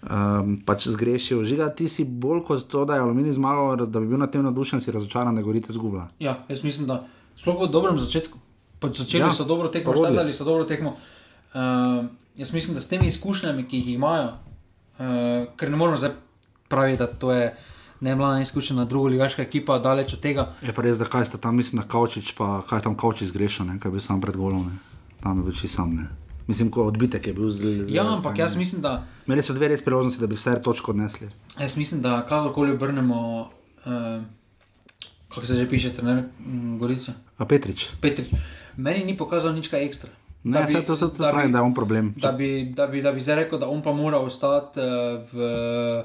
[0.00, 1.44] Um, pač zgrešil.
[1.44, 4.42] Žiga, ti si bolj kot to, da je Aluminij zmagal, da bi bil na tem
[4.42, 6.08] navdušen, si razočaran, da je Gorica zgubila.
[6.18, 7.04] Ja, jaz mislim, da
[7.36, 8.38] sploh po dobrem začetku,
[8.80, 10.96] pač začeli Ja, so dobro tekmo, štadali so dobro tekmo.
[11.54, 14.32] Uh, jaz mislim, da s temi izkušnjami, ki jih imajo,
[14.98, 16.10] uh, ker ne moramo zdaj
[16.68, 17.56] praviti, da to je
[18.00, 20.52] ne mlada izkušena druga ligaška ekipa, daleč od tega.
[20.62, 23.66] Je pa res, da kaj sta tam, mislim, na Kaučič, pa kaj tam Kaučič zgrešil,
[23.66, 23.78] ne?
[23.80, 24.78] kaj bil sam pred golom, ne?
[25.22, 25.94] tam je bil čisto sam.
[25.96, 26.08] Ne?
[26.46, 27.96] Mislim, ko odbitek je bil zelo zelo.
[27.96, 31.28] Ja, ampak jaz mislim, da, Imeli so dve res priložnosti, da bi vse točko odnesli.
[31.60, 33.50] jaz mislim, da kakorkoli obrnemo,
[33.84, 34.22] uh,
[35.28, 37.12] kako se že piše, trener mm, Gorica.
[37.38, 37.90] A Petrič.
[38.00, 38.28] Petrič.
[38.76, 40.10] Meni ni pokazal nič ekstra.
[40.42, 42.14] Ne, Da bi- saj to se da bi- pravi, da je on problem.
[42.16, 44.86] Da bi, da, bi, da bi zdaj rekel, da on pa mora ostati uh,
[45.32, 46.04] v.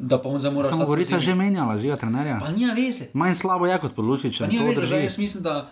[0.00, 0.86] Da pa on zdaj mora Samo.
[0.86, 1.22] Gorica pozimi.
[1.22, 2.38] že menjala, žiga trenerja.
[2.38, 3.10] Pa nima veze.
[3.12, 5.70] Manj slabo je kot to nima veze, jaz mislim, da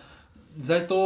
[0.57, 0.99] zdaj to,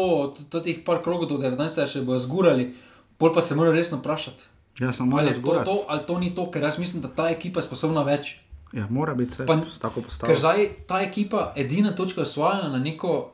[0.49, 1.57] to teh par krogov do 19.
[1.87, 2.73] še bojo zgurali,
[3.17, 4.43] pol pa se mora resno vprašati.
[4.79, 7.29] Ja, samo Ali je to, to, ali to ni to, ker jaz mislim, da ta
[7.29, 8.37] ekipa je sposobna več.
[8.73, 10.39] Ja, mora biti vse Pa- tako Ker postavljeno.
[10.39, 13.31] zdaj ta ekipa edina točka osvaja na neko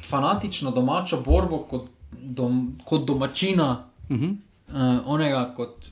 [0.00, 1.82] fanatično domačo borbo kot,
[2.12, 4.36] dom, kot domačina, Uh -huh.
[4.68, 4.76] uh,
[5.06, 5.86] onega kot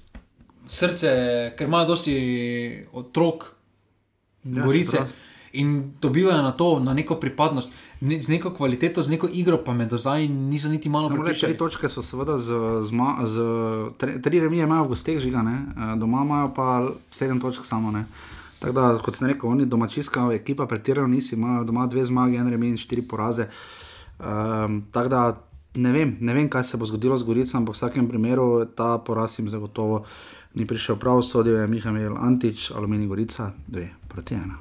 [0.67, 1.09] srce,
[1.59, 2.15] ker imajo dosti
[2.93, 3.45] otrok,
[4.45, 4.97] Ja, gorice.
[4.97, 5.09] prav.
[5.53, 7.71] In dobivajo na to, na neko pripadnost,
[8.01, 11.41] ne, z neko kvaliteto, z neko igro, pa me do zdaj niso niti malo reči,
[11.41, 12.91] tri točke so seveda z, z,
[13.27, 13.37] z
[13.99, 15.53] tri, tri remije imajo v gosteh žiga, ne?
[15.69, 17.91] Eh, doma imajo pa sedem točk samo.
[17.91, 18.05] Ne?
[18.63, 22.51] Tako da, kot sem rekel, oni domačijska ekipa pretirano nisi, imajo doma dve zmage, en
[22.51, 23.49] remi in štiri poraze.
[24.19, 25.23] Um, tako da
[25.75, 28.99] ne vem, ne vem, kaj se bo zgodilo z Gorico, ampak v vsakem primeru ta
[28.99, 30.05] poraz jim zagotovo
[30.55, 34.61] ni prišel prav, sodil je Mihael Antič, Aluminij Gorica, dve proti ena.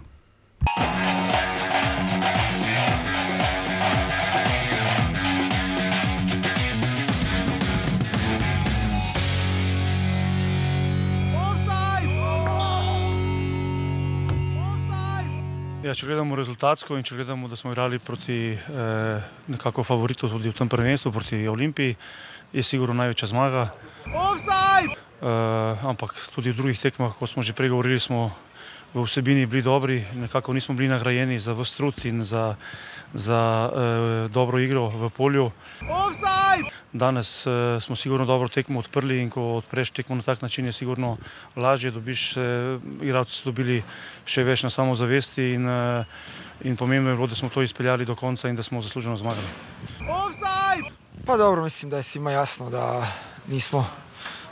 [15.91, 20.47] Ja, če gledamo rezultatsko in če gledamo, da smo igrali proti eh, nekako favoritu tudi
[20.47, 21.97] v tem prvenstvu, proti Olimpiji,
[22.55, 23.65] je sigurno največja zmaga.
[24.07, 28.31] Eh, ampak tudi v drugih tekmah, kot smo že prej govorili, smo
[28.95, 32.55] v vsebini bili dobri, nekako nismo bili nagrajeni za vse trud in za,
[33.13, 35.51] za eh, dobro igro v polju.
[36.93, 40.71] Danes eh, smo sigurno dobro tekmo odprli in ko odpreš tekmo na tak način, je
[40.71, 41.17] sigurno
[41.55, 42.41] lažje, dobiš, eh,
[43.01, 43.83] igralci so dobili
[44.25, 46.05] še več na samozavesti in, eh,
[46.67, 49.47] in pomembno je bilo, da smo to izpeljali do konca in da smo zasluženo zmagali.
[51.25, 53.07] Pa dobro, mislim da je svima jasno da
[53.47, 53.87] nismo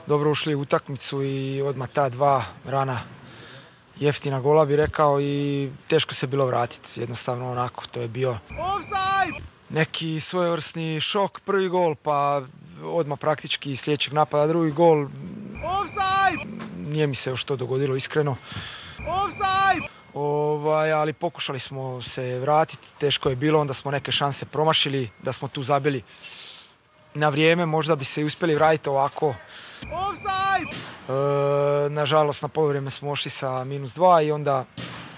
[0.07, 2.99] dobro ušli u utakmicu i odmah ta dva rana
[3.99, 6.99] jeftina gola bi rekao i teško se bilo vratiti.
[6.99, 8.37] Jednostavno onako, to je bio
[9.69, 12.41] neki svojevrsni šok, prvi gol pa
[12.83, 15.07] odmah praktički sljedećeg napada drugi gol.
[16.77, 18.35] Nije mi se još to dogodilo iskreno.
[20.13, 25.33] Ovaj, ali pokušali smo se vratiti, teško je bilo, onda smo neke šanse promašili, da
[25.33, 26.03] smo tu zabili
[27.13, 29.35] na vrijeme, možda bi se i uspjeli vratiti ovako.
[29.81, 30.98] E,
[31.89, 34.65] nažalost, na polovrijeme smo ošli sa minus dva i onda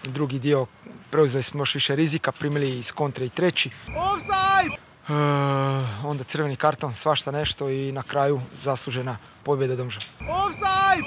[0.04, 0.66] drugi dio
[1.12, 3.70] preuzeli smo još više rizika, primili iz kontre i treći.
[3.70, 10.00] E, uh, onda crveni karton, svašta nešto i na kraju zaslužena pobjeda Domža.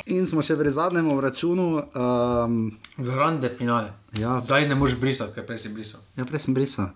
[0.07, 1.83] In smo še pri zadnjem računu.
[1.95, 3.93] Um, Grande finale.
[4.19, 4.41] Ja.
[4.45, 6.01] Zdaj ne moreš brisati, ker prej si brisal.
[6.17, 6.91] Ja, prej sem brisal.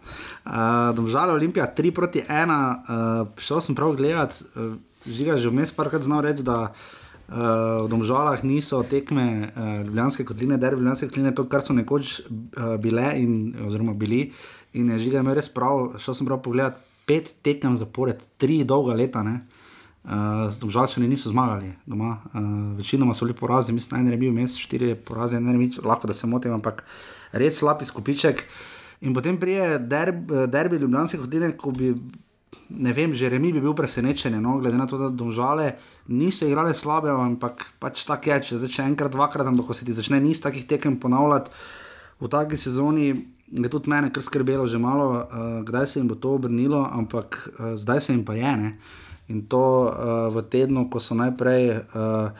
[0.44, 0.52] Uh,
[0.96, 4.74] Domžale Olimpija 3 proti 1, uh, šel sem prav gledat, uh,
[5.06, 6.98] žiga že vmes parkrat znal reči, da uh,
[7.28, 12.76] v Domžalah niso tekme uh, Ljubljanske kotline, derbi Ljubljanske kotline, to, kar so nekoč uh,
[12.80, 14.30] bile in, oziroma bili.
[14.72, 18.96] In je žiga imel res prav, šel sem prav pogledat, pet tekem zapored, tri dolga
[18.96, 19.20] leta.
[19.26, 19.42] Ne?
[20.08, 22.48] Uh, Domžalčani niso zmagali doma, uh,
[22.80, 26.16] večinoma so bili porazi, mislim, da je bil mes, štiri poraze, ne vem, lahko da
[26.16, 26.80] se motim, ampak
[27.36, 28.40] res slab izkupiček.
[29.04, 31.92] In potem prije derb, derbi Ljubljanske hodine, ko bi,
[32.70, 35.76] ne vem, že remi bi bil presenečen, no, glede na to, da domžale
[36.08, 39.96] niso igrale slabe, ampak pač tako je, če začne enkrat, dvakrat, ampak ko se ti
[39.96, 41.52] začne niz takih tekem ponavljati
[42.20, 43.08] v taki sezoni.
[43.48, 47.48] Je tudi mene kar skrbelo že malo, uh, kdaj se jim bo to obrnilo, ampak
[47.48, 48.56] uh, zdaj se jim pa je.
[48.56, 48.70] Ne?
[49.28, 52.30] In to uh, v tednu, ko so najprej uh,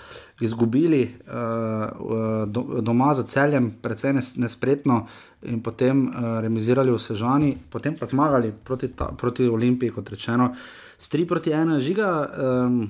[0.41, 5.05] izgubili uh, do, doma za celjem, precej nespretno,
[5.43, 10.55] in potem uh, remisirali v Sežani, potem pa zmagali proti, ta, proti Olimpiji, kot rečeno,
[10.99, 12.09] s 3 proti 1 žiga.
[12.25, 12.89] Um,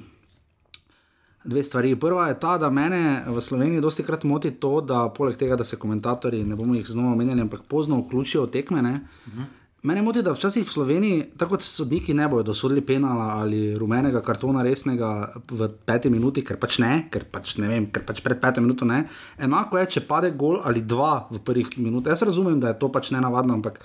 [1.49, 1.95] Dve stvari.
[1.97, 5.65] Prva je ta, da mene v Sloveniji dosti krat moti to, da poleg tega, da
[5.65, 8.81] se komentatorji, ne bomo jih znova omenjali, ampak pozno vključijo tekme.
[8.81, 9.45] Uh -huh.
[9.83, 14.19] Mene moti, da včasih v Sloveniji, tako kot sodniki, ne bodo dosodili penala ali rumenega
[14.27, 15.11] kartona resnega
[15.51, 18.89] v peti minuti, ker pač ne, ker pač ne vem, ker pač pred peto minuto
[18.89, 19.05] ne.
[19.39, 22.11] Enako je, če pade gol ali dva v prvih minutah.
[22.11, 23.79] Jaz razumem, da je to pač ne navadno, ampak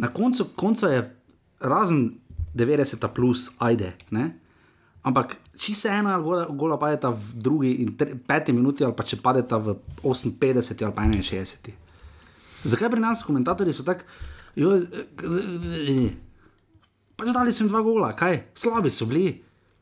[0.00, 1.04] na koncu, koncu je
[1.60, 2.16] razen
[2.56, 3.92] 90 plus, ajde.
[4.16, 4.30] Ne?
[5.04, 9.04] Ampak če se ena gola, gola padeta v drugi in tre, peti minuti, ali pa
[9.04, 11.76] če padeta v 58 ali pa 61.
[12.64, 14.08] Zakaj pri nas komentatorji so tako,
[17.20, 19.38] pač dali sem dva gola, kaj, slabi so bili.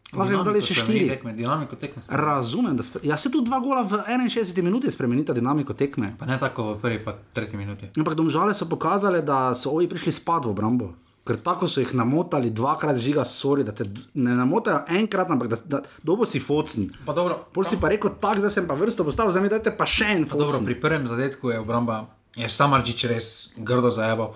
[0.09, 1.09] Lahko bi dali še štiri.
[1.11, 2.01] Tekme, dinamiko tekme.
[2.09, 6.15] Razumem, da se ja, tu dva gola v 61 minuti spremenita dinamiko tekme.
[6.17, 7.91] Pa ne tako v prvi, pa tretji minuti.
[7.93, 10.95] Ampak domžale so pokazali, da so ovi prišli spad v obrambo.
[11.29, 13.85] Ker tako so jih namotali dvakrat, žiga, sorry, da te
[14.17, 16.89] ne namotajo enkrat, ampak da, da dobo si focni.
[17.05, 20.09] Pol si pa rekel, tako zdaj sem pa vrsto postavil, zdaj mi dajte pa še
[20.17, 20.49] en focni.
[20.49, 23.29] Dobro, pri prvem zadetku je obramba, je Samarčič res
[23.61, 24.33] grdo zajebal.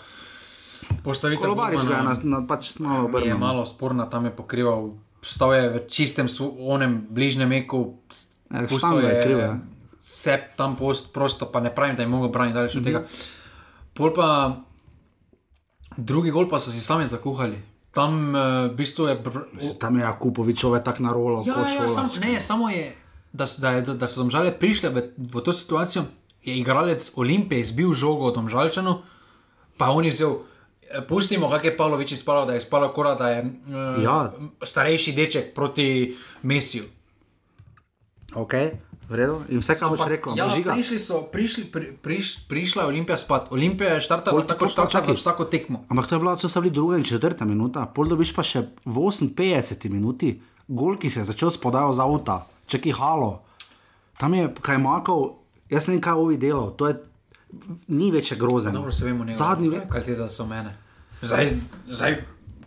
[1.02, 3.32] Postavitev Kolobarič je na, na pač malo obrnil.
[3.32, 4.92] Je malo sporna, tam je pokrival,
[5.24, 6.28] stal je v čistem,
[6.60, 7.98] onem bližnjem meku.
[8.52, 9.38] Ja, je kriv.
[9.38, 9.52] Ja.
[10.02, 12.92] Se tam post, prosto, pa ne pravim, da je mogel braniti daleč od mm -hmm.
[12.92, 13.00] tega.
[13.94, 14.28] Pol pa
[15.96, 17.60] Drugi gol pa so si sami zakuhali.
[17.92, 19.14] Tam, uh, v bistvu je,
[19.76, 21.44] tam je Kupovič tako na rolo.
[21.44, 22.96] Ja, ja, sam, ne, samo je,
[23.32, 26.08] da, da, je, da so domžale prišle v, v to situacijo.
[26.40, 29.02] Je igralec Olimpije izbil žogo od Domžalčanu,
[29.76, 30.32] pa on je vzel.
[31.08, 34.32] Pustimo, kako je Pavlović izpal, da je izpal, da je uh, ja.
[34.62, 36.84] starejši deček proti Mesiju.
[38.32, 38.70] Okay.
[39.12, 39.42] Vredo.
[39.52, 43.50] In vse, kar boš rekel, ja, prišli so, prišli, pri, priš, prišla je Olimpija spat.
[43.52, 45.82] Olimpija je štartala tako, kot čakaj vsako tekmo.
[45.92, 48.64] Ampak to je bilo, če so bili druga in četrta minuta, pol dobiš pa še
[48.86, 50.32] v 58 minuti,
[50.68, 52.38] gol, ki se je začel spodajati za avta,
[52.72, 53.42] če ki halo.
[54.16, 55.28] Tam je kaj makal,
[55.68, 56.96] jaz ne vem, kaj ovi delal, to je
[57.88, 58.72] ni več grozno.
[58.72, 59.82] Dobro se vemo, zadnji ve.
[59.88, 60.76] Kaj ti da so mene?
[61.22, 61.52] Zdaj,
[61.88, 62.16] zdaj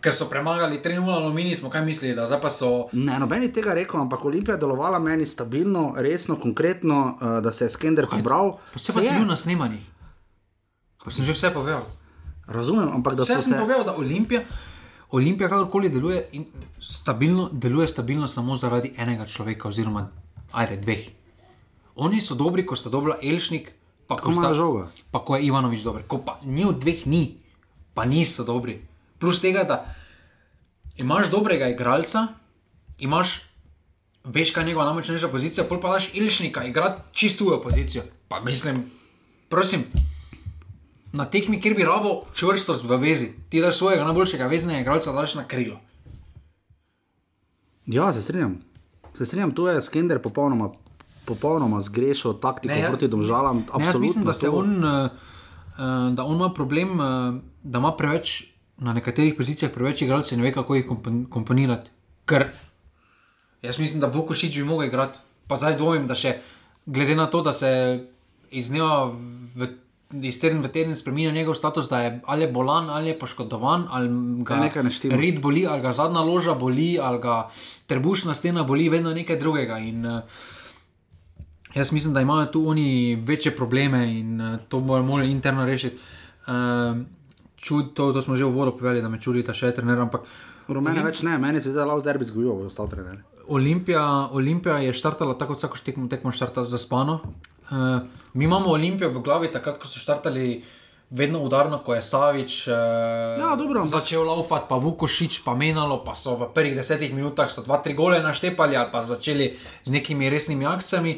[0.06, 2.70] ker so premagali 3-0 aluminij, smo kaj mislili, da zdaj pa so.
[2.92, 7.64] Ne, nobeni tega rekel, ampak Olimpija je delovala meni stabilno, resno, konkretno, uh, da se
[7.64, 8.56] je Skender pobral.
[8.74, 9.82] Vse pa si bil na snemanjih.
[11.04, 11.82] Pa sem že vse povedal.
[12.46, 13.38] Razumem, ampak da vse so.
[13.38, 13.60] Vse sem se...
[13.60, 14.44] povedal, da Olimpija.
[15.10, 16.26] Olimpija, kakorkoli deluje,
[16.82, 20.08] stabilno, deluje stabilno samo zaradi enega človeka, oziroma
[20.52, 21.06] ajde, dveh.
[21.96, 23.70] Oni so dobri, ko sta dobra Elšnik,
[24.06, 24.52] pa ko, sta,
[25.10, 26.06] pa ko je Ivanovič dober.
[26.06, 27.38] Ko pa ni od dveh, ni,
[27.94, 28.78] pa niso dobri.
[29.18, 29.82] Plus tega, da
[30.96, 32.26] imaš dobrega igralca,
[32.98, 33.42] imaš,
[34.24, 38.02] veš, kaj je njegova najmočnejša pozicija, pol pa daš ilšnika, igrati čisto pozicijo.
[38.28, 38.90] Pa mislim,
[39.48, 39.84] prosim,
[41.12, 45.34] na tekmi, kjer bi rabo čvrstost v vezi, ti daš svojega najboljšega veznega igralca, daš
[45.34, 45.80] na krilo.
[47.86, 48.58] Ja, se strinjam.
[49.14, 50.72] Se strinjam, tu je Skender popolnoma,
[51.26, 53.64] popolnoma zgrešil taktiko ne, ja, proti domžalam.
[53.78, 55.10] Ne, jaz mislim, da, on, uh,
[56.14, 58.44] da on ima problem, uh, da ima preveč
[58.78, 60.86] na nekaterih pozicijah preveč igralcev in ne ve, kako jih
[61.30, 61.90] komponirati.
[62.26, 62.48] Ker
[63.62, 66.38] jaz mislim, da Vukošič bi mogel igrati, pa zdaj dvomim, da še
[66.86, 67.70] glede na to, da se
[68.50, 69.06] iz dneva
[69.56, 69.68] v,
[70.22, 74.10] iz teden v teden spremenja njegov status, da je ali bolan, ali je poškodovan, ali
[74.44, 74.60] ga
[75.16, 77.48] rit boli, ali ga zadnja loža boli, ali ga
[77.86, 79.78] trebušna stena boli, vedno nekaj drugega.
[79.78, 80.54] In, uh,
[81.76, 85.96] Jaz mislim, da imajo tu oni večje probleme in uh, to moramo interno rešiti.
[86.46, 86.52] Uh,
[87.56, 90.00] čudi, to, to smo že v vodo povedali, da me čudi ta še trener.
[90.00, 90.24] Ampak
[90.68, 93.20] Rumene več ne, meni se zdaj lahko derbi zgubijo, bo ostal trener.
[93.46, 94.02] Olimpija,
[94.34, 97.20] Olimpija je štartala tako, kot vsako tekmo, tekmo štarta za spano.
[97.70, 98.00] Uh,
[98.34, 100.64] mi imamo Olimpijo v glavi, takrat, ko so štartali.
[101.06, 102.74] Vedno udarno, ko je Savič uh,
[103.38, 107.62] ja, dobro, začel laufati, pa Vukošič, pa menalo, pa so v prvih desetih minutah so
[107.62, 109.46] dva, tri gole naštepali ali pa začeli
[109.86, 111.12] z nekimi resnimi akcijami.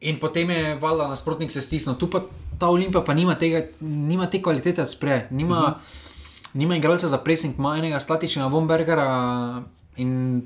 [0.00, 1.96] In potem je valjda nasprotnik se stisnil.
[1.96, 2.20] Tu pa
[2.58, 5.72] ta Olimpija pa nima, tega, nima te kvalitete sprej, nima, uh Mhm.
[5.72, 6.54] -huh.
[6.54, 9.62] nima igralca za pressing, ima enega statičnega Bombergera
[9.96, 10.42] in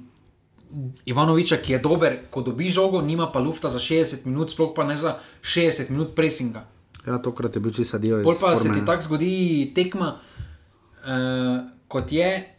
[1.04, 4.84] Ivanoviča, ki je dober, ko dobi žogo, nima pa lufta za 60 minut, sploh pa
[4.84, 6.64] ne za 60 minut pressinga.
[7.06, 8.22] Ja, tokrat je bil čisto dio.
[8.22, 10.18] Pol pa se ti tako zgodi tekma,
[10.98, 12.56] uh, kot je.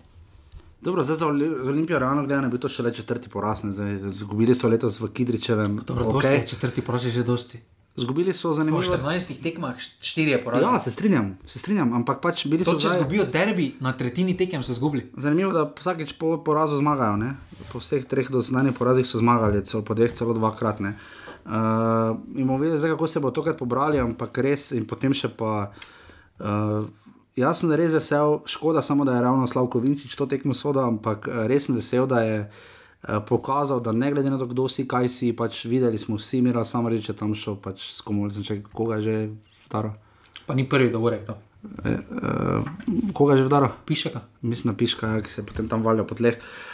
[0.82, 3.62] Dobro, zdaj za, Oli- za Olimpijo realno gledano je bil to šele četrti poraz.
[4.10, 5.80] Zgubili so letos v Kidričevem.
[5.88, 6.32] Dobro, okej.
[6.32, 6.50] okay.
[6.50, 7.60] četrti poraz je že dosti.
[7.96, 8.82] Zgubili so Po zanimivo.
[8.82, 10.62] 14 tekmah 4 je poraz.
[10.62, 13.00] Ja, se strinjam, se strinjam, ampak pač bili To, so če zdaj.
[13.00, 15.12] zgubijo derbi, na tretjini tekem so zgubili.
[15.18, 17.18] Zanimivo, da vsakeč po porazu zmagajo.
[17.18, 17.36] Ne?
[17.72, 20.80] Po vseh treh dosedanjih porazih so zmagali, celo po dveh, celo dvakrat.
[20.80, 20.96] Ne?
[21.46, 25.28] Uh, in bomo videli, zdaj, kako se bo tokrat pobrali, ampak res in potem še
[25.28, 25.72] pa.
[26.40, 26.88] Uh,
[27.36, 31.28] jaz sem res vesel, škoda samo, da je ravno Slavko Vinčič to tekmo soda, ampak
[31.28, 34.88] eh, res sem vesel, da je uh, pokazal, da ne glede na to, kdo si,
[34.88, 38.62] kaj si, pač videli smo vsi, Mira samo reče tam šel, pač s komu, če
[38.74, 39.30] koga že
[39.66, 39.96] staro.
[40.48, 41.38] Pa ni prvi, da bo rekel.
[41.86, 42.68] E, uh,
[43.14, 43.70] koga že vdaro?
[43.86, 44.22] Pišeka.
[44.42, 46.36] Mislim, na piška, ja, ki se potem tam valja po tleh.
[46.36, 46.71] Uh,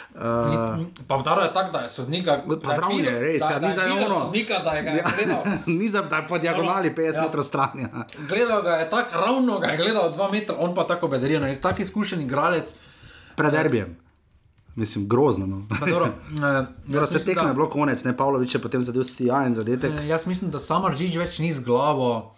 [1.06, 2.38] Pa vdaro je tako, da je sodnika.
[2.62, 4.14] Pa zraven je, res, ja, ni za ono.
[4.16, 5.04] Sodnika, da je ga Ja.
[5.14, 5.42] gledal.
[5.78, 7.22] ni za da je po diagonali 50 Ja.
[7.22, 7.70] metrov stran.
[7.74, 8.04] Ja.
[8.20, 11.40] Gledal ga je tako ravno, ga je gledal 2 metra, on pa tako bedarijo.
[11.40, 12.74] Je tak izkušen igralec.
[13.36, 13.96] Pred derbijem.
[14.74, 15.46] Mislim, grozno.
[15.46, 15.62] No.
[16.30, 19.54] Eh, jaz se mislim, tekme da- je bilo konec, ne Pavlović je potem zadev sijajen
[19.54, 19.90] zadetek.
[19.92, 22.34] Eh, Jaz mislim, da Samar Žiž več ni z glavo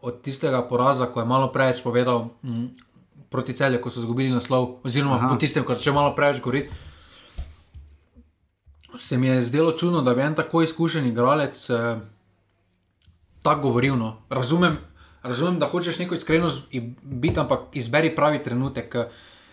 [0.00, 2.66] od tistega poraza, ko je malo preveč povedal mm,
[3.30, 5.28] proti celju, ko so izgubili naslov, oziroma Aha.
[5.28, 6.70] po tistem, ko če malo preveč govoriti.
[8.98, 11.98] Se mi je zdelo čudno, da bi en tako izkušen igralec eh,
[13.42, 13.96] tako govoril.
[13.96, 14.16] No.
[14.30, 14.78] Razumem,
[15.22, 16.64] razumem, da hočeš neko iskrenost
[17.02, 18.94] biti, ampak izberi pravi trenutek.
[18.94, 19.08] eh.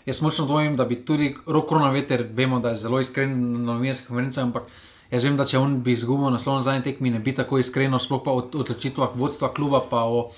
[0.07, 3.73] Jaz močno dvomim, da bi tudi roko na veter, vemo, da je zelo iskren na
[3.73, 4.63] novinarskih konferencah, ampak
[5.11, 7.99] jaz vem, da če on bi izgubil naslov na zadnji tekmi, ne bi tako iskreno,
[7.99, 10.29] sploh pa o odločitvah vodstva kluba, pa o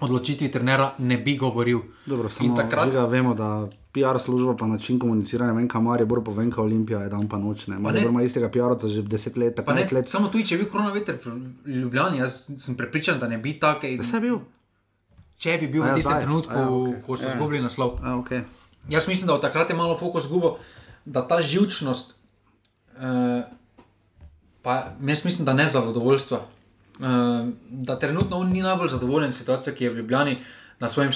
[0.00, 1.78] odločitvi trenera ne bi govoril.
[2.06, 3.10] Dobro, samo In takrat, takrat...
[3.10, 3.48] vemo, da
[3.92, 7.66] PR služba pa način komuniciranja, vem, kam je bolj povenka Olimpija, je dan pa noč.
[7.66, 10.08] Ne, Pa ne- ima istega PR-ca že 10 let, pa ne, 15 let.
[10.08, 11.34] samo tu, če je bil koronaveter v
[11.66, 13.86] Ljubljani, jaz sem prepričan, da ne bi tako.
[13.98, 14.38] Vse bil.
[15.36, 16.22] Če bi bil ja, v tistem zdaj?
[16.22, 17.02] trenutku, ja, okej.
[17.02, 17.28] ko so Ja.
[17.28, 17.98] izgubili naslov.
[18.02, 18.42] A, okay.
[18.88, 20.56] Jaz mislim, da od takrat je malo fokus zgubo,
[21.04, 22.14] da ta živčnost,
[22.96, 23.42] eh,
[24.62, 26.40] pa jaz mislim, da ne zadovoljstva.
[27.00, 30.38] Eh, da trenutno on ni najbolj zadovoljen s situacijo, ki je v Ljubljani,
[30.88, 31.10] svojim,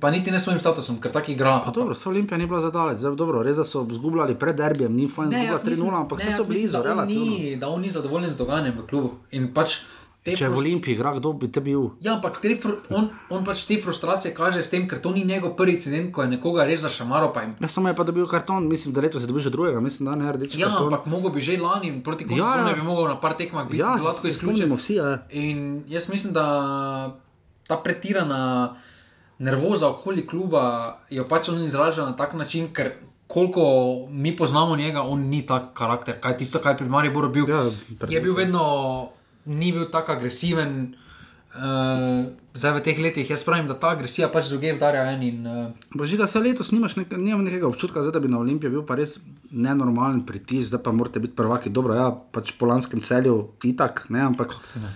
[0.00, 1.60] pa niti ne s svojim statusom, ker tako igra.
[1.64, 4.94] Pa dobro, so Olimpija ni bila zadaleč, zdaj dobro, res da so zgubljali pred derbijem,
[4.94, 7.90] ni fajn jaz mislim, 3-0, ampak ne, so blizu, da on, ni, da on ni
[7.90, 9.10] zadovoljen z dogajanjem v klubu.
[9.30, 9.95] In pač te
[10.28, 11.90] Če v frus- Olimpiji igra, kdo bi te bil?
[12.00, 15.52] Ja, ampak fru, on, on pač te frustracije kaže s tem, ker to ni njegov
[15.52, 17.30] prvi incident, ko je nekoga res zašamaro.
[17.36, 20.04] Jim Ja, samo je pa dobil karton, mislim, da letos je dobil že drugega, mislim,
[20.04, 20.86] da ne rdeči Ja, karton.
[20.88, 23.78] ampak mogo bi že lani proti koncu Ja, ja, bi mogel na par tekmah biti
[23.78, 24.72] Ja, gladko izključen.
[24.72, 25.22] vsi, ja.
[25.30, 26.46] In jaz mislim, da
[27.64, 28.74] ta pretirana
[29.38, 30.62] nervoza okoli kluba
[31.08, 32.92] jo pač on izraža na tak način, ker
[33.26, 33.62] koliko
[34.08, 36.20] mi poznamo njega, on ni tak karakter.
[36.20, 37.64] Kaj tisto, kar je pri Mariboru bil, Ja,
[38.08, 38.62] je bil vedno,
[39.46, 40.96] ni bil tako agresiven.
[41.56, 45.46] Uh, zdaj v teh letih jaz pravim, da ta agresija pač druge vdarja en in
[45.48, 45.54] uh,
[45.96, 48.98] Božiga, se letos nimaš nek, nimam nekega občutka, zdaj, da bi na Olimpiji bil pa
[48.98, 49.16] res
[49.48, 51.72] nenormalen pritisk, zdaj pa morate biti prvaki.
[51.72, 54.52] Dobro, ja, pač po lanskem celju itak, ne, ampak.
[54.76, 54.92] ne?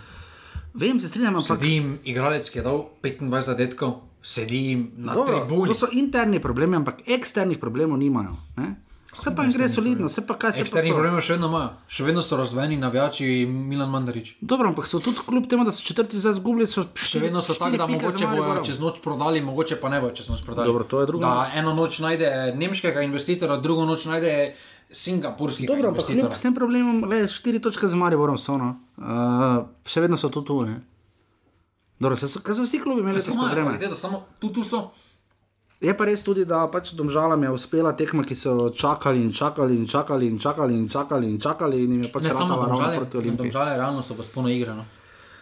[0.75, 1.57] Vem, se strinjam, ampak.
[1.57, 5.73] sedim, igralec, ki je dal 25 zadetkov, sedim na Dobro, tribuni.
[5.73, 8.37] to so interni problemi, ampak eksternih problemov nimajo.
[8.61, 8.75] Ne?
[9.11, 10.97] Vse pa jim gre solidno, vse pa kaj se pa Eksternih so.
[10.97, 14.37] problemov še vedno imajo, še vedno so razdvojeni navijači Milan Mandarič.
[14.41, 17.55] Dobro, ampak so tudi kljub temu, da so četrti zdaj zgubili, so Še vedno so
[17.59, 20.71] tako, da mogoče bojo čez noč prodali, mogoče pa ne bojo čez noč prodali.
[20.71, 21.49] Dobro, to je druga Da noč.
[21.55, 24.55] eno noč najde nemškega investitorja, drugo noč najde
[24.91, 28.77] singapurskega Dobro, ampak kljub s tem problemom, le štiri točke za Mariborom so, no.
[28.99, 30.63] uh, še vedno so tu tu.
[30.67, 30.81] Ne?
[32.01, 33.97] Dobro, se, kaj so vsi klubi imeli Se te imajo probleme?
[33.97, 34.91] samo tu, tu so.
[35.81, 39.73] Je pa res tudi, da pač domžalam je uspela tekma, ki so čakali in čakali
[39.75, 42.97] in čakali in čakali in čakali in čakali in jim je pač Ne samo domžale,
[42.99, 43.49] proti Olimpiji.
[43.49, 44.85] domžale realno so pa spolno igrano.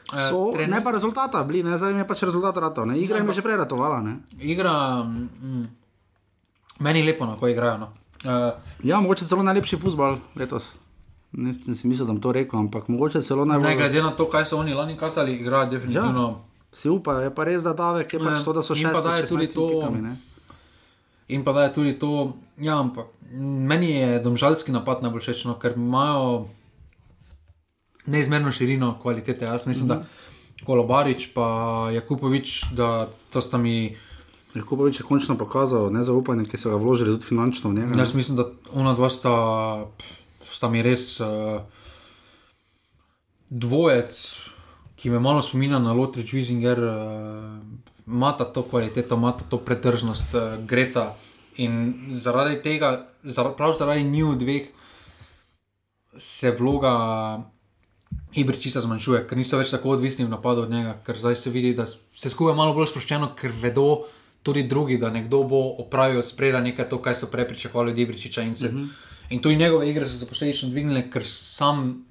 [0.09, 2.86] So, trenut- ne pa rezultata, bili, ne, zdaj jim je pač rezultat ratov.
[2.86, 2.94] ne.
[2.97, 3.98] Igra Ne, jim je že prej ratovala.
[4.01, 4.15] Ne.
[4.39, 5.66] Igra, mm,
[6.81, 7.78] meni je lepo, no, ko igrajo.
[7.78, 7.89] No.
[8.20, 10.74] Uh, Ja, mogoče celo najlepši futbol letos.
[11.31, 13.77] Nisem si mislil, da bom to rekel, ampak mogoče celo ne najbolj.
[13.77, 16.23] glede na to, kaj so oni lani kazali, igrajo definitivno.
[16.23, 16.48] Ja.
[16.79, 18.45] Si upajo, je pa res, da davek je pač Ja.
[18.45, 20.15] to, da so In da je s tudi 16 to- pikami.
[21.29, 22.13] In pa da je tudi to,
[22.57, 26.47] ja, ampak meni je domžalski napad najbolj všeč, no, ker imajo
[28.07, 29.45] neizmerno širino kvalitete.
[29.45, 29.99] Jaz mislim, Mhm.
[29.99, 30.07] da
[30.61, 31.47] Kolobarič pa
[31.91, 32.89] Jakupovič, da
[33.31, 33.97] to sta mi.
[34.55, 37.99] Jakubovič je končno pokazal nezaupanje, ki so ga vložili tudi finančno v njega.
[37.99, 39.35] Jaz mislim, da ona dva sta,
[40.45, 41.61] sta mi res uh,
[43.51, 44.41] dvojec,
[44.99, 47.62] ki me malo spominja na Lotrič Wiesinger, uh,
[48.07, 51.15] ima to kvaliteto, ima to pretržnost, uh, Greta.
[51.57, 54.69] In zaradi tega, zar, prav zaradi njiju dveh,
[56.16, 57.43] se vloga
[58.35, 61.75] Ibričica zmanjšuje, ker niso več tako odvisni v napadu od njega, ker zdaj se vidi,
[61.75, 64.05] da se skupaj malo bolj sproščeno, ker vedo
[64.43, 68.43] tudi drugi, da nekdo bo opravil spreda nekaj to, kar so prej pričakovali od Ibričiča.
[68.43, 68.85] In, se, Mhm.
[69.31, 72.05] in tudi njegove igre so se posledično dvignile, ker sam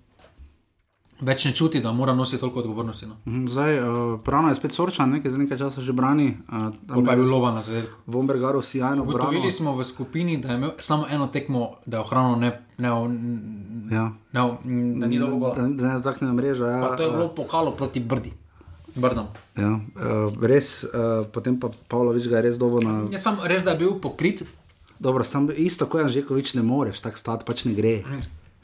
[1.21, 3.05] več ne čuti, da mora nositi toliko odgovornosti.
[3.05, 3.15] No.
[3.25, 3.85] Mhm, Zdaj, uh,
[4.21, 6.37] pravno je spet sorčan, nekaj za nekaj časa že brani.
[6.47, 7.95] Uh, Pol pa je bil Loban na zadetku.
[8.05, 9.17] Vombergaru sjajno brano.
[9.17, 12.87] Ugotovili smo v skupini, da je imel samo eno tekmo, da je ohranil ne, ne,
[13.91, 14.11] Ja.
[14.33, 14.41] ne,
[14.99, 15.53] da ni dolgo.
[15.55, 16.67] Da, da ne dotakne mreža.
[16.67, 18.31] Ja, Pa to je bilo pokalo proti Brdi.
[19.55, 23.05] Ja, uh, res, uh, potem pa Pavlović ga je res dobro na.
[23.11, 24.41] Jaz sem res, da je bil pokrit.
[24.99, 28.01] Dobro, sam isto kot Anžekovič ne moreš, tako stati pač ne gre.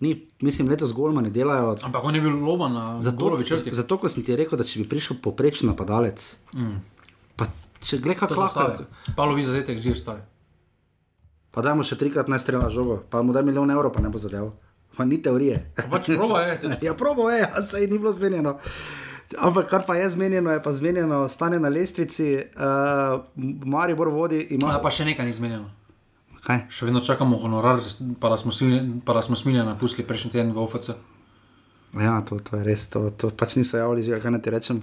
[0.04, 0.12] Ni,
[0.42, 1.78] mislim, letos golmani delajo.
[1.82, 3.72] Ampak on je bil loban na Zato, golovi črti.
[3.74, 6.20] zato, ko sem ti rekel, da če bi prišel poprečen napadalec,
[6.54, 6.82] Mm.
[7.36, 7.48] pa
[7.82, 8.52] če gleda, kako so lahko.
[8.52, 9.16] stave.
[9.16, 10.22] Pavlović zadetek živ stavi.
[11.52, 14.18] Pa dajmo še trikrat naj strela žogo, pa mu daj milijon evrov, pa ne bo
[14.18, 14.52] zadev.
[14.92, 15.62] Pa ni teorije.
[15.88, 16.60] Pač proba je.
[16.60, 18.58] te- ja, probo je, a se ni bilo zmenjeno.
[19.36, 22.28] Ampak kar pa je zmenjeno, je pa zmenjeno stanje na lestvici.
[22.54, 23.22] Uh,
[23.66, 24.70] Maribor vodi, ima.
[24.70, 25.70] Ja, pa še nekaj ni zmenjeno.
[26.44, 26.66] Kaj?
[26.68, 27.80] Še vedno čakamo honorar,
[28.20, 30.90] pa da smo smilje- pa da smo smilja napustili prejšnji teden v OFC.
[31.94, 34.82] Ja, to, to je res, to, to pač niso javili, že kaj naj ti rečem.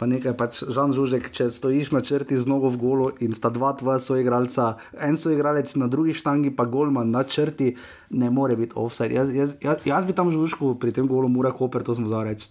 [0.00, 3.52] Pa nekaj pač, Žan Žužek, če stojiš na črti z nogo v golu in sta
[3.52, 7.76] dva tvoja soigralca, en soigralec na drugi štangi, pa golman na črti,
[8.10, 9.12] ne more biti offside.
[9.12, 12.24] Jaz, jaz, jaz, jaz bi tam Žužku pri tem golu mora koper, to smo zdaj
[12.24, 12.48] reči.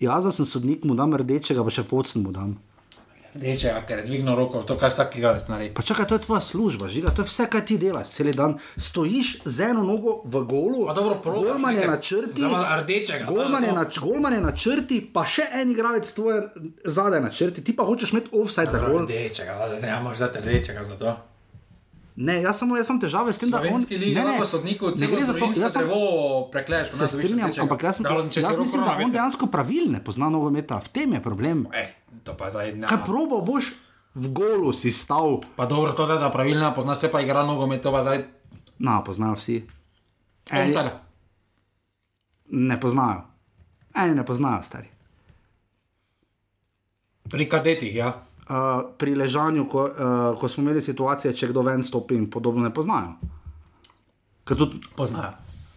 [0.00, 2.56] Jaz sem sodnik, mu dam rdečega, pa še focen mu dam.
[3.34, 5.70] Reče, ker je dvignil roko, to kar vsak igralec naredi.
[5.74, 8.58] Pa čakaj, to je tvoja služba, žiga, to je vse, kar ti delaš, cel dan.
[8.76, 12.42] Stojiš z eno nogo v golu, Pa dobro, probaš golman je na črti,
[12.80, 16.42] rdečega, golman je, da, na, golman je na črti, pa še en igralec tvoje
[16.84, 19.06] zadaj na črti, ti pa hočeš imeti offside za gol.
[19.06, 21.16] Rdečega, da ne imaš dati rdečega za to.
[22.16, 25.06] Ne, jaz samo jaz sem težave s tem, da on Slovenski ne, ne, sodniku, ne
[25.06, 26.00] gre za to, jaz sem- drevo
[26.52, 26.90] prekleš.
[26.92, 30.88] Se strinjam, ampak jaz, jaz, jaz mislim, da on dejansko pravil ne pozna nogometa, v
[30.88, 31.64] tem je problem.
[31.72, 32.86] Eh, zdaj ne.
[32.86, 33.72] Kaj probo boš
[34.14, 35.40] v golu si stal?
[35.56, 38.24] Pa dobro, to je da pravilno, pozna se pa igra nogomet, to pa zdaj.
[38.78, 39.60] Na, poznajo vsi.
[40.48, 40.92] Eni- Offside.
[42.46, 43.22] Ne poznajo.
[43.94, 44.88] Eni ne poznajo, stari.
[47.24, 48.08] Pri kadetih, ja.
[48.42, 48.56] Uh,
[48.92, 49.94] pri ležanju, ko, uh,
[50.34, 53.12] ko smo imeli situacije, če kdo ven stopi in podobno, ne poznajo.
[54.44, 55.30] Tudi Poznajo.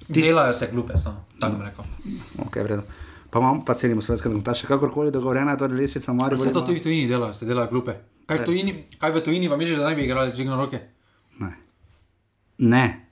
[0.04, 1.86] Ti- Delajo se glupe, samo tako bom rekel.
[2.40, 2.82] Okay, vredo.
[3.34, 6.38] Pa imam pa cenimo slovenske nogometaše, kakorkoli dogovorjena je to lesvica, Marijo.
[6.38, 7.96] Vse to tudi v tujini delajo, se delajo glupe.
[8.26, 10.80] Kaj, tujini, kaj v tujini vam misliš, da ne bi igrali z dvigno roke?
[12.58, 13.04] Ne,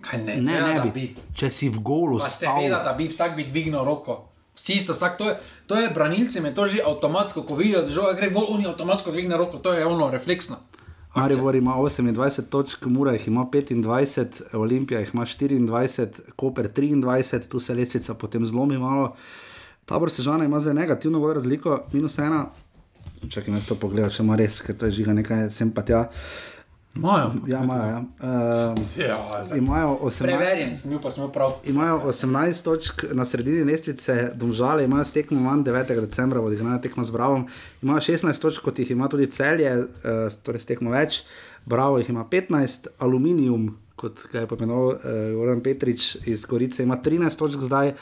[0.00, 1.08] Kaj ne, ne, ne da bi.
[1.34, 2.58] Če si v golu stal.
[2.58, 4.24] seveda, da bi vsak bi dvignil roko.
[4.58, 5.36] Vsi isto, vsak to je,
[5.70, 9.14] to je branilcem, je to že avtomatsko, ko vidijo, da žoga gre, vol, oni avtomatsko
[9.14, 10.58] dvigne roko, to je ono refleksno.
[11.14, 17.60] Maribor ima 28 točk, Mura jih ima 25, Olimpija jih ima 24, Koper 23, tu
[17.60, 19.14] se lestvica potem zlomi malo.
[19.88, 22.46] Tabor Sežana ima zdaj negativno razliko, minus ena.
[23.30, 26.04] Čakaj, naj to pogledam, če ima res, ker to je žiga nekaj sem pa tja.
[26.96, 27.30] Imajo.
[27.46, 27.86] Ja, imajo.
[27.86, 27.98] Ja.
[28.20, 29.58] Uh, Ja, zdaj.
[29.58, 30.22] imajo 18.
[30.22, 31.56] Preverjen, sem bil pa smo prav.
[31.64, 36.00] Imajo 18 točk na sredini lestvice, domžale imajo s tekmo manj 9.
[36.00, 37.46] decembra, odigrana tekma z Bravom.
[37.82, 39.86] Imajo 16 točk, kot jih ima tudi celje, uh,
[40.42, 41.22] torej s tekmo več.
[41.66, 44.98] Bravo jih ima 15, Aluminium, kot ga je pomenoval uh,
[45.34, 47.94] Goran Petrič iz Gorice, ima 13 točk zdaj.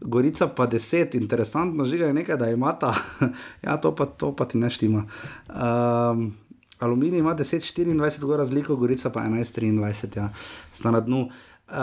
[0.00, 2.94] Gorica pa 10, interesantno, žiga je nekaj, da ima ta,
[3.66, 5.04] ja, to pa, to pa ti ne štima.
[5.48, 6.34] Um,
[6.78, 10.28] Aluminij ima 10-24, gor razliko, Gorica pa 11-23, ja,
[10.72, 11.28] sta na dnu.
[11.70, 11.76] Uh,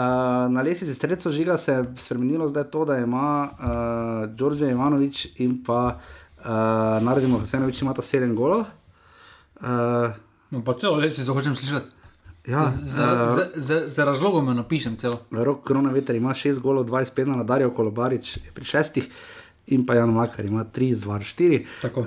[0.52, 5.62] na lesici streco žiga se je spremenilo zdaj to, da ima uh, Đorđe Ivanovič in
[5.64, 6.44] pa uh,
[7.02, 8.64] Naradimo Hasenovič imata 7 golov.
[9.60, 10.12] Uh,
[10.50, 11.97] No, pa celo leto se hočem slišati.
[12.48, 15.20] Ja, Z- z- eh, z- z- Z razlogom jo napišem celo.
[15.30, 19.02] Rok Krona Veter ima 6 golov, 25 na Darijo Kolobarič je pri 6
[19.68, 21.66] in pa Jan Makar ima 3 zvar 4.
[21.82, 22.00] Tako.
[22.00, 22.06] Uh,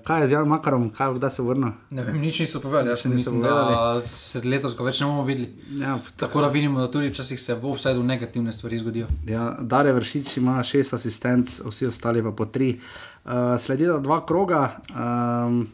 [0.00, 1.72] kaj je z Janom Makarom, kaj kdaj se vrne?
[1.90, 3.56] Ne vem, nič niso povedali, jaz Še mislim, da
[4.00, 5.50] se letos ga več ne bomo videli.
[5.76, 9.06] Ja, Tako da vidimo, da tudi včasih se v offsajdu negativne stvari zgodijo.
[9.26, 12.80] Ja, Dare Vršič ima šest asistenc, vsi ostali pa po tri.
[13.20, 14.80] Uh, Sledita dva kroga.
[14.88, 15.68] Um,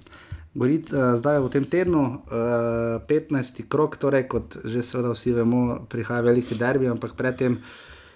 [0.61, 3.65] Goric, uh, zdaj v tem tednu, uh, 15.
[3.65, 7.57] krok, torej kot že seveda vsi vemo, prihaja veliki derbi, ampak predtem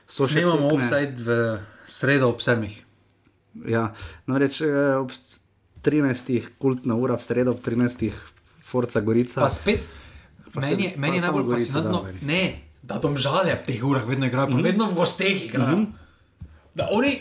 [0.06, 0.36] so še.
[0.36, 1.28] Snemamo offside v
[1.86, 2.76] sredo ob sedmih.
[3.64, 3.94] Ja,
[4.26, 5.08] namreč eh, ob
[5.80, 6.28] 13.
[6.54, 8.12] kultna ura, v sredo ob 13.
[8.62, 9.38] Forca Gorica.
[9.38, 9.80] Pa spet,
[10.50, 12.42] Pa meni, je- spet- meni je najbolj fascinantno, ne,
[12.80, 14.54] da domžalje v teh urah vedno igrajo, Mhm.
[14.54, 14.64] mm.
[14.64, 15.70] vedno v gosteh igrajo.
[15.72, 15.92] Mm -hmm.
[16.74, 17.12] Da oni,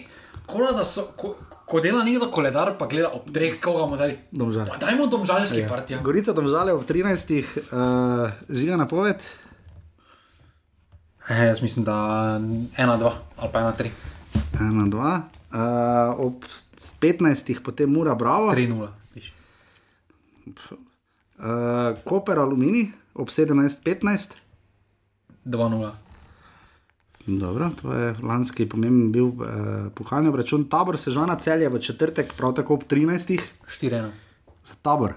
[0.45, 4.17] kot da so, ko, ko dela nekdo koledar, pa gleda ob treh, koga mu dali.
[4.31, 4.67] Domžale.
[4.67, 5.69] Pa dajmo domžalski Ja.
[5.69, 6.01] partija.
[6.01, 7.45] Gorica domžale ob 13.
[7.71, 9.15] Uh, žiga napoved.
[11.29, 11.95] E, jaz mislim, da
[12.77, 13.91] ena, dva ali pa ena, tri.
[14.53, 15.21] 1, 2.
[15.53, 16.43] Uh, ob
[16.99, 17.61] 15.
[17.63, 18.51] potem ura, bravo.
[18.51, 18.87] 3-0.
[21.39, 24.31] Uh, Koper Alumini ob 17.15.
[25.45, 25.91] 2-0.
[27.25, 29.37] Dobro, to je lanski pomemben bil uh,
[29.95, 30.65] pokalni obračun.
[30.69, 33.39] Tabor Sežana celje v četrtek, prav tako ob 13.
[33.67, 34.09] 4-1.
[34.63, 35.13] Za tabor.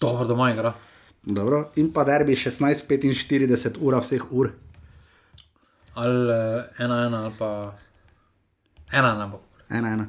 [0.00, 0.72] Dobro, doma igra.
[1.22, 1.70] Dobro.
[1.76, 4.50] In pa derbi 16.45 ura vseh ur.
[5.94, 7.78] Ali eh, ena, ena ali pa
[8.92, 9.40] ena, ena bo.
[9.70, 10.06] Ena, ena.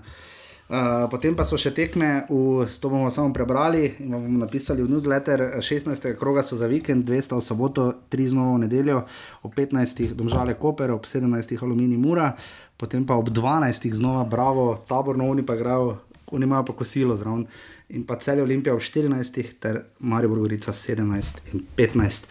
[0.70, 4.86] Uh, potem pa so še tekme, v, to bomo samo prebrali in vam bomo napisali
[4.86, 5.58] v newsletter.
[5.66, 6.14] 16.
[6.14, 9.00] kroga so za vikend, 200 v soboto, 3 znova v nedeljo,
[9.42, 10.14] ob 15.
[10.14, 11.58] domžale Koper, ob 17.
[11.66, 12.38] Alumini Mura,
[12.78, 13.90] potem pa ob 12.
[13.98, 16.06] znova Bravo, taborno oni pa igrajo,
[16.38, 17.50] oni imajo pa kosilo zraven.
[17.90, 19.42] In pa celje Olimpija ob 14.
[19.58, 22.30] ter Marijo Brugorica 17 in 15.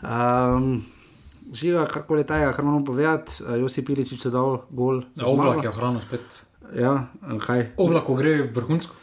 [0.00, 0.80] Um,
[1.52, 5.04] Živa, karkoli tega, kar moramo povedati, uh, Josip Piličič je dal gol.
[5.12, 6.40] za Ja, oblak je ohranil spet.
[6.72, 7.06] Ja,
[7.38, 7.66] kaj?
[7.76, 8.94] Oblak gre vrhunsko.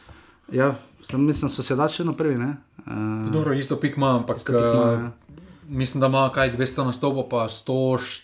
[0.51, 2.35] Ja, sem, mislim, so se dači na prvi.
[2.37, 2.55] Ne?
[2.77, 5.11] Uh, Dobro, isto pik ima, ampak pik ima, eh, ja.
[5.67, 8.21] mislim, da ima kaj 200 nastopov, pa 124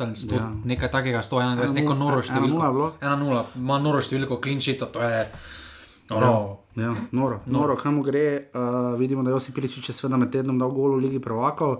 [0.00, 0.36] ali 100, Ja.
[0.36, 0.52] ja.
[0.64, 2.48] nekaj takega, 121, Ena neko noro številko.
[2.48, 2.92] nula je bilo?
[3.00, 5.30] 1-0, ima noro številko klinčita, to je.
[6.10, 8.50] Ja, No, ja, noro, noro, kam mu gre.
[8.50, 11.76] Uh, vidimo, da je Josip Piličič je seveda med tednom dal gol v Ligi prvakov.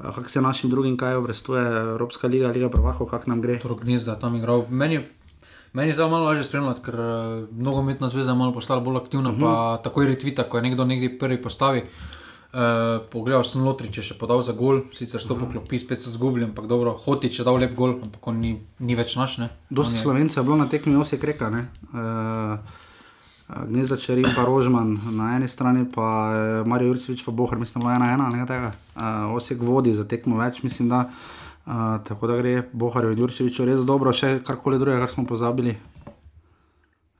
[0.00, 1.62] Uh, kako se našim drugim kaj obrestuje
[1.94, 3.58] Evropska liga, Liga prvakov, kako nam gre?
[3.58, 4.66] Torok Gnezda tam igral.
[4.68, 4.98] Meni,
[5.72, 9.30] meni je zdaj malo lažje spremljati, ker uh, nogometna zveza je malo postala bolj aktivna,
[9.30, 9.40] uh -huh.
[9.40, 11.84] pa takoj retvita, ko je nekdo nekdaj prvi postavi.
[12.52, 12.60] Uh,
[13.12, 16.66] pogledal sem Lotrič, je še podal za gol, sicer sto poklopi, spet se zgubil, ampak
[16.66, 19.38] dobro, Hotič je dal lep gol, ampak on ni, ni več naš.
[19.38, 19.48] Ne?
[19.70, 21.50] Dosti je- slovencev je bilo na tekmi Osek reka.
[21.50, 21.68] Ne?
[21.92, 22.58] Uh,
[23.68, 27.90] Gnezda Čeri in pa Rožman na eni strani, pa Marijo Jurčevič, pa Bohr, mislim, da
[27.90, 28.70] je ena ena, nekaj tega.
[28.96, 30.98] Uh, Osek vodi za tekmo več, mislim, da.
[30.98, 31.37] Uh,
[32.04, 35.76] tako da gre Boharju Jurčeviču res dobro, še karkoli drugega, kar smo pozabili.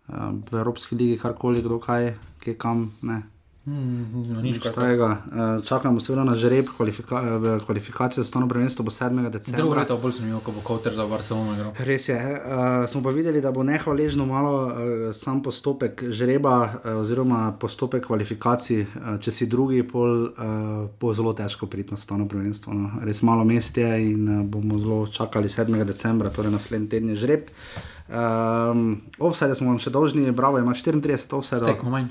[0.08, 2.86] Uh, v Evropski ligi, karkoli, kdo kaj, kje kam.
[3.04, 3.22] Ne.
[3.68, 5.20] Mm, nič takega.
[5.28, 9.30] Uh, čakamo seveda na žreb, kvalifika v kvalifikacije za stano prvenstvo bo 7.
[9.30, 9.60] decembra.
[9.60, 11.72] Drugo leto bolj zanimivo, ko bo Kauter za Barcelono igral.
[11.76, 12.16] Res je.
[12.16, 14.72] Uh, smo pa videli, da bo nehvaležno malo uh,
[15.12, 18.80] sam postopek žreba, uh, oziroma postopek kvalifikacij.
[18.80, 22.72] Uh, če si drugi, pol uh, bo zelo težko priti na stano prvenstvo.
[22.72, 23.04] No.
[23.04, 25.84] Res malo mest je in uh, bomo zelo čakali 7.
[25.84, 27.52] decembra, torej naslednji teden je žreb.
[28.08, 31.68] Um, offside smo vam še dolžni, bravo, ima 34 offside.
[31.68, 32.08] Tekmo manj.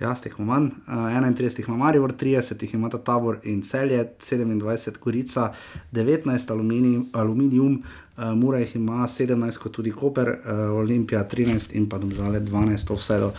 [0.00, 0.66] Ja, stekmo manj.
[0.86, 5.52] Uh, 31 ima Marijo, 30 jih ima ta tabor in celje, 27 Gorica,
[5.92, 7.82] 19 alumini, Aluminium,
[8.16, 12.92] uh, Mura jih ima 17, kot tudi Koper, uh, Olimpija 13 in pa domžale 12
[12.94, 13.34] offsetov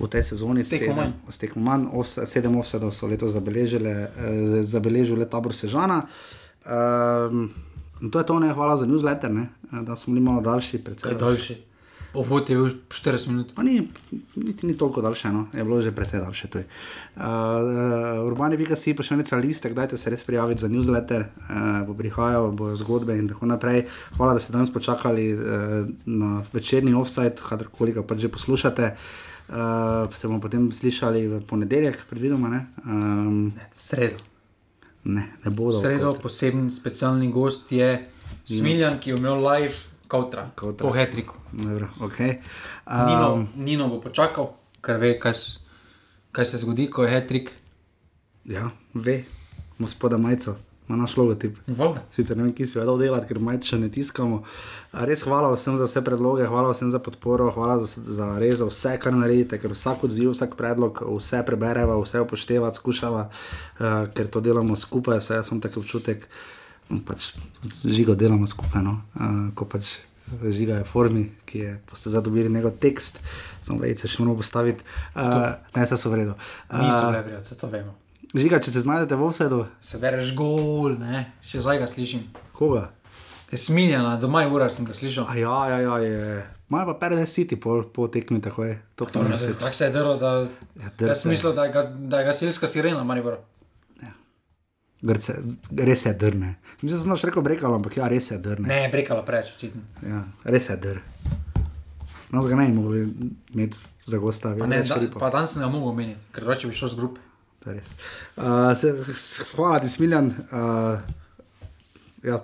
[0.00, 0.64] v tej sezoni.
[0.64, 1.12] Stekmo manj.
[1.28, 6.02] Stekmo manj, offset, 7 offsetov so letos zabeležili, uh, zabeležili tabor Sežana.
[6.66, 7.50] Um,
[8.02, 10.78] in to je to, ne, hvala za newsletter, ne, eh, da smo bili malo daljši.
[10.78, 11.69] Predvsej Kaj daljši?
[12.12, 13.52] Povod je bil 40 minut.
[13.54, 13.88] Pa ni,
[14.34, 15.46] niti ni toliko daljše, no.
[15.54, 16.48] je bilo že precej daljše.
[16.54, 16.62] Uh,
[17.16, 21.86] uh, Urbani Vika si pa še nekaj listek, dajte se res prijaviti za newsletter, uh,
[21.86, 23.84] bo prihajal, bojo zgodbe in tako naprej.
[24.16, 28.94] Hvala, da ste danes počakali uh, na večerni offside, kadarkoli ga pač že poslušate.
[29.50, 32.50] Uh, se bomo potem slišali v ponedeljek, predvidoma.
[32.50, 34.18] Ne, um, v sredo.
[35.06, 35.78] Ne, ne bodo.
[35.78, 38.02] V sredo poseben specialni gost je
[38.44, 40.82] Smiljan, ki je imel live kautra, Kautra.
[40.86, 41.38] po Hetriku.
[41.54, 42.40] Dobro, okay.
[42.86, 44.50] Um, Nino, Nino bo počakal,
[44.82, 45.38] ker ve, kaj,
[46.34, 47.52] kaj se zgodi, ko je Hetrik.
[48.44, 49.22] ja, ve,
[49.78, 50.56] gospoda Majca.
[50.88, 51.54] Ima naš logotip.
[51.70, 52.02] Voda.
[52.10, 54.40] Sicer ne vem, ki si vedel delati, ker majce še ne tiskamo.
[55.06, 58.66] Res hvala vsem za vse predloge, hvala vsem za podporo, hvala za, za res za
[58.66, 64.26] vse, kar naredite, ker vsak odziv, vsak predlog, vse prebereva, vse upošteva, skušava, uh, ker
[64.26, 66.59] to delamo skupaj, vse jaz sem taki občutek, no,
[67.06, 67.32] pač
[67.84, 68.82] žigo delamo skupaj.
[68.82, 69.00] No?
[69.14, 69.98] Uh, ko pač
[70.50, 73.18] žiga je formi, ki je, pa ste zdaj dobili njegov tekst,
[73.62, 74.86] samo vejce še moramo postaviti.
[75.14, 76.36] Uh, ne, vse so v redu.
[76.70, 77.96] Niso bile vredne, to vemo.
[78.30, 82.28] Žiga, če se znajdete v vsedu, Se bereš gol, ne, še zdaj ga slišim.
[82.54, 82.90] koga?
[83.50, 85.26] Smiljana, doma je ura, sem ga slišal.
[85.26, 86.46] A ja, ja, ja, je.
[86.70, 88.78] Maja pa Paradise City po, po tekmi, tako je.
[88.94, 90.46] To pa ne Tako tak se je drlo, da
[90.78, 93.40] Ja, jaz mislil, da je, ga, da je gasilska sirena, Maribor.
[95.02, 95.34] Grce,
[95.78, 96.54] res je drne.
[96.82, 98.68] Mislim, da sem znaš rekel brekalo, ampak ja, res je drne.
[98.68, 99.80] Ne, brekala preveč, očitno.
[100.04, 101.02] Ja, res je drne.
[102.30, 103.00] Nas ga ne bi mogli
[103.54, 104.54] imeti za gosta.
[104.58, 107.20] Pa, ne, da, pa danes sem ga mogel omeniti, ker drugače bi šel z grupe.
[107.66, 108.94] Uh, se,
[109.54, 110.26] hvala ti, Smiljan.
[110.26, 111.00] Uh,
[112.24, 112.38] ja,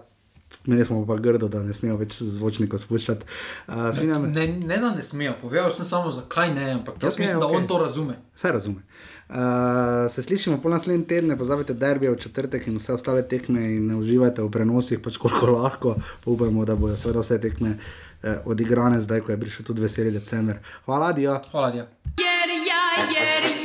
[0.66, 3.24] meni smo pa grdo, da ne smemo več zvočnikov spuščati.
[3.68, 7.20] Uh, Smiljan, Ne, ne, da ne smejo, povedal sem samo, zakaj ne, ampak jaz Ok,
[7.20, 7.56] mislim, da ok.
[7.56, 8.18] on to razume.
[8.34, 8.82] Vse razume.
[8.82, 9.15] Uh,
[10.08, 13.86] se slišimo po naslednjem tednu, ne pozabite derbije v četrtek in vse ostale tekme in
[13.86, 15.96] ne uživajte v prenosih, pač koliko lahko.
[16.24, 17.76] Upamo, da bodo seveda vse tekme
[18.22, 20.58] eh, odigrane zdaj, ko je prišel tudi veseli december.
[20.84, 21.40] Hvala, Dio.
[21.50, 21.86] Hvala, Dio.
[22.16, 22.82] Jer ja,
[23.20, 23.55] jer